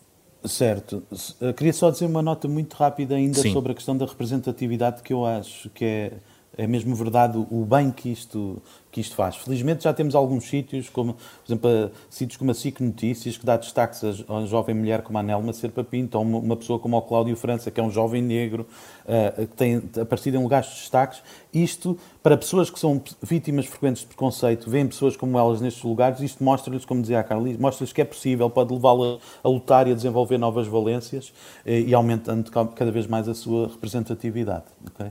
Certo. 0.44 1.02
Eh, 1.40 1.52
queria 1.52 1.72
só 1.72 1.90
dizer 1.90 2.06
uma 2.06 2.22
nota 2.22 2.48
muito 2.48 2.74
rápida 2.74 3.14
ainda 3.14 3.40
Sim. 3.40 3.52
sobre 3.52 3.72
a 3.72 3.74
questão 3.74 3.96
da 3.96 4.06
representatividade, 4.06 5.02
que 5.02 5.12
eu 5.12 5.24
acho 5.24 5.70
que 5.70 5.84
é, 5.84 6.12
é 6.56 6.66
mesmo 6.66 6.94
verdade 6.94 7.38
o 7.38 7.64
bem 7.64 7.90
que 7.90 8.10
isto, 8.10 8.60
que 8.90 9.00
isto 9.00 9.16
faz. 9.16 9.36
Felizmente 9.36 9.84
já 9.84 9.94
temos 9.94 10.14
alguns 10.14 10.44
sítios, 10.44 10.90
como, 10.90 11.14
por 11.14 11.46
exemplo, 11.46 11.90
sítios 12.10 12.36
como 12.36 12.50
a 12.50 12.54
SIC 12.54 12.80
Notícias, 12.80 13.38
que 13.38 13.46
dá 13.46 13.56
destaques 13.56 14.02
a 14.04 14.32
uma 14.32 14.46
jovem 14.46 14.74
mulher 14.74 15.00
como 15.00 15.16
a 15.16 15.22
Nelma 15.22 15.52
Serpa 15.54 15.82
Pinto, 15.82 16.18
ou 16.18 16.24
uma 16.24 16.56
pessoa 16.56 16.78
como 16.78 16.96
o 16.96 17.02
Cláudio 17.02 17.34
França, 17.36 17.70
que 17.70 17.80
é 17.80 17.82
um 17.82 17.90
jovem 17.90 18.20
negro, 18.20 18.66
uh, 19.06 19.46
que 19.46 19.56
tem 19.56 19.82
aparecido 19.98 20.36
em 20.36 20.42
lugares 20.42 20.68
de 20.68 20.74
destaques. 20.74 21.22
Isto, 21.54 21.98
para 22.22 22.36
pessoas 22.36 22.68
que 22.68 22.78
são 22.78 23.02
vítimas 23.22 23.64
frequentes 23.64 24.02
de 24.02 24.08
preconceito, 24.08 24.68
veem 24.68 24.86
pessoas 24.86 25.16
como 25.16 25.38
elas 25.38 25.60
nestes 25.60 25.82
lugares, 25.82 26.20
isto 26.20 26.44
mostra-lhes, 26.44 26.84
como 26.84 27.00
dizia 27.00 27.20
a 27.20 27.24
Carla, 27.24 27.48
mostra-lhes 27.58 27.94
que 27.94 28.02
é 28.02 28.04
possível, 28.04 28.50
pode 28.50 28.74
levá-la 28.74 29.18
a 29.42 29.48
lutar 29.48 29.88
e 29.88 29.92
a 29.92 29.94
desenvolver 29.94 30.36
novas 30.36 30.66
valências 30.66 31.28
uh, 31.64 31.70
e 31.70 31.94
aumentando 31.94 32.50
cada 32.50 32.90
vez 32.90 33.06
mais 33.06 33.26
a 33.26 33.34
sua 33.34 33.68
representatividade. 33.68 34.64
Okay? 34.94 35.10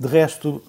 De 0.00 0.08
resto, 0.08 0.60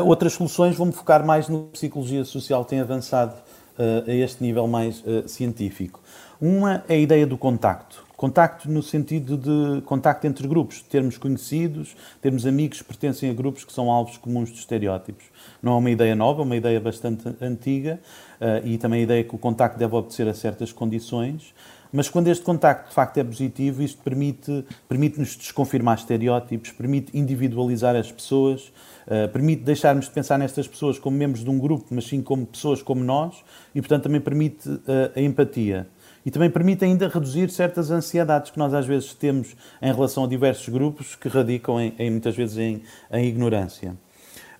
Outras 0.00 0.32
soluções 0.32 0.74
vão-me 0.74 0.92
focar 0.92 1.24
mais 1.24 1.50
no 1.50 1.64
que 1.64 1.68
a 1.68 1.72
psicologia 1.72 2.24
social 2.24 2.64
tem 2.64 2.80
avançado 2.80 3.34
uh, 3.78 4.10
a 4.10 4.14
este 4.14 4.42
nível 4.42 4.66
mais 4.66 5.00
uh, 5.00 5.28
científico. 5.28 6.00
Uma 6.40 6.82
é 6.88 6.94
a 6.94 6.96
ideia 6.96 7.26
do 7.26 7.36
contacto. 7.36 8.02
Contacto 8.16 8.70
no 8.70 8.82
sentido 8.82 9.36
de 9.36 9.82
contacto 9.82 10.26
entre 10.26 10.48
grupos, 10.48 10.80
termos 10.80 11.18
conhecidos, 11.18 11.94
termos 12.22 12.46
amigos 12.46 12.78
que 12.78 12.84
pertencem 12.84 13.28
a 13.28 13.34
grupos 13.34 13.64
que 13.64 13.72
são 13.72 13.90
alvos 13.90 14.16
comuns 14.16 14.50
de 14.50 14.60
estereótipos. 14.60 15.26
Não 15.62 15.72
é 15.72 15.76
uma 15.76 15.90
ideia 15.90 16.14
nova, 16.14 16.40
é 16.40 16.44
uma 16.44 16.56
ideia 16.56 16.80
bastante 16.80 17.28
antiga 17.42 18.00
uh, 18.40 18.66
e 18.66 18.78
também 18.78 19.00
a 19.00 19.02
ideia 19.02 19.24
que 19.24 19.34
o 19.34 19.38
contacto 19.38 19.78
deve 19.78 19.94
obedecer 19.94 20.26
a 20.26 20.32
certas 20.32 20.72
condições. 20.72 21.52
Mas 21.92 22.08
quando 22.08 22.28
este 22.28 22.42
contacto 22.42 22.88
de 22.88 22.94
facto 22.94 23.18
é 23.18 23.24
positivo, 23.24 23.82
isto 23.82 24.02
permite, 24.02 24.64
permite-nos 24.88 25.36
desconfirmar 25.36 25.98
estereótipos, 25.98 26.72
permite 26.72 27.16
individualizar 27.16 27.94
as 27.94 28.10
pessoas, 28.10 28.72
uh, 29.06 29.28
permite 29.30 29.62
deixarmos 29.62 30.06
de 30.06 30.10
pensar 30.10 30.38
nestas 30.38 30.66
pessoas 30.66 30.98
como 30.98 31.16
membros 31.16 31.44
de 31.44 31.50
um 31.50 31.58
grupo, 31.58 31.84
mas 31.90 32.06
sim 32.06 32.22
como 32.22 32.46
pessoas 32.46 32.80
como 32.80 33.04
nós, 33.04 33.44
e 33.74 33.80
portanto 33.82 34.04
também 34.04 34.22
permite 34.22 34.66
uh, 34.68 34.80
a 35.14 35.20
empatia. 35.20 35.86
E 36.24 36.30
também 36.30 36.48
permite 36.48 36.82
ainda 36.84 37.08
reduzir 37.08 37.50
certas 37.50 37.90
ansiedades 37.90 38.50
que 38.50 38.58
nós 38.58 38.72
às 38.72 38.86
vezes 38.86 39.12
temos 39.12 39.54
em 39.82 39.92
relação 39.92 40.24
a 40.24 40.26
diversos 40.26 40.68
grupos 40.68 41.14
que 41.14 41.28
radicam 41.28 41.78
em, 41.78 41.94
em 41.98 42.10
muitas 42.10 42.34
vezes 42.34 42.56
em, 42.56 42.82
em 43.12 43.26
ignorância. 43.26 43.94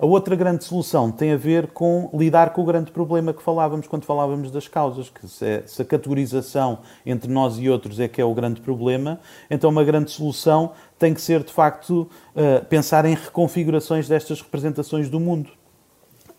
A 0.02 0.04
outra 0.04 0.34
grande 0.34 0.64
solução 0.64 1.12
tem 1.12 1.30
a 1.30 1.36
ver 1.36 1.68
com 1.68 2.10
lidar 2.12 2.52
com 2.52 2.62
o 2.62 2.64
grande 2.64 2.90
problema 2.90 3.32
que 3.32 3.40
falávamos 3.40 3.86
quando 3.86 4.04
falávamos 4.04 4.50
das 4.50 4.66
causas, 4.66 5.08
que 5.08 5.28
se, 5.28 5.46
é, 5.46 5.62
se 5.64 5.80
a 5.80 5.84
categorização 5.84 6.80
entre 7.06 7.30
nós 7.30 7.56
e 7.56 7.70
outros 7.70 8.00
é 8.00 8.08
que 8.08 8.20
é 8.20 8.24
o 8.24 8.34
grande 8.34 8.60
problema, 8.60 9.20
então 9.48 9.70
uma 9.70 9.84
grande 9.84 10.10
solução 10.10 10.72
tem 10.98 11.14
que 11.14 11.20
ser, 11.20 11.44
de 11.44 11.52
facto, 11.52 12.10
uh, 12.34 12.64
pensar 12.64 13.04
em 13.04 13.14
reconfigurações 13.14 14.08
destas 14.08 14.40
representações 14.40 15.08
do 15.08 15.20
mundo. 15.20 15.50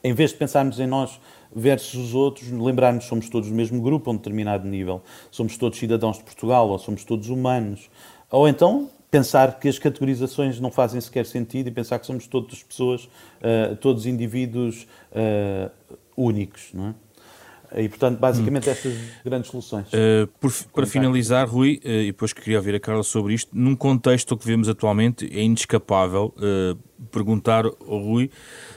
Em 0.03 0.13
vez 0.13 0.31
de 0.31 0.35
pensarmos 0.35 0.77
em 0.81 0.85
nós 0.85 1.17
versus 1.55 2.07
os 2.07 2.13
outros, 2.13 2.51
lembrarmos 2.51 3.05
que 3.05 3.09
somos 3.09 3.29
todos 3.29 3.47
do 3.47 3.55
mesmo 3.55 3.81
grupo 3.81 4.09
a 4.09 4.13
um 4.13 4.17
determinado 4.17 4.67
nível, 4.67 5.01
somos 5.31 5.55
todos 5.55 5.79
cidadãos 5.79 6.17
de 6.17 6.23
Portugal 6.25 6.67
ou 6.67 6.77
somos 6.77 7.05
todos 7.05 7.29
humanos. 7.29 7.89
Ou 8.29 8.45
então 8.45 8.89
pensar 9.13 9.59
que 9.59 9.69
as 9.69 9.77
categorizações 9.77 10.59
não 10.59 10.71
fazem 10.71 10.99
sequer 10.99 11.27
sentido 11.27 11.67
e 11.67 11.71
pensar 11.71 11.99
que 11.99 12.07
somos 12.07 12.25
todas 12.25 12.63
pessoas, 12.63 13.03
uh, 13.03 13.75
todos 13.75 14.07
indivíduos 14.07 14.87
uh, 15.11 15.69
únicos, 16.17 16.71
não 16.73 16.87
é? 16.87 17.83
E, 17.83 17.89
portanto, 17.89 18.19
basicamente, 18.19 18.67
hum. 18.67 18.71
estas 18.71 18.93
grandes 19.23 19.51
soluções. 19.51 19.87
Uh, 19.87 20.27
por, 20.39 20.51
para 20.73 20.87
finalizar, 20.87 21.47
Rui, 21.47 21.79
uh, 21.85 21.87
e 21.87 22.05
depois 22.07 22.33
que 22.33 22.41
queria 22.41 22.57
ouvir 22.57 22.73
a 22.73 22.79
Carla 22.79 23.03
sobre 23.03 23.35
isto, 23.35 23.51
num 23.53 23.75
contexto 23.75 24.35
que 24.35 24.45
vemos 24.47 24.67
atualmente, 24.67 25.25
é 25.31 25.43
inescapável 25.43 26.33
uh, 26.37 27.05
perguntar 27.11 27.65
ao 27.65 27.99
Rui 27.99 28.31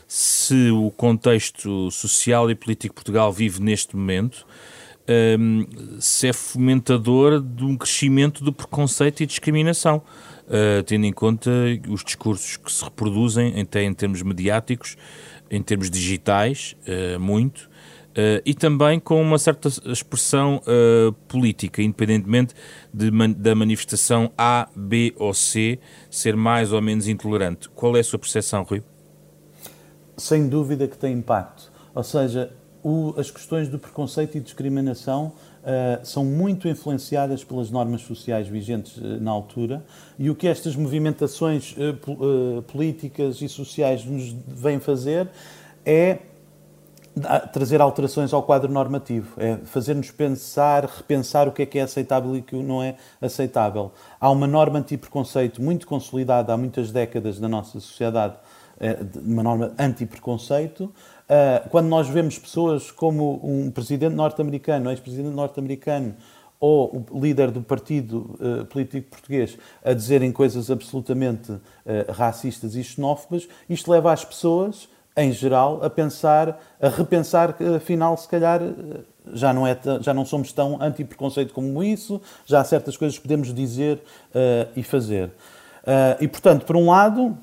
se 0.07 0.71
o 0.71 0.91
contexto 0.91 1.91
social 1.91 2.51
e 2.51 2.55
político 2.55 2.95
que 2.95 3.03
Portugal 3.03 3.33
vive 3.33 3.63
neste 3.63 3.97
momento 3.97 4.47
um, 5.39 5.67
se 6.01 6.29
é 6.29 6.33
fomentador 6.33 7.41
de 7.41 7.65
um 7.65 7.77
crescimento 7.77 8.43
do 8.43 8.53
preconceito 8.53 9.23
e 9.23 9.27
discriminação, 9.27 10.03
uh, 10.47 10.83
tendo 10.85 11.07
em 11.07 11.13
conta 11.13 11.51
os 11.89 12.03
discursos 12.03 12.57
que 12.57 12.71
se 12.71 12.85
reproduzem, 12.85 13.61
até 13.61 13.83
em 13.85 13.95
termos 13.95 14.23
mediáticos, 14.23 14.97
em 15.51 15.63
termos 15.63 15.91
digitais, 15.91 16.77
uh, 16.87 17.21
muito, 17.21 17.61
uh, 17.61 18.43
e 18.45 18.53
também 18.53 18.99
com 18.99 19.21
uma 19.23 19.39
certa 19.39 19.69
expressão 19.69 20.61
política, 21.29 21.83
independentemente 21.83 22.55
de, 22.93 23.11
da 23.35 23.55
manifestação 23.55 24.33
A, 24.37 24.69
B 24.75 25.15
ou 25.17 25.33
C 25.33 25.79
ser 26.11 26.37
mais 26.37 26.73
ou 26.73 26.83
menos 26.83 27.07
intolerante. 27.07 27.69
Qual 27.71 27.97
é 27.97 28.01
a 28.01 28.05
sua 28.05 28.19
percepção, 28.19 28.65
Rui? 28.65 28.83
Sem 30.17 30.49
dúvida 30.49 30.89
que 30.89 30.97
tem 30.97 31.13
impacto. 31.13 31.71
Ou 31.95 32.03
seja, 32.03 32.53
o, 32.87 33.19
as 33.19 33.33
questões 33.33 33.69
do 33.69 33.81
preconceito 33.81 34.39
e 34.39 34.41
discriminação 34.41 35.33
uh, 35.33 36.07
são 36.07 36.25
muito 36.25 36.69
influenciadas 36.69 37.43
pelas 37.43 37.69
normas 37.69 38.03
sociais 38.03 38.47
vigentes 38.47 38.97
uh, 38.99 39.21
na 39.21 39.33
altura 39.33 39.85
e 40.17 40.31
o 40.31 40.37
que 40.37 40.47
estas 40.47 40.77
movimentações 40.77 41.75
uh, 41.77 42.63
políticas 42.63 43.43
e 43.43 43.49
sociais 43.49 44.05
nos 44.05 44.31
vêm 44.47 44.79
fazer 44.79 45.29
é 45.85 46.19
trazer 47.53 47.81
alterações 47.81 48.33
ao 48.33 48.43
quadro 48.43 48.71
normativo, 48.71 49.33
é 49.39 49.57
fazer-nos 49.65 50.13
pensar, 50.13 50.85
repensar 50.85 51.49
o 51.49 51.53
que 51.53 51.63
é 51.63 51.67
que 51.67 51.79
é 51.81 51.83
aceitável 51.83 52.37
e 52.37 52.41
o 52.41 52.43
que 52.43 52.55
não 52.55 52.83
é 52.83 52.95
aceitável. 53.21 53.91
Há 54.21 54.31
uma 54.31 54.47
norma 54.47 54.79
anti-preconceito 54.79 55.61
muito 55.61 55.87
consolidada 55.87 56.53
há 56.53 56.57
muitas 56.59 56.93
décadas 56.93 57.41
na 57.41 57.49
nossa 57.49 57.81
sociedade, 57.81 58.37
uma 59.25 59.43
norma 59.43 59.73
anti-preconceito, 59.79 60.93
Uh, 61.27 61.69
quando 61.71 61.89
nós 61.89 62.09
vemos 62.09 62.39
pessoas 62.39 62.93
como 62.93 63.41
um 63.43 63.69
presidente 63.69 64.15
norte-americano, 64.15 64.91
ex-presidente 64.91 65.35
norte-americano, 65.35 66.15
ou 66.61 67.05
o 67.11 67.21
líder 67.21 67.51
do 67.51 67.61
partido 67.61 68.39
uh, 68.41 68.65
político 68.67 69.11
português 69.11 69.59
a 69.85 69.93
dizerem 69.93 70.31
coisas 70.31 70.71
absolutamente 70.71 71.51
uh, 71.51 71.61
racistas 72.13 72.77
e 72.77 72.85
xenófobas, 72.85 73.49
isto 73.69 73.91
leva 73.91 74.13
as 74.13 74.25
pessoas 74.25 74.89
em 75.17 75.33
geral, 75.33 75.83
a 75.83 75.91
pensar, 75.91 76.61
a 76.81 76.89
repensar 76.89 77.55
que 77.55 77.65
afinal, 77.65 78.17
se 78.19 78.29
calhar, 78.29 78.61
já 79.33 79.51
não, 79.51 79.67
é, 79.67 79.77
já 80.03 80.13
não 80.13 80.27
somos 80.27 80.53
tão 80.53 80.81
anti-preconceito 80.81 81.55
como 81.55 81.83
isso, 81.83 82.21
já 82.45 82.61
há 82.61 82.65
certas 82.65 82.99
coisas 82.99 83.17
que 83.17 83.23
podemos 83.23 83.53
dizer 83.53 83.97
uh, 83.97 84.71
e 84.77 84.83
fazer. 84.83 85.31
E, 86.21 86.27
portanto, 86.27 86.67
por 86.67 86.75
um 86.75 86.91
lado, 86.91 87.39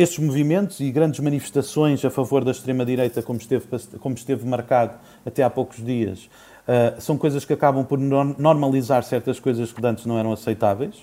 estes 0.00 0.18
movimentos 0.18 0.80
e 0.80 0.90
grandes 0.90 1.20
manifestações 1.20 2.04
a 2.04 2.10
favor 2.10 2.44
da 2.44 2.52
extrema-direita, 2.52 3.22
como 3.22 3.38
esteve, 3.38 3.66
como 3.98 4.14
esteve 4.14 4.46
marcado 4.46 4.94
até 5.26 5.42
há 5.42 5.50
poucos 5.50 5.84
dias, 5.84 6.30
uh, 6.66 7.00
são 7.00 7.18
coisas 7.18 7.44
que 7.44 7.52
acabam 7.52 7.84
por 7.84 7.98
normalizar 7.98 9.02
certas 9.02 9.40
coisas 9.40 9.72
que 9.72 9.84
antes 9.84 10.06
não 10.06 10.18
eram 10.18 10.32
aceitáveis. 10.32 10.94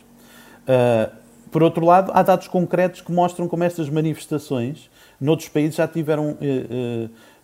por 1.51 1.61
outro 1.61 1.85
lado, 1.85 2.11
há 2.13 2.23
dados 2.23 2.47
concretos 2.47 3.01
que 3.01 3.11
mostram 3.11 3.47
como 3.47 3.63
estas 3.63 3.89
manifestações, 3.89 4.89
noutros 5.19 5.49
países, 5.49 5.75
já 5.75 5.87
tiveram 5.87 6.37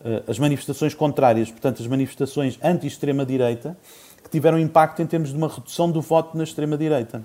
eh, 0.03 0.23
as 0.27 0.39
manifestações 0.39 0.95
contrárias, 0.95 1.51
portanto, 1.51 1.81
as 1.81 1.87
manifestações 1.87 2.57
anti-extrema-direita, 2.63 3.77
que 4.23 4.29
tiveram 4.29 4.57
impacto 4.57 5.01
em 5.01 5.05
termos 5.05 5.29
de 5.29 5.37
uma 5.37 5.47
redução 5.47 5.91
do 5.91 6.01
voto 6.01 6.35
na 6.35 6.43
extrema-direita. 6.43 7.23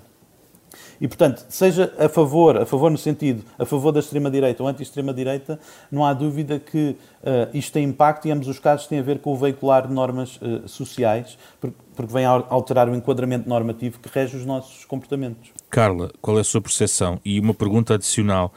E, 0.99 1.07
portanto, 1.07 1.45
seja 1.49 1.93
a 1.97 2.09
favor, 2.09 2.57
a 2.57 2.65
favor 2.65 2.89
no 2.89 2.97
sentido, 2.97 3.43
a 3.57 3.65
favor 3.65 3.91
da 3.91 3.99
extrema-direita 3.99 4.63
ou 4.63 4.69
anti-extrema-direita, 4.69 5.59
não 5.91 6.05
há 6.05 6.13
dúvida 6.13 6.59
que 6.59 6.95
uh, 7.21 7.49
isto 7.53 7.73
tem 7.73 7.83
impacto 7.83 8.27
e 8.27 8.31
ambos 8.31 8.47
os 8.47 8.59
casos 8.59 8.87
têm 8.87 8.99
a 8.99 9.03
ver 9.03 9.19
com 9.19 9.31
o 9.31 9.35
veicular 9.35 9.87
de 9.87 9.93
normas 9.93 10.37
uh, 10.37 10.67
sociais, 10.67 11.37
porque, 11.61 11.77
porque 11.95 12.13
vem 12.13 12.25
a 12.25 12.29
alterar 12.49 12.89
o 12.89 12.95
enquadramento 12.95 13.47
normativo 13.47 13.99
que 13.99 14.09
rege 14.11 14.35
os 14.37 14.45
nossos 14.45 14.85
comportamentos. 14.85 15.51
Carla, 15.69 16.11
qual 16.21 16.37
é 16.37 16.41
a 16.41 16.43
sua 16.43 16.61
percepção? 16.61 17.19
E 17.23 17.39
uma 17.39 17.53
pergunta 17.53 17.93
adicional 17.93 18.53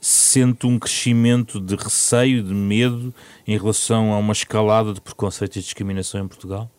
sente 0.00 0.66
um 0.66 0.78
crescimento 0.78 1.60
de 1.60 1.76
receio, 1.76 2.42
de 2.42 2.54
medo 2.54 3.14
em 3.46 3.58
relação 3.58 4.12
a 4.14 4.18
uma 4.18 4.32
escalada 4.32 4.94
de 4.94 5.00
preconceito 5.00 5.56
e 5.56 5.60
discriminação 5.60 6.22
em 6.22 6.28
Portugal? 6.28 6.70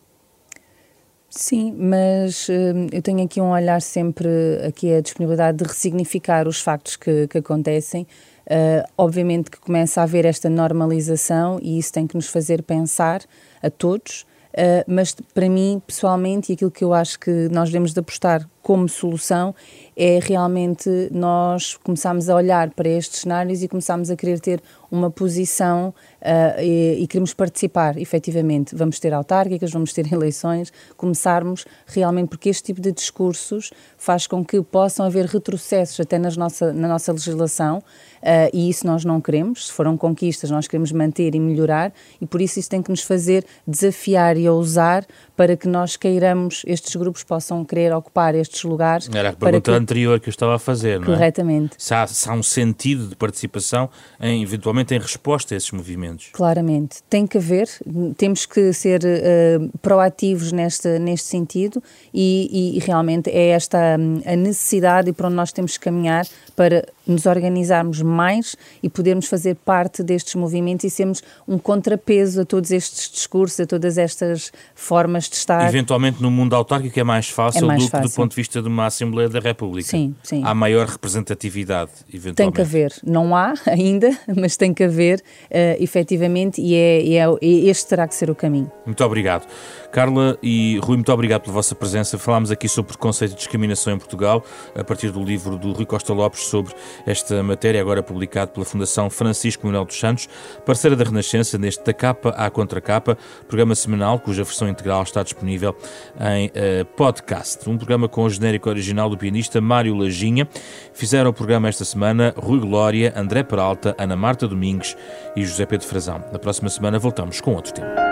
Sim, 1.34 1.74
mas 1.78 2.46
uh, 2.50 2.52
eu 2.92 3.00
tenho 3.00 3.24
aqui 3.24 3.40
um 3.40 3.52
olhar 3.52 3.80
sempre, 3.80 4.28
aqui 4.68 4.92
a 4.92 5.00
disponibilidade 5.00 5.56
de 5.56 5.64
ressignificar 5.64 6.46
os 6.46 6.60
factos 6.60 6.94
que, 6.94 7.26
que 7.26 7.38
acontecem. 7.38 8.06
Uh, 8.42 8.86
obviamente 8.98 9.50
que 9.50 9.58
começa 9.58 10.02
a 10.02 10.04
haver 10.04 10.26
esta 10.26 10.50
normalização 10.50 11.58
e 11.62 11.78
isso 11.78 11.90
tem 11.90 12.06
que 12.06 12.16
nos 12.16 12.26
fazer 12.26 12.62
pensar 12.62 13.22
a 13.62 13.70
todos, 13.70 14.26
uh, 14.52 14.84
mas 14.86 15.16
para 15.32 15.48
mim, 15.48 15.80
pessoalmente, 15.86 16.52
e 16.52 16.54
aquilo 16.54 16.70
que 16.70 16.84
eu 16.84 16.92
acho 16.92 17.18
que 17.18 17.48
nós 17.50 17.70
devemos 17.70 17.94
de 17.94 18.00
apostar 18.00 18.46
como 18.60 18.86
solução 18.86 19.54
é 19.96 20.18
realmente 20.22 20.90
nós 21.10 21.78
começarmos 21.78 22.28
a 22.28 22.36
olhar 22.36 22.68
para 22.72 22.90
estes 22.90 23.20
cenários 23.20 23.62
e 23.62 23.68
começarmos 23.68 24.10
a 24.10 24.16
querer 24.16 24.38
ter 24.38 24.62
uma 24.92 25.10
posição 25.10 25.94
uh, 26.20 26.60
e, 26.60 27.02
e, 27.02 27.06
queremos 27.06 27.32
participar, 27.32 27.96
efetivamente. 27.96 28.76
Vamos 28.76 29.00
ter 29.00 29.14
autárquicas, 29.14 29.72
vamos 29.72 29.94
ter 29.94 30.06
eleições, 30.12 30.70
começarmos 30.98 31.64
realmente, 31.86 32.28
porque 32.28 32.50
este 32.50 32.64
tipo 32.64 32.80
de 32.80 32.92
discursos 32.92 33.70
faz 33.96 34.26
com 34.26 34.44
que 34.44 34.60
possam 34.60 35.06
haver 35.06 35.24
retrocessos 35.24 35.98
até 35.98 36.18
nas 36.18 36.36
nossa, 36.36 36.74
na 36.74 36.86
nossa 36.86 37.10
legislação 37.10 37.82
uh, 38.22 38.50
e 38.52 38.68
isso 38.68 38.86
nós 38.86 39.04
não 39.04 39.20
queremos. 39.20 39.66
Se 39.66 39.72
foram 39.72 39.96
conquistas, 39.96 40.50
nós 40.50 40.66
queremos 40.66 40.92
manter 40.92 41.34
e 41.34 41.40
melhorar 41.40 41.92
e 42.20 42.26
por 42.26 42.40
isso 42.40 42.58
isso 42.58 42.70
tem 42.70 42.82
que 42.82 42.90
nos 42.90 43.02
fazer 43.02 43.44
desafiar 43.66 44.36
e 44.36 44.48
ousar 44.48 45.04
para 45.36 45.56
que 45.56 45.66
nós 45.66 45.96
queiramos, 45.96 46.62
estes 46.66 46.94
grupos 46.96 47.24
possam 47.24 47.64
querer 47.64 47.92
ocupar 47.92 48.34
estes 48.34 48.62
lugares. 48.62 49.08
Era 49.12 49.30
a 49.30 49.32
pergunta 49.32 49.70
que... 49.72 49.76
anterior 49.76 50.20
que 50.20 50.28
eu 50.28 50.30
estava 50.30 50.54
a 50.54 50.58
fazer, 50.58 51.00
não 51.00 51.06
é? 51.06 51.16
Corretamente. 51.16 51.74
Se 51.78 51.94
há, 51.94 52.06
se 52.06 52.28
há 52.28 52.32
um 52.32 52.42
sentido 52.42 53.08
de 53.08 53.16
participação, 53.16 53.88
em, 54.20 54.42
eventualmente 54.42 54.94
em 54.94 54.98
resposta 54.98 55.54
a 55.54 55.56
esses 55.56 55.70
movimentos. 55.72 56.28
Claramente. 56.32 57.02
Tem 57.08 57.26
que 57.26 57.38
haver, 57.38 57.68
temos 58.16 58.46
que 58.46 58.72
ser 58.72 59.02
uh, 59.02 59.78
proativos 59.78 60.52
neste, 60.52 60.98
neste 60.98 61.26
sentido 61.26 61.82
e, 62.12 62.76
e, 62.76 62.78
realmente 62.80 63.30
é 63.30 63.48
esta 63.48 63.96
hum, 63.98 64.20
a 64.24 64.36
necessidade 64.36 65.10
e 65.10 65.12
para 65.12 65.26
onde 65.26 65.36
nós 65.36 65.52
temos 65.52 65.76
que 65.76 65.84
caminhar 65.84 66.26
para 66.54 66.86
nos 67.06 67.26
organizarmos 67.26 68.00
mais 68.12 68.54
e 68.82 68.88
podermos 68.88 69.26
fazer 69.26 69.56
parte 69.56 70.02
destes 70.02 70.34
movimentos 70.34 70.84
e 70.84 70.90
sermos 70.90 71.22
um 71.48 71.58
contrapeso 71.58 72.42
a 72.42 72.44
todos 72.44 72.70
estes 72.70 73.10
discursos, 73.10 73.58
a 73.60 73.66
todas 73.66 73.98
estas 73.98 74.52
formas 74.74 75.28
de 75.28 75.36
estar. 75.36 75.68
Eventualmente 75.68 76.22
no 76.22 76.30
mundo 76.30 76.54
autárquico 76.54 76.98
é 76.98 77.04
mais 77.04 77.28
fácil 77.28 77.64
é 77.64 77.66
mais 77.66 77.84
do 77.84 77.90
que 77.90 78.00
do 78.00 78.10
ponto 78.10 78.30
de 78.30 78.36
vista 78.36 78.62
de 78.62 78.68
uma 78.68 78.86
Assembleia 78.86 79.28
da 79.28 79.40
República. 79.40 79.88
Sim, 79.88 80.14
sim. 80.22 80.42
Há 80.44 80.54
maior 80.54 80.86
representatividade, 80.86 81.90
eventualmente. 82.08 82.36
Tem 82.36 82.50
que 82.52 82.60
haver. 82.60 82.92
Não 83.04 83.34
há 83.34 83.54
ainda, 83.66 84.16
mas 84.36 84.56
tem 84.56 84.74
que 84.74 84.84
haver, 84.84 85.20
uh, 85.20 85.82
efetivamente, 85.82 86.60
e, 86.60 86.74
é, 86.74 87.02
e, 87.02 87.16
é, 87.16 87.28
este 87.68 87.88
terá 87.88 88.06
que 88.06 88.14
ser 88.14 88.30
o 88.30 88.34
caminho. 88.34 88.70
Muito 88.84 89.02
obrigado. 89.04 89.46
Carla 89.90 90.38
e 90.42 90.78
Rui, 90.82 90.96
muito 90.96 91.12
obrigado 91.12 91.42
pela 91.42 91.52
vossa 91.52 91.74
presença. 91.74 92.18
Falámos 92.18 92.50
aqui 92.50 92.68
sobre 92.68 92.92
preconceito 92.92 93.32
e 93.32 93.36
discriminação 93.36 93.92
em 93.92 93.98
Portugal, 93.98 94.42
a 94.74 94.82
partir 94.82 95.10
do 95.10 95.22
livro 95.22 95.58
do 95.58 95.72
Rui 95.72 95.84
Costa 95.84 96.12
Lopes 96.12 96.44
sobre 96.44 96.74
esta 97.06 97.42
matéria, 97.42 97.80
agora 98.02 98.12
publicado 98.12 98.50
pela 98.50 98.66
Fundação 98.66 99.08
Francisco 99.08 99.66
Manuel 99.66 99.84
dos 99.84 99.98
Santos, 99.98 100.28
parceira 100.66 100.96
da 100.96 101.04
Renascença 101.04 101.56
neste 101.56 101.82
Da 101.84 101.94
Capa 101.94 102.30
à 102.30 102.50
Contracapa, 102.50 103.16
programa 103.46 103.74
semanal 103.74 104.18
cuja 104.18 104.44
versão 104.44 104.68
integral 104.68 105.02
está 105.02 105.22
disponível 105.22 105.74
em 106.20 106.48
uh, 106.48 106.84
podcast. 106.96 107.68
Um 107.68 107.78
programa 107.78 108.08
com 108.08 108.24
o 108.24 108.30
genérico 108.30 108.68
original 108.68 109.08
do 109.08 109.16
pianista 109.16 109.60
Mário 109.60 109.94
Lajinha. 109.94 110.46
Fizeram 110.92 111.30
o 111.30 111.32
programa 111.32 111.68
esta 111.68 111.84
semana 111.84 112.34
Rui 112.36 112.60
Glória, 112.60 113.12
André 113.16 113.42
Peralta, 113.42 113.94
Ana 113.96 114.16
Marta 114.16 114.46
Domingues 114.46 114.96
e 115.36 115.44
José 115.44 115.64
Pedro 115.64 115.86
Frazão. 115.86 116.22
Na 116.32 116.38
próxima 116.38 116.68
semana 116.68 116.98
voltamos 116.98 117.40
com 117.40 117.54
outro 117.54 117.72
tema. 117.72 118.11